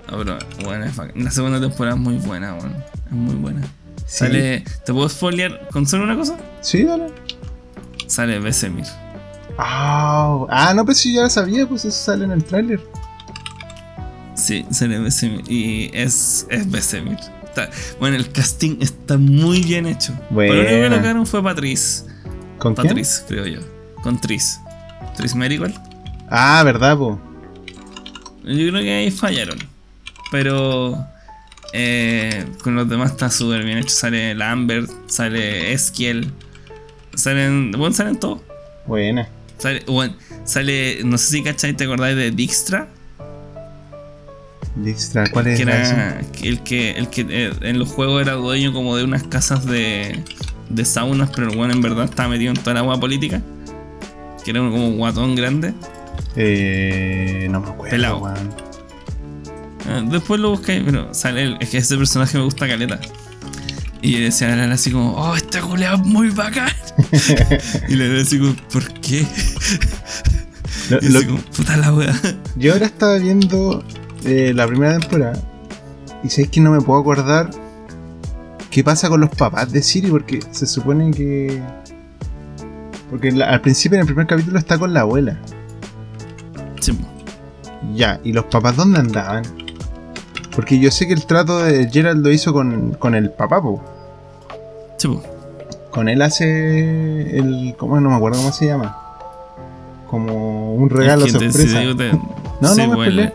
[0.10, 0.86] No, pero, bueno,
[1.16, 2.76] la segunda temporada es muy buena, weón.
[3.08, 3.62] Es muy buena.
[4.06, 4.18] Sí.
[4.26, 4.64] Sale.
[4.86, 6.38] ¿Te puedo spoilear con solo una cosa?
[6.62, 7.08] Sí, dale.
[8.08, 8.86] Sale Besemir.
[9.58, 12.80] Ah, ah, no, pues sí, ya lo sabía, pues eso sale en el tráiler.
[14.36, 15.44] Sí, sale Besemir.
[15.52, 17.18] Y es, es Besemir.
[17.44, 17.70] Está-
[18.00, 20.14] bueno, el casting está muy bien hecho.
[20.30, 20.54] Buena.
[20.54, 22.06] Pero lo único que lo cagaron fue Patrice.
[22.60, 22.88] ¿Con quién?
[22.88, 23.60] Patrice, creo yo.
[24.04, 24.60] Con Tris.
[25.16, 25.76] Tris Merigold.
[26.30, 27.20] Ah, verdad, po.
[28.44, 29.58] Yo creo que ahí fallaron.
[30.32, 30.98] Pero
[31.74, 33.90] eh, con los demás está súper bien hecho.
[33.90, 36.32] Sale Lambert, sale Eskiel.
[37.16, 37.72] Salen.
[37.72, 38.42] Bueno, salen todos.
[38.86, 39.28] Buena.
[39.58, 40.16] Sale, bueno,
[40.46, 41.00] sale.
[41.04, 42.88] No sé si cachai, te acordáis de Dijkstra.
[44.76, 48.72] Dijkstra, ¿cuál es Que era el que, el que eh, en los juegos era dueño
[48.72, 50.24] como de unas casas de,
[50.70, 53.42] de saunas, pero el bueno en verdad estaba metido en toda la agua política.
[54.44, 55.74] Que era como un guatón grande.
[56.36, 58.20] Eh, no me acuerdo, Pelao.
[58.20, 58.54] weón.
[59.88, 63.00] Ah, Después lo busqué, pero sale el- es que ese personaje me gusta caleta.
[64.02, 66.70] Y yo decía así como, oh, este culeado es muy bacán.
[67.90, 69.26] y le decía así como, ¿por qué?
[70.90, 72.16] Lo- Y lo- así como, puta la wea.
[72.56, 73.84] yo ahora estaba viendo
[74.26, 75.42] eh, la primera temporada
[76.24, 77.50] y sabéis que no me puedo acordar
[78.72, 81.62] qué pasa con los papás de Siri porque se supone que.
[83.10, 85.38] Porque la- al principio en el primer capítulo está con la abuela.
[86.80, 86.98] Sí.
[87.96, 89.44] Ya, ¿y los papás dónde andaban?
[90.56, 93.82] Porque yo sé que el trato de Gerald lo hizo con, con el papá, po.
[94.98, 95.24] Sí, po.
[95.92, 97.76] Con él hace el.
[97.78, 98.00] ¿Cómo?
[98.00, 98.96] No me acuerdo cómo se llama.
[100.08, 101.80] Como un regalo Es que sorpresa.
[101.98, 102.12] te-
[102.62, 103.34] No, sí, no me peleé.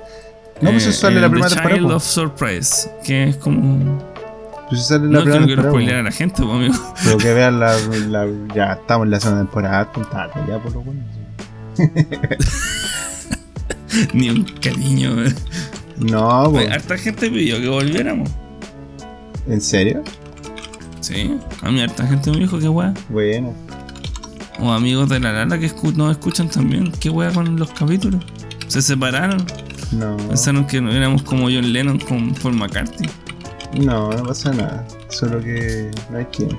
[0.61, 1.77] No, pues eh, eso sale el la primera temporada.
[1.81, 3.99] Child of Surprise, que es como.
[4.69, 6.01] Pues sale No primera no quiero spoilear po.
[6.01, 6.75] a la gente, po, amigo.
[7.05, 7.77] Pero que vean la,
[8.09, 9.93] la- Ya estamos en la segunda temporada.
[9.93, 11.03] pues, tarde, ya por lo bueno.
[14.13, 15.23] Ni un cariño.
[15.25, 15.35] eh.
[15.99, 16.45] No.
[16.45, 18.31] Oye, Harta gente pidió que volviéramos.
[19.47, 20.03] ¿En serio?
[21.01, 22.95] Sí, a mí harta gente me dijo que wea.
[23.11, 23.53] Bueno.
[24.59, 26.91] O amigos de la Lala que escu- nos escuchan también.
[26.99, 28.25] ¿Qué wea con los capítulos?
[28.69, 29.45] Se separaron.
[29.93, 30.17] No.
[30.17, 33.11] Pensaron que no éramos como John Lennon con Paul McCartney.
[33.81, 34.87] No, no pasa nada.
[35.09, 36.57] Solo que no hay tiempo.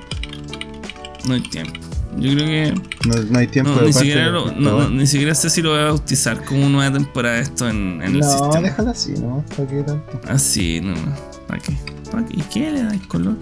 [1.26, 1.72] No hay tiempo.
[2.18, 2.74] Yo creo que.
[3.08, 5.60] No, no hay tiempo No, de ni, siquiera lo- no, no, ni siquiera sé si
[5.62, 8.60] lo voy a bautizar como nueva temporada esto en, en el No, sistema.
[8.60, 9.44] déjala así, ¿no?
[9.56, 10.20] ¿Para qué tanto?
[10.28, 11.14] Así, no, no.
[11.46, 11.76] ¿Para qué?
[12.10, 12.34] ¿Para qué?
[12.38, 13.36] ¿Y qué le dais color?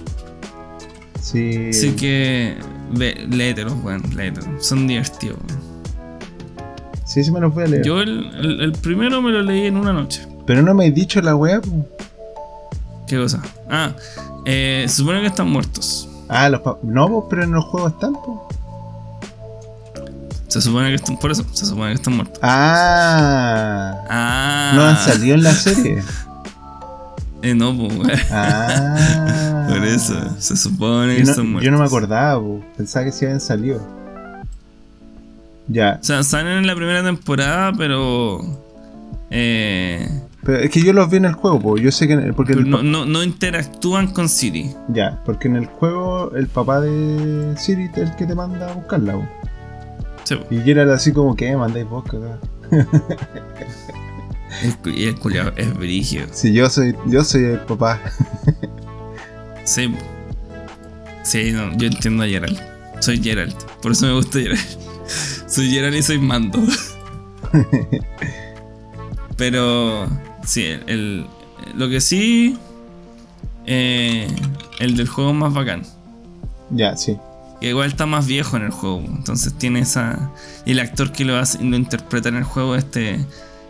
[1.21, 1.69] Sí.
[1.71, 2.57] Así que.
[2.97, 4.67] Ve, léetelos, weón, léetelos.
[4.67, 5.61] Son divertidos, weón.
[7.05, 7.85] Sí, sí me los voy a leer.
[7.85, 10.27] Yo el, el- el primero me lo leí en una noche.
[10.47, 11.61] Pero no me has dicho la weá.
[13.07, 13.43] ¿Qué cosa?
[13.69, 13.93] Ah,
[14.45, 16.09] eh, se supone que están muertos.
[16.29, 18.49] Ah, los No, po, pero en los juegos están, po.
[20.49, 21.19] Se supone que están.
[21.19, 22.39] Por eso, se supone que están muertos.
[22.43, 24.05] Ah.
[24.09, 24.73] Ah.
[24.75, 26.03] No han salido en la serie.
[27.43, 28.11] Eh, no, pues, weón.
[28.31, 29.67] Ah.
[29.69, 31.65] Por eso, se supone que Yo están no, muertos.
[31.67, 32.65] yo no me acordaba, po.
[32.75, 33.87] Pensaba que sí habían salido.
[35.69, 35.99] Ya.
[36.01, 38.41] O sea, salen en la primera temporada, pero.
[39.29, 40.09] Eh,
[40.45, 41.77] Pero es que yo los vi en el juego, po.
[41.79, 42.13] Yo sé que.
[42.15, 44.75] el- Porque el no, no, no interactúan con Siri.
[44.89, 48.75] Ya, porque en el juego el papá de Siri es el que te manda a
[48.75, 49.29] buscarla, po.
[50.25, 50.47] Sí, po.
[50.55, 52.05] Y Gerald así como que mandáis vos.
[54.63, 56.27] El, el culiao es brigio.
[56.31, 58.01] Si yo soy, yo soy el papá.
[59.65, 59.95] Sí.
[61.23, 62.61] Sí, no, yo entiendo a Gerald.
[63.01, 63.55] Soy Gerald.
[63.83, 64.61] Por eso me gusta Gerald.
[65.47, 66.59] Soy Gerald y soy Mando.
[69.37, 70.07] Pero.
[70.47, 71.27] Sí, el, el-
[71.75, 72.59] lo que sí.
[73.67, 74.29] eh,
[74.79, 75.83] el del juego más bacán.
[76.71, 77.17] Ya, sí.
[77.61, 79.03] Que igual está más viejo en el juego.
[79.07, 80.31] Entonces tiene esa.
[80.67, 83.25] Y el actor que lo hace, lo interpreta en el juego, este.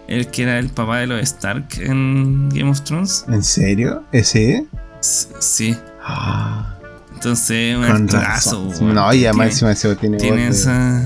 [0.09, 3.25] El que era el papá de los Stark en Game of Thrones.
[3.29, 4.03] ¿En serio?
[4.13, 4.67] ¿Ese?
[5.01, 5.75] S- Sí.
[6.03, 6.77] Ah.
[7.15, 8.71] Entonces, un actorazo.
[8.83, 11.03] No, y además encima ese tiene, tiene voz de- esa.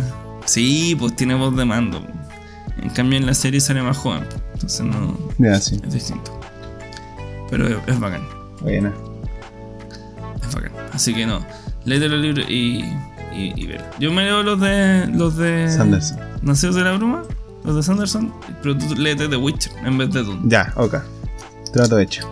[0.47, 2.05] Sí, pues tiene voz de mando.
[2.83, 4.25] En cambio, en la serie sale más joven.
[4.59, 5.17] Entonces, no.
[5.39, 5.81] Ya, sí.
[5.87, 6.39] Es distinto.
[7.49, 8.23] Pero es, es bacán.
[8.61, 8.93] Buena.
[10.43, 10.73] Es bacán.
[10.93, 11.39] Así que no.
[11.85, 12.81] Léete los libros y.
[13.33, 13.85] y, y ver.
[14.01, 15.07] Yo me leo los de.
[15.07, 15.71] Los de.
[15.71, 16.19] Sanderson.
[16.43, 17.23] Nacidos de la Bruma.
[17.65, 18.33] Los de Sanderson.
[18.63, 20.41] Pero tú léete The Witcher en vez de Dune.
[20.47, 20.97] Ya, ok.
[21.73, 22.29] Trato hecho.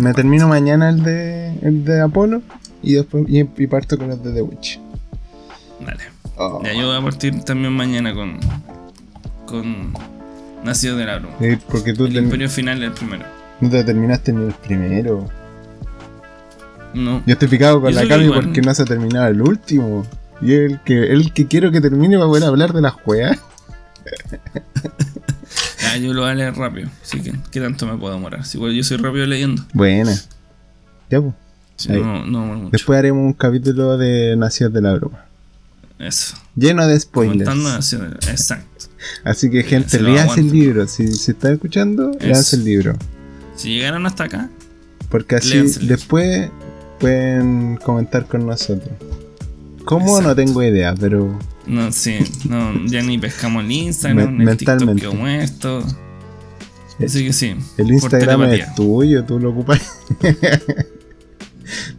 [0.00, 2.42] Me, termino mañana el de, el de Apolo
[2.82, 4.80] y después y, y parto con el de The Witch.
[5.80, 6.04] Dale.
[6.36, 6.62] Oh.
[6.62, 8.38] Ya, yo voy a partir también mañana con.
[9.46, 9.94] Con.
[10.64, 11.36] Nacidos de la Bruma.
[11.40, 13.24] Eh, Porque tú El te- Imperio Final es el primero.
[13.60, 15.28] no te terminaste ni el primero.
[16.94, 17.22] No.
[17.26, 20.06] Yo estoy picado con la Cami porque no se ha terminado el último.
[20.40, 23.38] Y el que, el que quiero que termine para poder hablar de las juegas.
[25.88, 26.88] Ah, yo lo voy a leer rápido.
[27.02, 28.44] Así que, ¿qué tanto me puedo demorar?
[28.44, 29.62] Si igual yo soy rápido leyendo.
[29.72, 30.12] Buena.
[31.08, 31.34] Ya, pues.
[31.88, 32.70] No, no mucho.
[32.70, 35.24] Después haremos un capítulo de Nacidos de la Broma.
[35.98, 36.36] Eso.
[36.56, 37.48] Lleno de spoilers.
[38.28, 38.86] Exacto.
[39.24, 40.86] Así que, gente, leas el libro.
[40.86, 42.26] Si se está escuchando, Eso.
[42.26, 42.96] leas el libro.
[43.56, 44.50] Si llegaron hasta acá,
[45.10, 46.50] Porque así después
[47.00, 48.90] pueden comentar con nosotros.
[49.84, 50.20] ¿Cómo?
[50.20, 52.18] No tengo idea, pero no, sí,
[52.48, 55.84] no, ya ni pescamos el Instagram, Me- el TikTok muerto.
[57.04, 57.54] Así que sí.
[57.76, 59.80] el Instagram es tuyo, tú lo ocupas.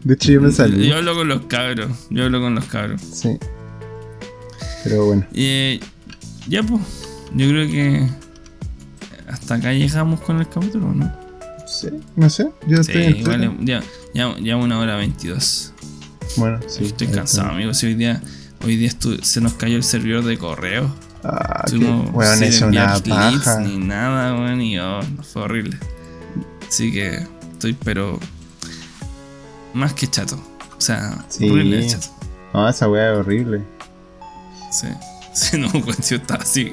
[0.03, 0.88] de hecho, yo me salí.
[0.88, 1.91] Yo hablo con los cabros.
[2.09, 3.01] Yo hablo con los cabros.
[3.01, 3.38] Sí.
[4.84, 5.79] Pero bueno, Y
[6.47, 6.81] ya, pues.
[7.33, 8.07] Yo creo que
[9.29, 11.11] hasta acá llegamos con el capítulo, ¿no?
[11.67, 12.49] sí, no sé.
[12.67, 13.81] Yo Sí, estoy ya,
[14.13, 15.73] ya, ya una hora veintidós.
[16.37, 16.85] Bueno, sí.
[16.85, 17.73] Estoy cansado, amigo.
[17.73, 18.21] Si hoy día,
[18.63, 18.91] hoy día
[19.21, 20.89] se nos cayó el servidor de correo.
[21.23, 23.59] Ah, Tuvimos sin es una paja.
[23.59, 25.77] ni nada, weón, y oh, no, fue horrible.
[26.67, 28.17] Así que estoy, pero
[29.73, 30.39] más que chato.
[30.77, 31.49] O sea, Sí.
[31.49, 32.07] horrible chato.
[32.53, 33.61] No, esa weá es horrible.
[34.71, 34.87] Sí.
[35.38, 36.72] Sí, no, weón, yo estaba así,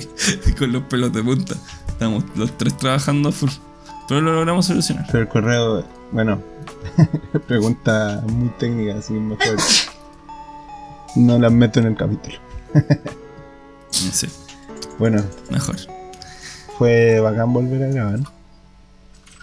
[0.59, 1.55] con los pelos de punta.
[1.89, 3.51] Estamos los tres trabajando a full.
[4.09, 5.07] Pero lo logramos solucionar.
[5.07, 6.41] Pero el correo, bueno,
[7.47, 9.57] pregunta muy técnica, así mejor
[11.17, 12.37] no las meto en el capítulo.
[13.91, 14.27] Sí,
[14.99, 15.77] Bueno, mejor.
[16.79, 18.21] fue bacán volver a grabar.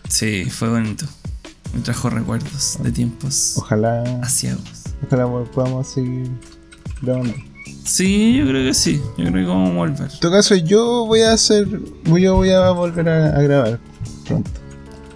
[0.10, 1.06] Sí, fue bonito.
[1.74, 4.84] Me trajo recuerdos de tiempos Ojalá, asiagos.
[5.06, 6.30] ojalá podamos seguir
[7.02, 7.34] grabando.
[7.84, 9.02] Sí, yo creo que sí.
[9.18, 10.12] Yo creo que vamos a volver.
[10.12, 11.68] En todo caso, yo voy a hacer,
[12.06, 13.80] yo voy a volver a, a grabar
[14.28, 14.50] pronto.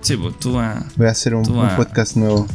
[0.02, 0.84] Sí, pues tú vas.
[0.98, 1.44] Voy a hacer un,
[1.76, 2.46] podcast nuevo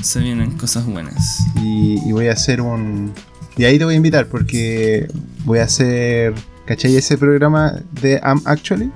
[0.00, 1.40] Se vienen cosas buenas.
[1.56, 3.12] y, y voy a hacer un...
[3.58, 5.08] Y ahí te voy a invitar porque
[5.44, 6.32] voy a hacer,
[6.64, 6.96] ¿cachai?
[6.96, 8.90] Ese programa de Am Actually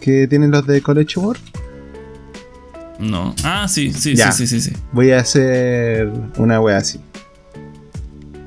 [0.00, 1.36] que tienen los de College Humor.
[2.98, 3.34] No.
[3.44, 4.30] Ah, sí, sí, Ya.
[4.30, 4.76] sí, sí, sí, sí.
[4.92, 7.00] Voy a hacer una wea así.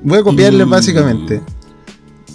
[0.04, 1.42] Voy a copiarles básicamente,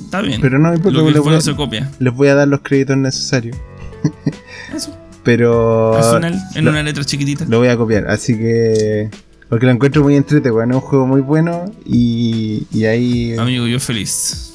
[0.05, 0.40] Está bien.
[0.40, 1.90] pero no me importa, Lo que les es voy, bueno a, se copia.
[1.99, 3.57] les voy a dar los créditos necesarios.
[4.74, 4.95] Eso.
[5.23, 7.45] Pero Al final, en lo- una letra chiquitita.
[7.47, 9.11] lo voy a copiar, así que...
[9.49, 13.66] Porque lo encuentro muy entretenido, weón, es un juego muy bueno y, y ahí, Amigo,
[13.66, 14.53] yo feliz.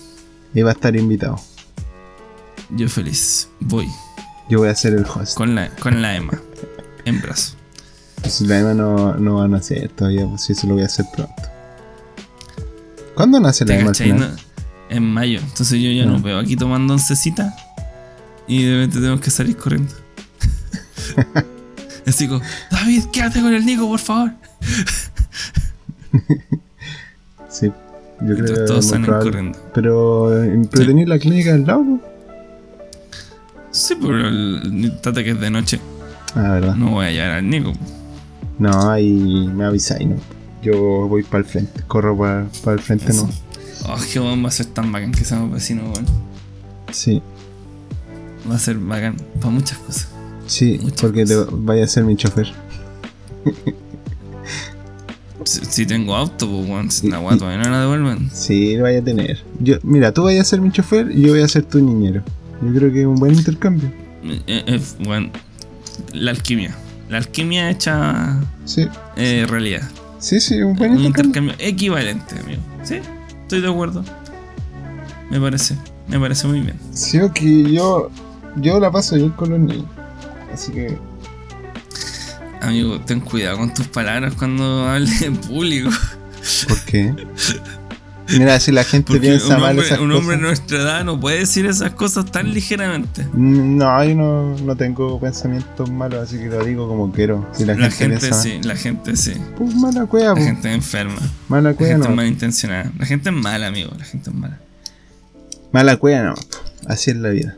[0.55, 1.39] ahí va a estar invitado.
[2.69, 3.49] Yo feliz.
[3.59, 3.87] Voy.
[4.49, 5.35] Yo voy a ser el host.
[5.35, 6.39] Con la, con la Emma.
[7.05, 7.55] En brazo.
[8.27, 10.85] Si la Emma no, no va a nacer todavía, pues sí, eso lo voy a
[10.85, 11.33] hacer pronto.
[13.15, 14.13] ¿Cuándo nace la ¿Te Emma al cachai?
[14.13, 14.27] No-
[14.89, 15.39] En mayo.
[15.39, 16.13] Entonces yo ya No.
[16.13, 17.55] nos veo aquí tomando oncecita.
[18.47, 19.93] Y de repente tenemos que salir corriendo.
[22.05, 24.31] Así como, David, quédate con el Nico, por favor.
[27.49, 27.67] Sí,
[28.21, 29.59] yo creo que todos salen corriendo.
[29.75, 30.87] Pero, eh, ¿pero Sí.
[30.87, 31.99] tenéis la clínica al lado?
[33.69, 35.79] Sí, pero el que es de noche.
[36.35, 36.75] Ah, verdad.
[36.75, 37.73] No voy a llevar al Nico.
[38.57, 40.15] No, ahí me avisáis, ¿no?
[40.63, 43.27] Yo voy para el frente, corro para el frente, Eso.
[43.27, 43.93] no.
[43.93, 46.05] Oh, qué bueno, va a ser tan bacán que seamos vecinos, weón.
[46.91, 47.21] Sí,
[48.49, 50.07] Va a ser bacán para muchas cosas.
[50.47, 52.47] sí, Muchas porque te vaya a ser mi chofer.
[55.45, 58.29] Si, si tengo auto, pues, weón, si la todavía no la devuelven.
[58.31, 59.43] Sí, lo vaya a tener.
[59.59, 62.23] Yo, mira, tú vayas a ser mi chofer y yo voy a ser tu niñero.
[62.61, 63.91] Yo creo que es un buen intercambio.
[64.23, 65.31] Eh, eh, weón,
[66.13, 66.73] la alquimia.
[67.09, 68.87] La alquimia hecha Sí,
[69.17, 69.83] eh, realidad.
[70.23, 71.53] Sí, sí, un buen Un intercambio.
[71.59, 72.61] equivalente, amigo.
[72.83, 72.99] Sí,
[73.41, 74.03] estoy de acuerdo.
[75.29, 75.75] Me parece,
[76.07, 76.77] me parece muy bien.
[76.93, 78.09] Sí, que yo,
[78.57, 79.85] yo la paso bien con los niños.
[80.53, 80.97] Así que,
[82.61, 85.89] Amigo, ten cuidado con tus palabras cuando hables en público.
[86.67, 87.13] ¿por qué?
[88.37, 91.19] Mira, si la gente Porque piensa un mal esas un hombre de nuestra edad no
[91.19, 93.23] puede decir esas cosas tan ligeramente.
[93.33, 97.47] Mm, No, yo no, no tengo pensamientos malos, así que lo digo como quiero.
[97.53, 99.33] Si la, La gente, sí, la gente sí.
[99.57, 100.45] pues mala cueva, La pues.
[100.45, 101.19] gente es enferma.
[101.47, 102.91] Mala La cueva gente es malintencionada.
[102.97, 103.91] La gente es mala, amigo.
[103.97, 104.59] La gente es mala.
[105.71, 106.33] Mala cueva no.
[106.87, 107.55] Así es la vida.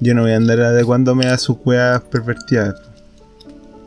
[0.00, 2.74] Yo no voy a andar adecuándome a sus cuevas pervertidas.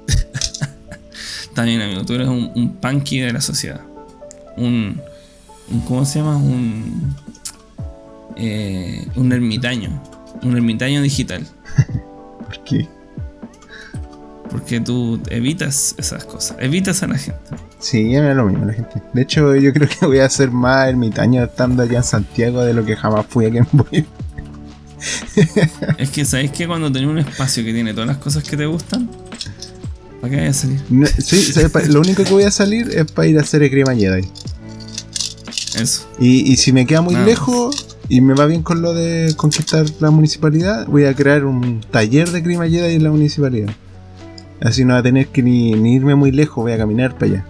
[1.63, 2.03] Bien, amigo.
[2.05, 3.81] Tú eres un, un punky de la sociedad.
[4.57, 4.99] Un-
[5.87, 6.37] ¿Cómo se llama?
[6.37, 7.15] Un.
[8.35, 10.01] eh, un ermitaño.
[10.43, 11.45] Un ermitaño digital.
[12.45, 12.87] ¿Por qué?
[14.49, 16.57] Porque tú evitas esas cosas.
[16.59, 17.39] Evitas a la gente.
[17.79, 19.01] Sí, da lo mismo la gente.
[19.13, 22.73] De hecho, yo creo que voy a ser más ermitaño estando allá en Santiago de
[22.73, 24.05] lo que jamás fui a Game Boy.
[25.97, 28.65] es que sabes que cuando tenés un espacio que tiene todas las cosas que te
[28.65, 29.09] gustan,
[30.19, 30.81] ¿para qué vayas a salir?
[30.89, 31.53] No, sí,
[31.89, 34.27] lo único que voy a salir es para ir a hacer esgrima Jedi.
[35.79, 36.07] Eso.
[36.19, 39.85] Y, y si me queda muy lejos y me va bien con lo de conquistar
[39.99, 43.69] la municipalidad, voy a crear un taller de esgrima Jedi en la municipalidad.
[44.61, 47.25] Así no va a tener que ni, ni irme muy lejos, voy a caminar para
[47.33, 47.45] allá.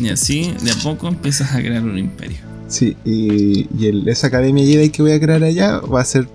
[0.00, 2.38] Y así, de a poco, empiezas a crear un imperio.
[2.68, 6.26] Sí, y, y el- esa academia Jedi que voy a crear allá va a ser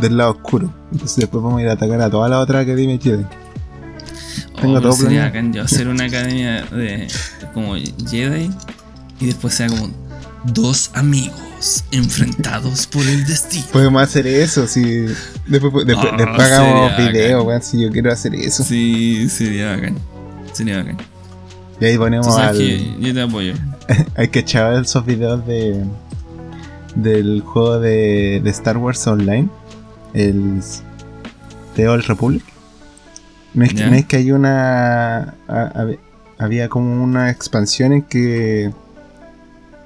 [0.00, 0.72] del lado oscuro.
[0.92, 3.24] Entonces después vamos a ir a atacar a toda la otra academia Jedi.
[4.60, 7.08] Tengo Oh, todo pero sería bacán yo hacer una academia de
[7.54, 8.50] como Jedi
[9.20, 9.88] y después sea como
[10.44, 13.64] dos amigos enfrentados por el destino.
[13.72, 14.82] Podemos hacer eso, si
[15.46, 18.62] después, después, Oh, después hagamos video, weón, si yo quiero hacer eso.
[18.64, 19.96] Sí, sería bacán.
[20.52, 20.96] Sería bacán.
[21.80, 22.56] Y ahí ponemos al...
[22.56, 23.54] que yo te apoyo.
[24.16, 25.84] Hay que echar esos videos de
[26.94, 29.48] del juego de, de Star Wars Online,
[30.12, 30.60] el
[31.76, 32.42] The Old Republic.
[33.54, 33.90] No es, que, Ya.
[33.90, 35.86] no es que hay una a-
[36.38, 38.72] había como una expansión en que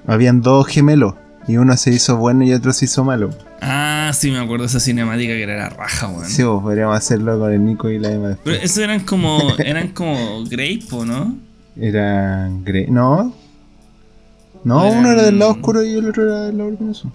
[0.06, 1.14] habían dos gemelos
[1.46, 3.30] y uno se hizo bueno y otro se hizo malo.
[3.60, 6.26] Ah, sí, me acuerdo de esa cinemática que era la raja, weón.
[6.28, 8.36] Sí, vos, podríamos hacerlo con el Nico y la Emma.
[8.44, 11.36] Pero esos eran como, eran como Grape, ¿o ¿no?
[11.76, 13.34] Eran gre- no.
[14.64, 17.10] No, Eran- uno era del lado oscuro y el otro era del lado luminoso.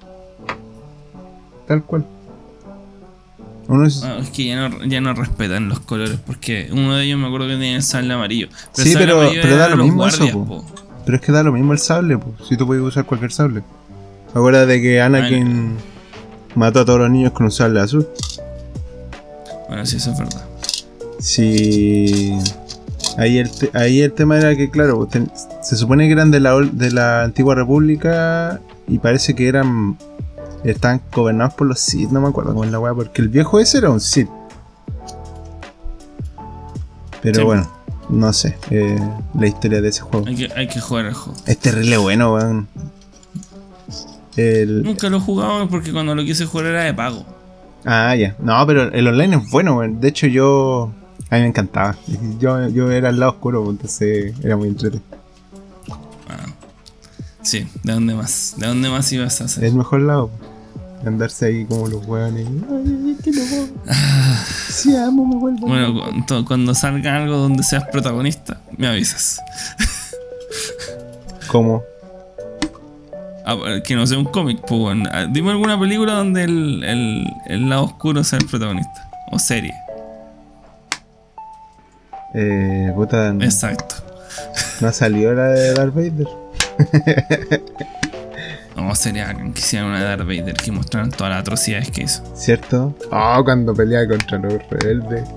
[1.68, 2.06] Tal cual.
[3.68, 4.04] Uno es...
[4.04, 7.28] Ah, es que ya no, ya no respetan los colores porque uno de ellos me
[7.28, 8.48] acuerdo que tenía el sable amarillo.
[8.74, 10.46] Sí, pero- pero era da lo mismo eso, guardias, po.
[10.46, 10.66] po.
[11.10, 12.48] Pero es que da lo mismo el sable, pues.
[12.48, 13.64] Si tú puedes usar cualquier sable.
[14.32, 15.76] Acuérdate de que Anakin
[16.54, 18.08] mató a todos los niños con un sable azul.
[19.68, 20.46] Bueno, sí, eso es verdad.
[21.18, 22.38] Si.
[23.18, 25.10] Ahí el, te- ahí el tema era que, claro,
[25.64, 29.98] se supone que eran de la, de la antigua república y parece que eran.
[30.64, 33.60] Estaban gobernados por los Sith, no me acuerdo cómo es la weá, porque el viejo
[33.60, 34.30] ese era un Sith.
[37.24, 37.44] Pero Sí.
[37.46, 37.68] bueno,
[38.10, 39.00] no sé, eh,
[39.36, 40.28] la historia de ese juego.
[40.28, 41.40] Hay que, hay que jugar el juego.
[41.46, 42.68] Es terrible bueno, weón.
[44.36, 47.26] El, Nunca lo he jugado porque cuando lo quise jugar era de pago.
[47.86, 48.36] Ah, ya.
[48.40, 50.00] No, pero el online es bueno, weón.
[50.02, 50.92] De hecho, yo.
[51.30, 51.96] A mí me encantaba.
[52.40, 55.06] Yo, yo era al lado oscuro, entonces era muy entretenido.
[56.28, 56.46] Ah.
[57.42, 58.56] Sí, ¿de dónde más?
[58.58, 59.64] ¿De dónde más ibas a hacer?
[59.66, 60.32] El mejor lado.
[61.06, 62.46] Andarse ahí como los weones.
[62.48, 63.94] Ay, es que no puedo.
[64.70, 65.68] Si amo, me vuelvo.
[65.68, 65.94] Bueno,
[66.28, 69.40] cu- cuando salga algo donde seas protagonista, me avisas.
[71.48, 71.84] ¿Cómo?
[73.46, 75.10] Ah, que no sea un cómic, pues bueno.
[75.12, 79.10] Ah, Dime alguna película donde el, el, el lado oscuro sea el protagonista.
[79.32, 79.74] O serie.
[82.36, 83.96] Eh, puta, Exacto.
[84.82, 86.28] no salió la de Darth Vader.
[88.88, 92.24] O sería bacán que hicieran una Darth Vader que mostraran todas las atrocidades que hizo.
[92.36, 92.96] ¿Cierto?
[93.12, 95.28] Ah, cuando pelea contra los rebeldes.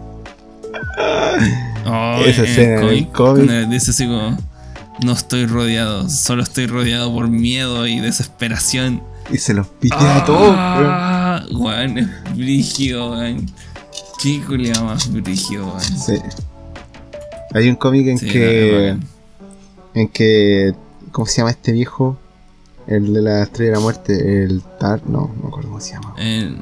[1.87, 3.51] Oh, Esa en escena en el cómic.
[3.69, 4.37] dice así como
[5.03, 9.03] no estoy rodeado, solo estoy rodeado por miedo y desesperación.
[9.31, 10.57] Y se los pitea a todos, weón.
[10.57, 13.51] Ah, weón, es brígido, weón.
[14.23, 14.41] Qué
[14.85, 15.81] más brígido, weón.
[15.81, 16.15] Sí.
[17.55, 18.97] Hay un cómic en Sí, que.
[19.95, 20.75] En que.
[21.11, 22.19] ¿Cómo se llama este viejo?
[22.87, 24.45] El de la estrella de la muerte.
[24.45, 25.03] El Tar.
[25.07, 26.15] No, no me acuerdo cómo se llama.
[26.19, 26.55] Eh,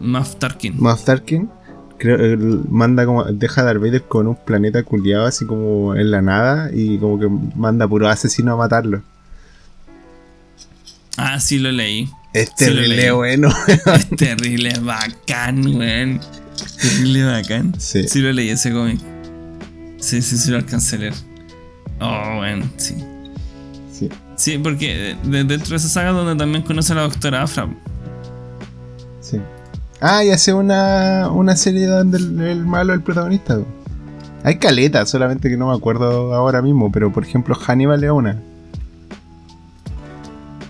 [0.00, 0.76] Moff Tarkin.
[0.78, 1.50] Moff Tarkin.
[1.98, 2.38] Creo,
[2.68, 3.24] manda como.
[3.24, 6.70] Deja a Darth Vader con un planeta culiado así como en la nada.
[6.72, 9.02] Y como que manda puro asesino a matarlo.
[11.16, 12.08] Ah, sí lo leí.
[12.32, 13.48] Es terrible bueno.
[13.86, 16.20] Es terrible, bacán, weón.
[16.80, 17.74] Terrible bacán.
[17.78, 18.08] Sí.
[18.08, 19.00] Sí lo leí ese cómic.
[19.98, 21.14] Sí, sí, sí lo alcancé a leer.
[22.00, 22.96] Oh, bueno, sí.
[23.92, 24.08] Sí.
[24.36, 27.68] Sí, porque de- dentro de esa saga donde también conoce a la doctora Afra.
[29.20, 29.38] Sí.
[30.00, 33.58] Ah, y hace una, una serie donde el, el malo es el protagonista.
[34.42, 38.40] Hay caleta, solamente que no me acuerdo ahora mismo, pero por ejemplo Hannibal es una.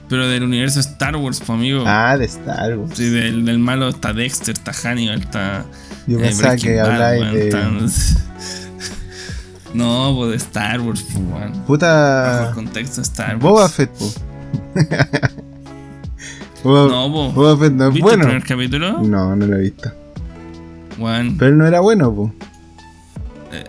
[0.08, 1.84] Pero del universo Star Wars, pues amigo.
[1.86, 2.92] Ah, de Star Wars.
[2.94, 5.64] Sí, del, del malo está Dexter, está Hannibal, está.
[6.06, 7.48] Yo eh, pensaba que habláis de.
[7.48, 7.70] está-
[9.74, 11.30] No, pues de Star Wars, pues.
[11.30, 12.50] Bajo el Puta.
[12.54, 13.40] contexto de Star Wars.
[13.40, 14.12] Boba Fett, po.
[16.64, 17.32] Boba, No, po.
[17.32, 18.22] Boba Fett no es ¿Viste bueno.
[18.24, 19.02] el primer capítulo?
[19.02, 19.90] No, no lo he visto.
[20.98, 22.32] Weón, Pero no era bueno, po.
[23.52, 23.64] eh,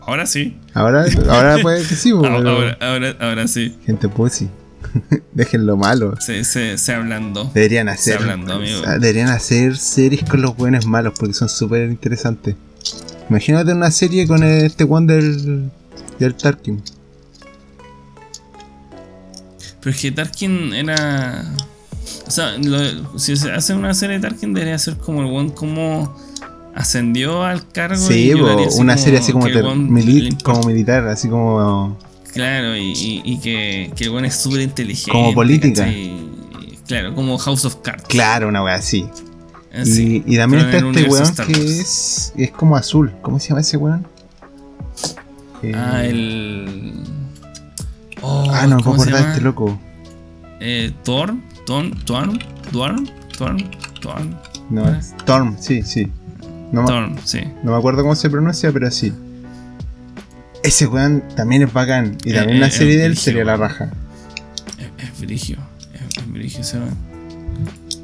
[0.00, 0.56] ahora sí.
[0.74, 2.18] Ahora, ahora puede que sí, po.
[2.26, 3.76] Ahora, ahora, ahora, ahora sí.
[3.84, 4.48] Gente pussy.
[5.34, 6.14] Déjenlo malo.
[6.20, 7.50] Se, se, se ablandó.
[7.54, 8.16] Deberían hacer.
[8.18, 8.80] hablando, amigo.
[8.98, 12.56] deberían hacer series con los buenos malos porque son súper interesantes.
[13.30, 15.70] Imagínate una serie con este one del,
[16.18, 16.82] del Tarkin.
[19.80, 21.44] Pero es que Tarkin era.
[22.26, 25.52] O sea, lo- si se hace una serie de Tarkin, debería ser como el one
[25.54, 26.14] como
[26.74, 27.96] ascendió al cargo.
[27.96, 28.32] Sí, y
[28.80, 31.98] una serie así como, ter- mili- como militar, así como.
[32.32, 35.12] Claro, y, y- y que, que el one es súper inteligente.
[35.12, 35.86] Como política.
[36.86, 38.04] Claro, como House of Cards.
[38.08, 39.06] Claro, una wea así.
[39.74, 43.12] Así, y, y también está este weón Star que es, es como azul.
[43.22, 44.06] ¿Cómo se llama ese weón?
[45.62, 46.94] Eh, Ah, el.
[48.22, 49.28] Oh, ah, no ¿cómo se llama?
[49.30, 49.78] este loco.
[50.60, 51.34] Eh, Thor,
[51.66, 52.38] Thorn, Thorn,
[52.72, 53.70] Thorn, Thorn,
[54.00, 54.36] Thorn,
[54.70, 54.98] No, Ah.
[54.98, 56.10] Storm, sí, sí.
[56.72, 57.40] No, me- Thorn, sí.
[57.62, 59.12] no me acuerdo cómo se pronuncia, pero sí.
[60.62, 62.18] Ese weón también es bacán.
[62.24, 63.90] Y Eh, también eh, una es serie de él sería la raja.
[64.98, 65.58] Es, es brigio,
[65.94, 67.07] es, es brigio ese weón.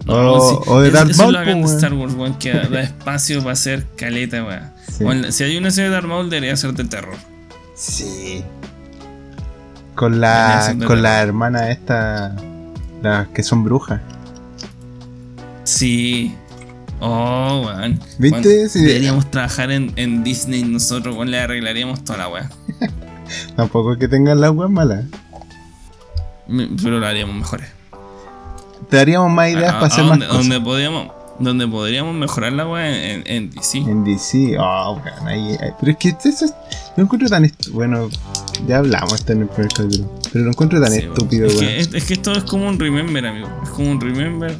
[0.06, 1.76] O- o de Darth eso es Maul, lo bacán po, de weón.
[1.76, 4.70] Star Wars, weón, que da espacio para hacer caleta, weón.
[4.96, 5.04] Sí.
[5.04, 7.16] Weón, Si hay una serie de Darth Maul, debería ser de terror.
[7.74, 8.44] Sí.
[9.94, 12.34] Con la, con la hermana esta.
[13.02, 14.00] Las que son brujas.
[15.64, 16.34] Sí.
[17.00, 18.00] Oh, weón.
[18.18, 18.48] ¿Viste?
[18.58, 18.80] Weón, Sí.
[18.84, 22.50] Deberíamos trabajar en, en Disney nosotros, weón, le arreglaríamos toda la weá.
[23.56, 25.04] Tampoco es que tengan las weas malas.
[26.82, 27.68] Pero lo haríamos mejores.
[28.94, 30.42] Te daríamos más ideas para hacer más donde, cosas.
[30.48, 31.08] donde podríamos,
[31.40, 33.78] donde podríamos mejorar la weá en, en DC.
[33.78, 36.54] En DC, oh, weón, ahí, ahí- Pero es que eso es,
[36.96, 38.08] lo encuentro tan estu- Bueno,
[38.68, 40.10] ya hablamos esto en el primer capítulo.
[40.32, 41.66] Pero lo encuentro tan Sí, estúpido, es weón.
[41.66, 43.48] que, es, es que esto es como un remember, amigo.
[43.64, 44.56] Es como un remember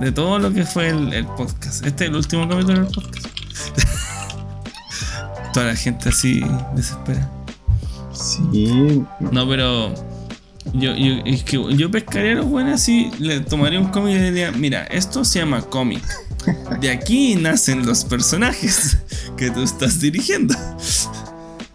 [0.00, 1.86] de todo lo que fue el, el podcast.
[1.86, 3.26] Este es el último capítulo del podcast.
[5.54, 6.44] Toda la gente así
[6.74, 7.30] desespera.
[8.12, 9.02] Sí.
[9.20, 9.94] No, pero
[10.74, 14.18] yo, yo, es que yo pescaría a los buenos así, le tomaría un cómic y
[14.18, 16.02] le diría, mira, esto se llama cómic.
[16.80, 18.98] De aquí nacen los personajes
[19.36, 20.54] que tú estás dirigiendo.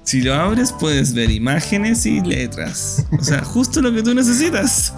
[0.04, 3.06] Si lo abres puedes ver imágenes y letras.
[3.18, 4.94] O sea, justo lo que tú necesitas.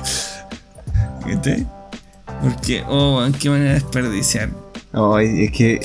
[1.25, 1.65] ¿Viste?
[2.41, 4.49] Porque, oh, qué manera de desperdiciar.
[4.91, 5.79] Ay, es que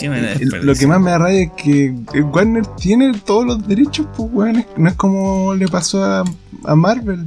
[0.62, 4.56] lo que más me da rabia es que Warner tiene todos los derechos, pues.
[4.58, 6.24] Es- No es como le pasó a,
[6.64, 7.26] a Marvel,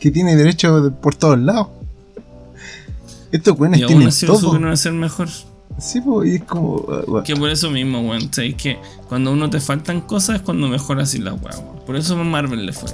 [0.00, 1.68] que tiene derechos de- por todos lados.
[3.32, 4.38] Estos weones Y tienen así todo.
[4.38, 5.28] supieron hacer mejor.
[5.78, 6.76] Sí, pues, y es como.
[7.06, 7.24] weón.
[7.24, 8.32] Que por eso mismo, weón.
[8.32, 8.54] ¿sabes?
[8.54, 8.78] que
[9.08, 11.84] cuando a uno te faltan cosas es cuando mejor así las weas, weón.
[11.84, 12.88] Por eso a Marvel le fue.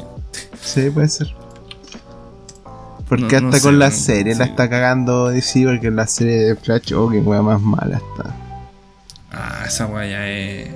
[0.61, 1.33] Sí, puede ser.
[3.09, 6.37] Porque No- no hasta sé, con la serie la está cagando DC, porque la serie
[6.39, 8.35] de Flash, oh, que wea más mala está.
[9.31, 10.71] Ah, esa wea ya es.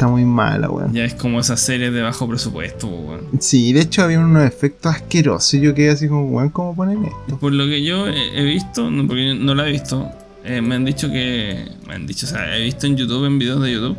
[0.00, 0.94] Está muy mala, weón.
[0.94, 3.20] Ya es como esa serie de bajo presupuesto, weón.
[3.38, 7.04] Sí, de hecho había unos efectos asquerosos y yo quedé así como, weón, ¿cómo ponen
[7.04, 7.38] esto?
[7.38, 10.08] Por lo que yo he visto, no, porque no la he visto,
[10.42, 11.66] eh, me han dicho que.
[11.86, 13.98] Me han dicho, o sea, he visto en YouTube, en videos de YouTube,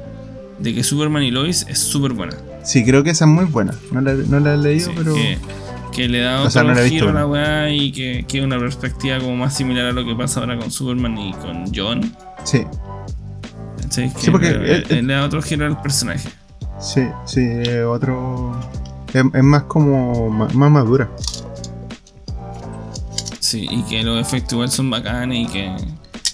[0.57, 2.35] de que Superman y Lois es súper buena.
[2.63, 3.75] Sí, creo que esa es muy buena.
[3.91, 5.13] No la, no la he leído, Sí, pero.
[5.13, 5.37] que,
[5.93, 8.25] que le da O otro sea, no la he giro a la weá y que,
[8.27, 11.71] que una perspectiva como más similar a lo que pasa ahora con Superman y con
[11.71, 12.11] John.
[12.43, 12.63] Sí,
[13.91, 14.13] ¿cachai?
[14.13, 16.29] Que Sí, porque, le, le- le da otro giro al personaje.
[16.79, 17.47] sí, sí,
[17.87, 18.59] otro.
[19.13, 20.29] Es, es más como.
[20.29, 21.09] ma- Más, madura.
[23.39, 25.75] Sí, y que los efectos igual son bacanes y que.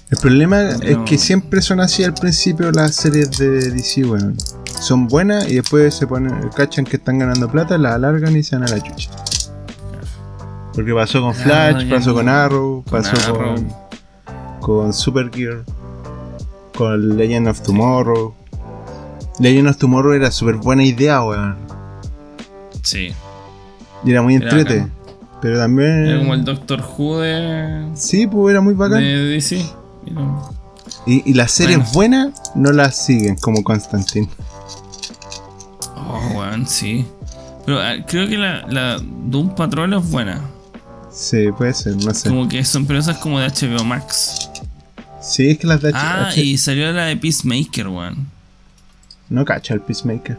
[0.10, 4.38] El problema es que siempre son así al principio las series de DC, weón.
[4.80, 8.56] Son buenas y después se ponen, cachan que están ganando plata, la alargan y se
[8.58, 9.10] van a la chucha.
[10.74, 13.56] Porque pasó con Flash, Claro, ya pasó con Arrow, con pasó Arrow.
[13.56, 13.68] con,
[14.62, 15.64] con Supergear,
[16.78, 18.34] con Legend of Tomorrow.
[19.40, 21.56] Legend of Tomorrow era súper buena idea, weón.
[22.84, 23.10] Sí.
[24.06, 24.88] Y era muy entrete.
[25.42, 26.06] Pero también.
[26.08, 29.00] Era como el Doctor Who de, Sí, pues era muy bacán.
[29.00, 29.58] de DC.
[30.06, 30.52] Y no-
[31.06, 31.92] Y, y las series Bueno.
[31.94, 34.30] buenas no las siguen, como Constantine.
[35.96, 37.06] Oh, weón, sí.
[37.66, 40.42] Pero ah, creo que la, la Doom Patrol es buena.
[41.12, 42.30] Sí, puede ser, no sé.
[42.30, 44.50] Como que son, pero como de HBO Max.
[45.28, 48.28] Sí, es que las de H- Ah, H- y salió la de Peacemaker, weón.
[49.30, 50.38] No cacha el Peacemaker.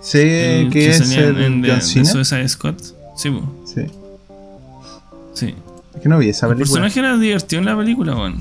[0.00, 2.04] Sé El que, es el en- de, John de Cena.
[2.06, 2.74] Suicide Squad.
[3.16, 3.42] Sí, po.
[3.66, 3.82] Sí.
[5.34, 5.54] Sí.
[5.94, 6.82] Es que no vi esa El película.
[6.82, 8.38] personaje era divertido en la película, weón.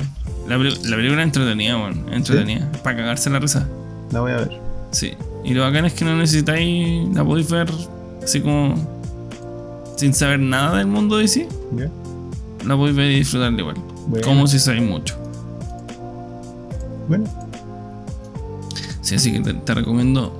[0.48, 2.06] La, la película era entretenida, weón.
[2.14, 2.72] Entretenida.
[2.84, 3.68] Para cagarse la risa.
[4.11, 4.52] La voy a ver.
[4.91, 5.14] Sí.
[5.44, 7.07] Y lo bacán es que no necesitáis.
[7.14, 7.70] La podéis ver
[8.24, 8.76] así como.
[9.98, 11.45] Sin saber nada del mundo de sí.
[11.76, 11.90] ¿Ya?
[12.66, 13.76] La podéis ver y disfrutarla igual.
[14.07, 14.26] Bueno.
[14.26, 15.18] Como si sabéis mucho.
[17.10, 17.26] Bueno,
[19.02, 20.31] Sí, así que te, te recomiendo.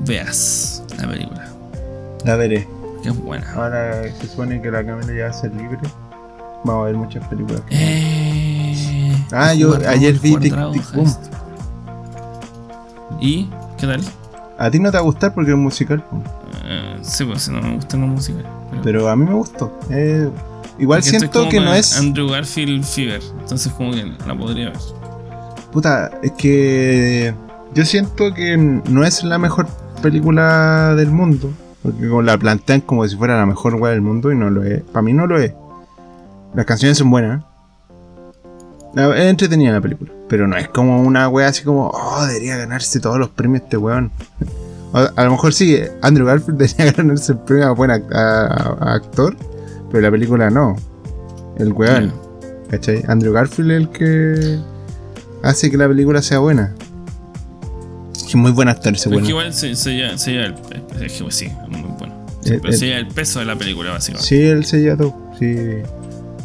[0.00, 1.48] Veas la película.
[2.24, 2.68] la veré.
[3.02, 3.50] Que es buena.
[3.54, 5.78] Ahora se supone que la cámara ya va a ser libre.
[6.64, 7.62] Vamos a ver muchas películas.
[7.70, 11.14] Eh, Ah, yo ayer vi Tic Tic Boom.
[13.20, 13.48] ¿Y?
[13.78, 14.00] ¿Qué tal?
[14.58, 16.04] A ti no te va a gustar porque es musical.
[16.64, 18.38] Eh, sí, pues no me gusta la música.
[18.70, 19.78] Pero, pero a mí me gustó.
[19.90, 20.28] Eh,
[20.78, 21.96] igual siento que no es.
[21.98, 23.20] Andrew Garfield Fever.
[23.40, 24.78] Entonces, como que la podría ver.
[25.74, 27.34] Puta, es que
[27.74, 29.66] yo siento que no es la mejor
[30.00, 31.50] película del mundo.
[31.82, 34.62] Porque como la plantean como si fuera la mejor weá del mundo y no lo
[34.62, 34.80] es.
[34.84, 35.52] Para mí no lo es.
[36.54, 37.44] Las canciones son buenas.
[38.96, 40.10] Es entretenida la película.
[40.28, 43.76] Pero no es como una wea así como, oh, debería ganarse todos los premios este
[43.76, 44.10] weón.
[44.94, 48.46] A, a lo mejor sí, Andrew Garfield debería ganarse el premio a buen act- a-
[48.46, 49.36] a- a actor.
[49.90, 50.76] Pero la película no.
[51.58, 52.12] El weón.
[52.70, 53.02] ¿Cachai?
[53.08, 54.58] Andrew Garfield es el que
[55.44, 56.74] hace que la película sea buena.
[58.14, 60.80] Es muy buen actor ese Pero que igual se, se lleva, se lleva el, que,
[61.20, 62.14] pues, sí, es muy bueno.
[62.44, 62.76] Eh, Pero eh.
[62.76, 64.26] se lleva el peso de la película, básicamente.
[64.28, 65.14] Sí, él se lleva todo.
[65.38, 65.54] Sí.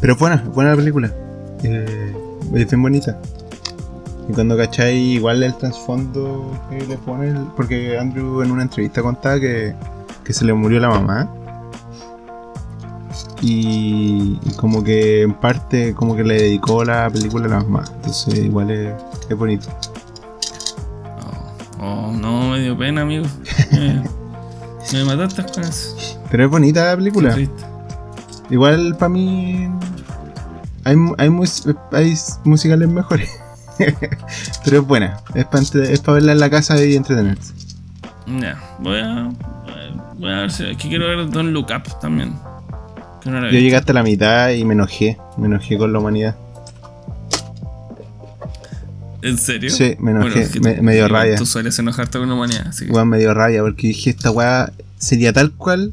[0.00, 1.12] Pero es buena, es buena la película.
[1.64, 2.14] Eh,
[2.54, 3.18] es bien bonita.
[4.28, 7.28] Y cuando cachai, igual el trasfondo que le pone.
[7.28, 9.74] el- porque Andrew en una entrevista contaba que,
[10.24, 11.28] que se le murió la mamá.
[13.42, 17.84] Y, y como que en parte como que le dedicó la película a la mamá.
[17.96, 18.92] Entonces igual es,
[19.30, 19.68] es bonito.
[21.80, 23.26] Oh, oh, no, me dio pena, amigo.
[23.72, 24.02] Eh,
[24.92, 25.96] me mataste con eso.
[26.30, 27.36] Pero es bonita la película.
[28.50, 29.68] Igual para mí
[30.84, 32.14] hay, hay, mus- hay
[32.44, 33.30] musicales mejores.
[34.64, 35.18] Pero es buena.
[35.34, 37.54] Es para verla en la casa y entretenerse.
[38.40, 39.30] Ya, voy a.
[40.18, 40.66] Voy a ver si.
[40.66, 42.34] Aquí quiero ver Don't Look Up también.
[43.24, 45.18] Yo llegué hasta la mitad y me enojé.
[45.36, 46.36] Me enojé con la humanidad.
[49.22, 49.70] ¿En serio?
[49.70, 51.36] Sí, me enojé, es que me- tú- me dio rabia.
[51.36, 52.92] Tú sueles enojarte con la humanidad, así que.
[52.92, 55.92] Weón, me dio rabia porque dije esta weá sería tal cual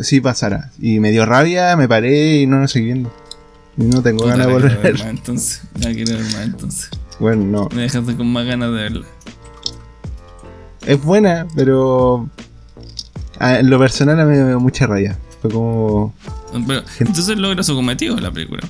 [0.00, 0.70] si pasara.
[0.80, 3.12] Y me dio rabia, me paré y no lo seguí viendo.
[3.76, 5.62] Y no tengo ganas de volver ver más entonces.
[5.80, 6.90] La quiero ver más entonces.
[7.18, 7.68] Bueno, no.
[7.74, 9.06] Me dejaste con más ganas de verla.
[10.86, 12.28] Es buena, pero
[13.40, 15.18] en lo personal a mí me dio mucha rabia.
[15.42, 16.14] Fue como...
[16.66, 18.62] Pero, entonces logra su cometido la película.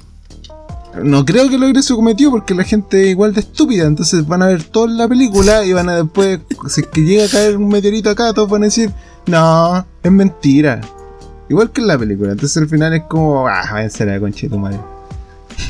[1.02, 3.84] No creo que logre su cometido porque la gente es igual de estúpida.
[3.84, 7.24] Entonces van a ver toda la película y van a después, si es que llega
[7.24, 8.90] a caer un meteorito acá, todos van a decir,
[9.26, 10.80] no, es mentira.
[11.48, 12.32] Igual que en la película.
[12.32, 14.80] Entonces al final es como, ah, váyanse a la concha de tu madre.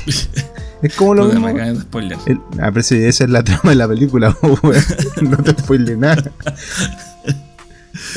[0.82, 1.48] es como lo me mismo.
[1.48, 2.18] de spoiler.
[2.26, 4.36] El, ah, pero si esa es la trama de la película,
[5.22, 6.30] no te spoile nada.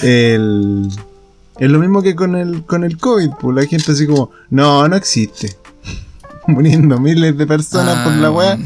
[0.02, 0.90] El,
[1.60, 4.88] es lo mismo que con el, con el COVID, pues la gente así como, no,
[4.88, 5.56] no existe.
[6.48, 8.60] Muriendo miles de personas por la Ah, weá.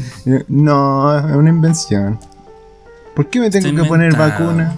[0.48, 2.18] No, es una invención.
[3.14, 4.76] ¿Por qué me tengo que poner vacuna?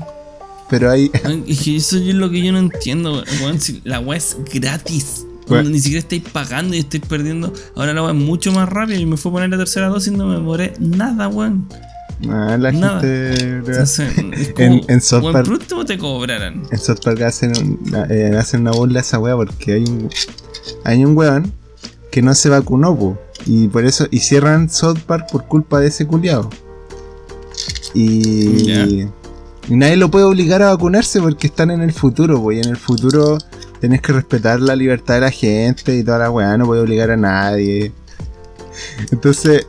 [0.71, 3.61] Pero ahí, Ay, Es que eso es lo que yo no entiendo, weón.
[3.61, 5.27] Si la weá es gratis.
[5.47, 7.53] Cuando Ni siquiera estáis pagando y estáis perdiendo.
[7.77, 8.97] Ahora la weá es mucho más rápida.
[8.97, 11.69] Y me fue a poner la tercera dosis y no me demoré nada, weón.
[12.31, 13.01] Ah, la Nada.
[13.01, 14.19] gente Entonces,
[14.59, 16.63] En- en South Park- por último te cobraran.
[16.71, 20.09] En South Park hacen, un- eh, hacen una burla a esa weá porque hay un,
[20.85, 21.53] hay un weón
[22.11, 25.89] que no se vacunó, po, y por eso, y cierran South Park por culpa de
[25.89, 26.51] ese culiado.
[27.95, 29.07] Y,
[29.69, 32.77] nadie lo puede obligar a vacunarse porque están en el futuro, po, y en el
[32.77, 33.39] futuro
[33.81, 37.11] tenés que respetar la libertad de la gente y toda la weá, no puede obligar
[37.11, 37.93] a nadie.
[39.11, 39.67] Entonces,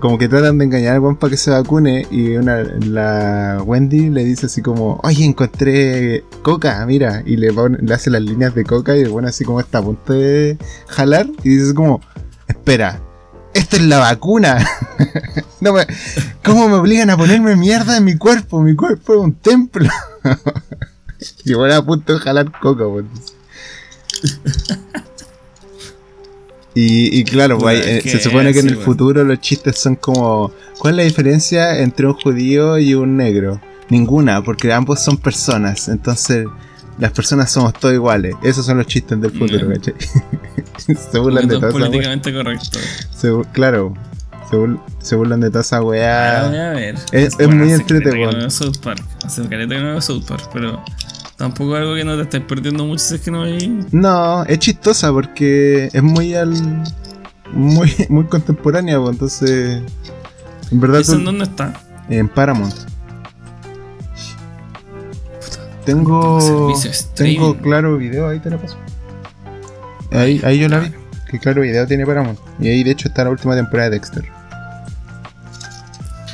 [0.00, 4.10] como que tratan de engañar al weón para que se vacune y una, la Wendy
[4.10, 8.54] le dice así como, oye, encontré coca, mira, y le, pone- le hace las líneas
[8.54, 10.56] de coca y pone así como está a punto de
[10.88, 12.00] jalar y dice como,
[12.46, 13.00] espera,
[13.54, 14.64] esta es la vacuna.
[15.60, 15.86] no me,
[16.44, 18.62] ¿Cómo me obligan a ponerme mierda en mi cuerpo?
[18.62, 19.88] Mi cuerpo es un templo.
[21.44, 23.04] y bueno, a punto de jalar coca, pues.
[26.80, 28.84] Y, y claro, pues, es eh, se supone que en el weón.
[28.84, 30.52] futuro los chistes son como...
[30.78, 33.60] ¿Cuál es la diferencia entre un judío y un negro?
[33.88, 35.88] Ninguna, porque ambos son personas.
[35.88, 36.46] Entonces,
[36.98, 38.34] las personas somos todos iguales.
[38.42, 39.68] Esos son los chistes del futuro.
[39.68, 39.94] ¿cachai?
[41.10, 41.88] se burlan de Porque toda es esa wea.
[41.88, 42.78] políticamente correcto.
[43.16, 43.94] Se Claro,
[44.50, 46.70] se, bur- se burlan de toda esa Ah, voy weá.
[46.70, 46.94] a ver.
[47.12, 48.30] es Bueno, muy entretenido.
[48.46, 50.80] Hace caleta que no veo South Park, pero
[51.38, 53.86] Tampoco algo que no te estés perdiendo mucho si es que no hay.
[53.92, 56.52] No, es chistosa porque es muy al.
[57.52, 59.82] Muy, muy contemporánea, pues, entonces.
[60.70, 61.00] En verdad.
[61.00, 61.72] ¿Eso tú- en dónde está?
[62.10, 62.74] en Paramount.
[65.84, 66.38] Tengo.
[67.14, 68.76] Tengo claro video, ahí te lo paso.
[70.10, 70.92] Ahí, ahí yo la vi.
[71.30, 72.38] Que claro video tiene Paramount.
[72.58, 74.24] Y ahí de hecho está la última temporada de Dexter.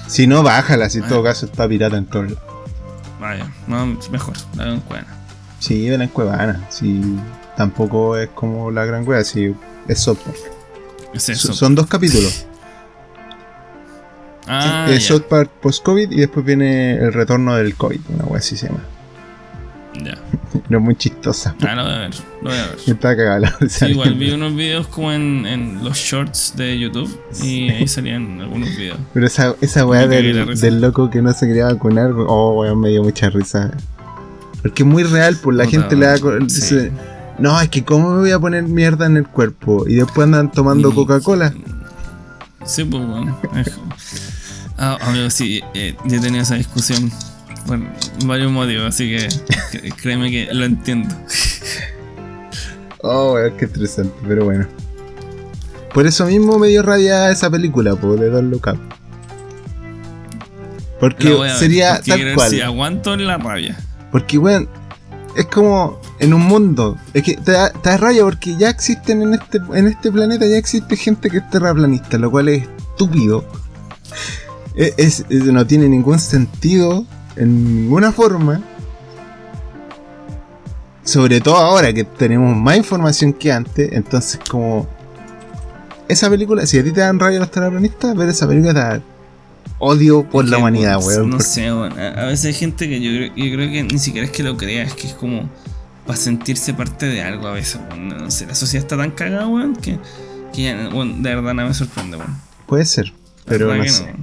[0.07, 2.54] Si no, bájala, si en todo caso está pirata en todo.
[3.25, 5.07] Vaya, no, mejor, la veo en cuena.
[5.59, 6.61] Sí, ven en Cuevana.
[6.69, 7.01] Si
[7.57, 9.55] tampoco es como la gran wea, si
[9.89, 10.37] es software.
[11.15, 11.55] Es eso.
[11.55, 12.45] Son dos capítulos.
[14.47, 18.41] ah, es ya, South Park post-COVID y después viene el retorno del COVID, una wea
[18.41, 18.85] así se llama.
[20.03, 20.19] Ya.
[20.53, 21.55] Pero es muy chistosa.
[21.67, 22.79] Ah, lo voy a ver, lo voy a ver.
[22.87, 27.87] Está Sí, igual vi unos videos como en, en los shorts de YouTube y ahí
[27.89, 28.99] salían algunos videos.
[29.13, 32.91] Pero esa, esa weá del, del loco que no se quería vacunar, oh weón, me
[32.91, 33.73] dio mucha risa.
[34.63, 36.17] Porque es muy real, pues la gente le da.
[36.49, 36.91] sí.
[37.39, 39.85] No, es que cómo me voy a poner mierda en el cuerpo.
[39.89, 41.53] Y después andan tomando Coca-Cola.
[42.65, 43.37] Sí, pues bueno.
[44.79, 47.13] Ah, amigo, sí, eh, yo tenido esa discusión
[47.67, 47.79] por
[48.27, 49.29] varios motivos, así que
[50.03, 51.15] créeme que lo entiendo.
[53.03, 54.67] Oh, weón, qué estresante, pero bueno.
[55.93, 58.79] Por eso mismo me dio rabia esa película, pues, de Don Look Up.
[61.01, 62.51] Porque ver, sería porque tal cual.
[62.51, 63.77] Si aguanto la rabia.
[64.11, 64.69] Porque, weón,
[65.37, 66.97] es como en un mundo.
[67.13, 70.47] Es que te da, te da rabia porque ya existen en este, en este planeta,
[70.47, 73.45] ya existe gente que es terraplanista, lo cual es estúpido.
[74.75, 77.05] Es, es- es- no tiene ningún sentido
[77.37, 78.63] en ninguna forma.
[81.03, 84.87] Sobre todo ahora que tenemos más información que antes, entonces como...
[86.09, 89.03] Esa película, si a ti te dan rabia los terraplanistas, ver esa película te da
[89.79, 91.31] odio por Es la que, humanidad, pues, weón.
[91.31, 91.99] No sé, weón.
[91.99, 94.43] A, a veces hay gente que yo creo, yo creo que ni siquiera es que
[94.43, 95.49] lo crea, es que es como
[96.07, 98.09] para sentirse parte de algo a veces, weón.
[98.09, 99.99] No sé, la sociedad está tan cagada, weón, que,
[100.53, 102.37] que ya, de verdad nada me sorprende, weón.
[102.67, 103.13] Puede ser,
[103.45, 104.15] pero no sé.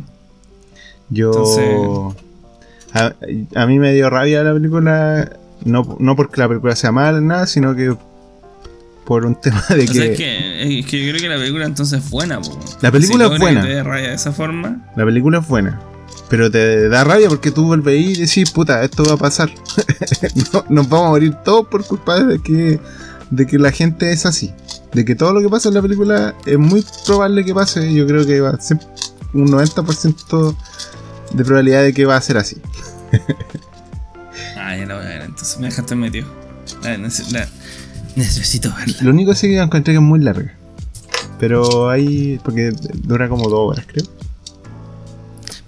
[1.09, 2.15] Yo.
[2.93, 3.13] A,
[3.55, 5.37] a mí me dio rabia la película.
[5.63, 7.95] No, no porque la película sea mala, nada, sino que
[9.05, 10.11] por un tema de O sea, que.
[10.11, 12.57] es que, es que yo creo que la película entonces es buena, po.
[12.81, 13.61] La película Si es que buena.
[13.61, 15.79] te dé rabia de esa forma, La película es buena.
[16.29, 19.51] Pero te da rabia porque tú vuelves y decís, puta, esto va a pasar.
[20.53, 22.79] No, nos vamos a morir todos por culpa de que,
[23.31, 24.51] de que la gente es así.
[24.93, 27.93] De que todo lo que pasa en la película es muy probable que pase.
[27.93, 28.79] Yo creo que va a ser
[29.33, 30.55] un 90%
[31.33, 32.57] de probabilidad de que va a ser así.
[34.57, 36.27] ah, ya la voy a ver, entonces me dejaste metido.
[36.83, 37.47] La, nece- la-
[38.15, 38.95] necesito verla.
[39.01, 40.53] Lo único sí que encontré que es muy larga.
[41.39, 42.39] Pero ahí.
[42.43, 42.71] Porque
[43.03, 44.05] dura como dos horas, creo.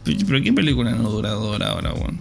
[0.03, 2.19] Pero, pero ¿qué película no dura dos horas ahora, weón?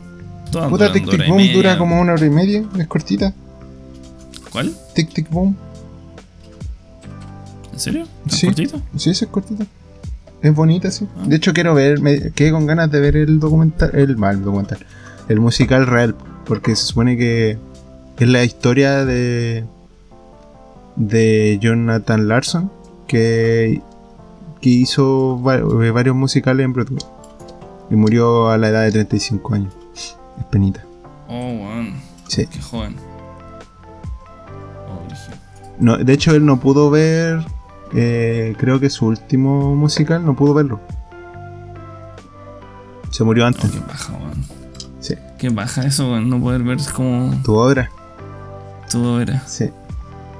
[0.51, 2.65] Todas Puta, Tic Tic Boom dura como una hora y media.
[2.79, 3.35] Es cortita.
[4.51, 4.75] ¿Cuál?
[4.95, 5.57] Tic Tic Boom.
[7.73, 8.07] ¿En serio?
[8.29, 8.47] ¿Tan Sí.
[8.47, 8.83] cortito?
[8.97, 9.67] Sí, sí, es cortita.
[10.43, 11.07] Es bonita, sí.
[11.19, 11.25] Ah.
[11.27, 12.01] De hecho, quiero ver.
[12.01, 13.91] Me quedé con ganas de ver el documental.
[13.95, 14.79] El mal documental.
[15.29, 16.15] El musical real.
[16.45, 17.59] Porque se supone que
[18.19, 19.65] es la historia de.
[20.97, 22.71] de Jonathan Larson.
[23.07, 23.81] Que.
[24.61, 25.61] que hizo va-
[25.93, 27.03] varios musicales en Broadway.
[27.91, 29.75] Y murió a la edad de 35 años.
[29.95, 30.83] Es penita.
[31.29, 31.95] Oh, weón.
[32.29, 32.47] Sí.
[32.47, 32.97] Qué joven.
[34.89, 35.03] Oh.
[35.79, 37.45] No, de hecho, él no pudo ver.
[37.95, 40.81] eh, creo que su último musical no pudo verlo.
[43.11, 43.71] Se murió Oh, antes.
[43.71, 44.62] qué baja, weón.
[45.43, 46.21] Qué baja eso.
[46.21, 47.91] No poder ver como Tu obra.
[48.89, 49.43] todo era.
[49.49, 49.69] Sí.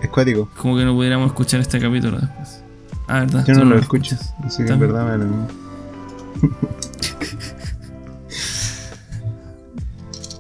[0.01, 0.49] Es cuático.
[0.57, 2.63] Como que no pudiéramos escuchar este capítulo después.
[3.09, 3.45] Ah, verdad.
[3.45, 4.15] Yo no lo escucho.
[4.45, 5.49] Así que en verdad me lo mismo.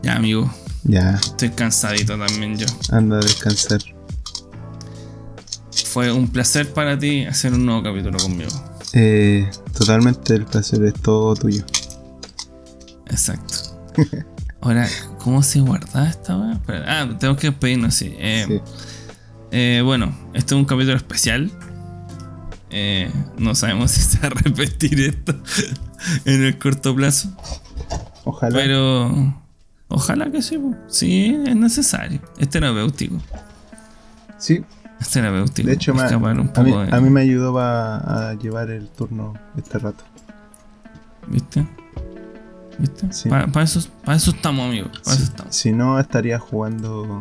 [0.05, 0.49] Ya, amigo.
[0.85, 2.67] Ya, Estoy cansadito también yo.
[2.91, 3.81] anda a descansar.
[5.87, 8.51] Fue un placer para ti hacer un nuevo capítulo conmigo.
[8.93, 11.65] Eh, totalmente el placer es todo tuyo.
[13.09, 13.55] Exacto.
[14.63, 14.87] Ahora,
[15.19, 16.61] ¿cómo se guarda esta weá?
[16.87, 18.15] Ah, tenemos que despedirnos, sí.
[18.19, 18.61] Eh, Sí.
[19.51, 21.51] eh, bueno, este es un capítulo especial.
[22.71, 25.35] Eh, no sabemos si se va a repetir esto
[26.25, 27.29] en el corto plazo.
[28.25, 28.55] Ojalá.
[28.57, 29.35] Pero
[29.89, 30.59] ojalá que sí.
[30.89, 32.21] Sí, es necesario.
[32.39, 33.21] Es terapéutico.
[34.39, 34.65] sí,
[35.01, 35.67] Es terapéutico.
[35.69, 39.35] de hecho, me- a, mí, de- a mí me ayudó pa- a llevar el turno
[39.57, 40.05] este rato.
[41.27, 41.67] ¿Viste?
[42.83, 43.13] ¿Viste?
[43.13, 43.29] Sí.
[43.29, 45.01] Para eso, pa' eso estamos, amigos.
[45.05, 45.55] Para eso estamos.
[45.55, 47.21] Si no, estaría jugando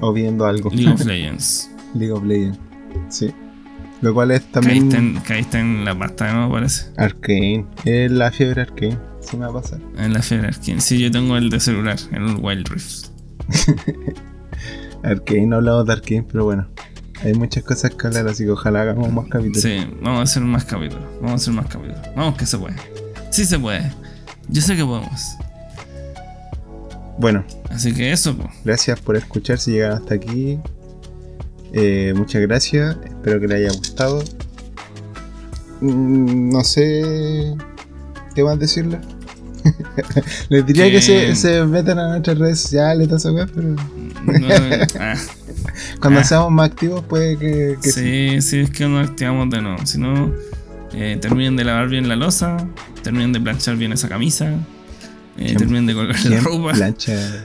[0.00, 0.70] o viendo algo.
[0.70, 1.68] League of Legends.
[1.96, 2.60] League of Legends.
[3.08, 3.34] Sí.
[4.00, 6.52] Lo cual es también Caíste en, caíste en la pasta, ¿no?
[6.52, 6.92] Parece.
[6.96, 7.66] Arcane.
[7.84, 8.96] Es la fiebre Arcane.
[9.18, 9.80] Se me va a pasar.
[9.96, 10.80] En la fiebre Arkane.
[10.80, 13.08] Sí, yo tengo el de celular, el Wild Rift.
[15.02, 16.68] Arkane, no hablamos de Arkane, pero bueno.
[17.24, 19.62] Hay muchas cosas que hablar, así que ojalá hagamos más capítulos.
[19.62, 21.04] Sí, vamos a hacer más capítulos.
[21.16, 21.98] Vamos a hacer más capítulos.
[22.14, 22.76] Vamos que se puede.
[23.32, 23.90] Sí se puede.
[24.48, 25.36] Yo sé que podemos.
[27.18, 28.48] Bueno, Así que eso, pues.
[28.64, 30.58] gracias por escuchar si llegaron hasta aquí.
[31.72, 34.22] Eh, muchas gracias, espero que les haya gustado.
[35.80, 37.54] Mm, no sé
[38.34, 39.00] qué más decirles.
[40.48, 43.46] Les diría que, Que- se, se metan a nuestras redes sociales y toda esa weá,
[43.52, 44.48] pero No,
[45.00, 45.14] ah,
[46.00, 46.24] cuando Ah.
[46.24, 48.00] seamos más activos puede que, que sí.
[48.40, 49.84] sí, sí, es que nos activamos de nuevo.
[49.84, 50.32] Si no,
[51.00, 52.56] eh, terminen de lavar bien la losa,
[53.02, 54.58] terminen de planchar bien esa camisa, eh,
[55.36, 56.72] ¿Quién- terminen de colgar la ¿Quién ropa.
[56.72, 57.44] plancha?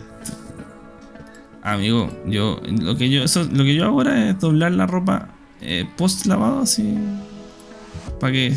[1.62, 5.30] Amigo, yo lo que yo eso, lo que yo hago ahora es doblar la ropa
[5.62, 6.98] eh, post lavado así
[8.20, 8.54] para que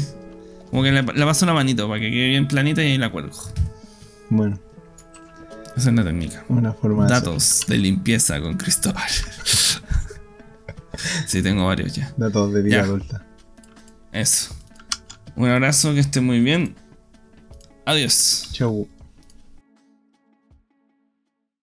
[0.71, 3.13] como que la, la paso una manito para que quede bien planita y ahí la
[3.13, 3.39] cuelgo.
[4.29, 4.59] Bueno,
[5.77, 6.45] Esa es la técnica.
[6.49, 9.05] una forma de Datos de limpieza con Cristóbal.
[11.27, 12.13] sí, tengo varios ya.
[12.17, 12.83] datos de vida Ya.
[12.83, 13.25] adulta.
[14.11, 14.56] Eso.
[15.37, 16.75] Un abrazo, que esté muy bien.
[17.85, 18.49] Adiós.
[18.53, 18.89] Chau.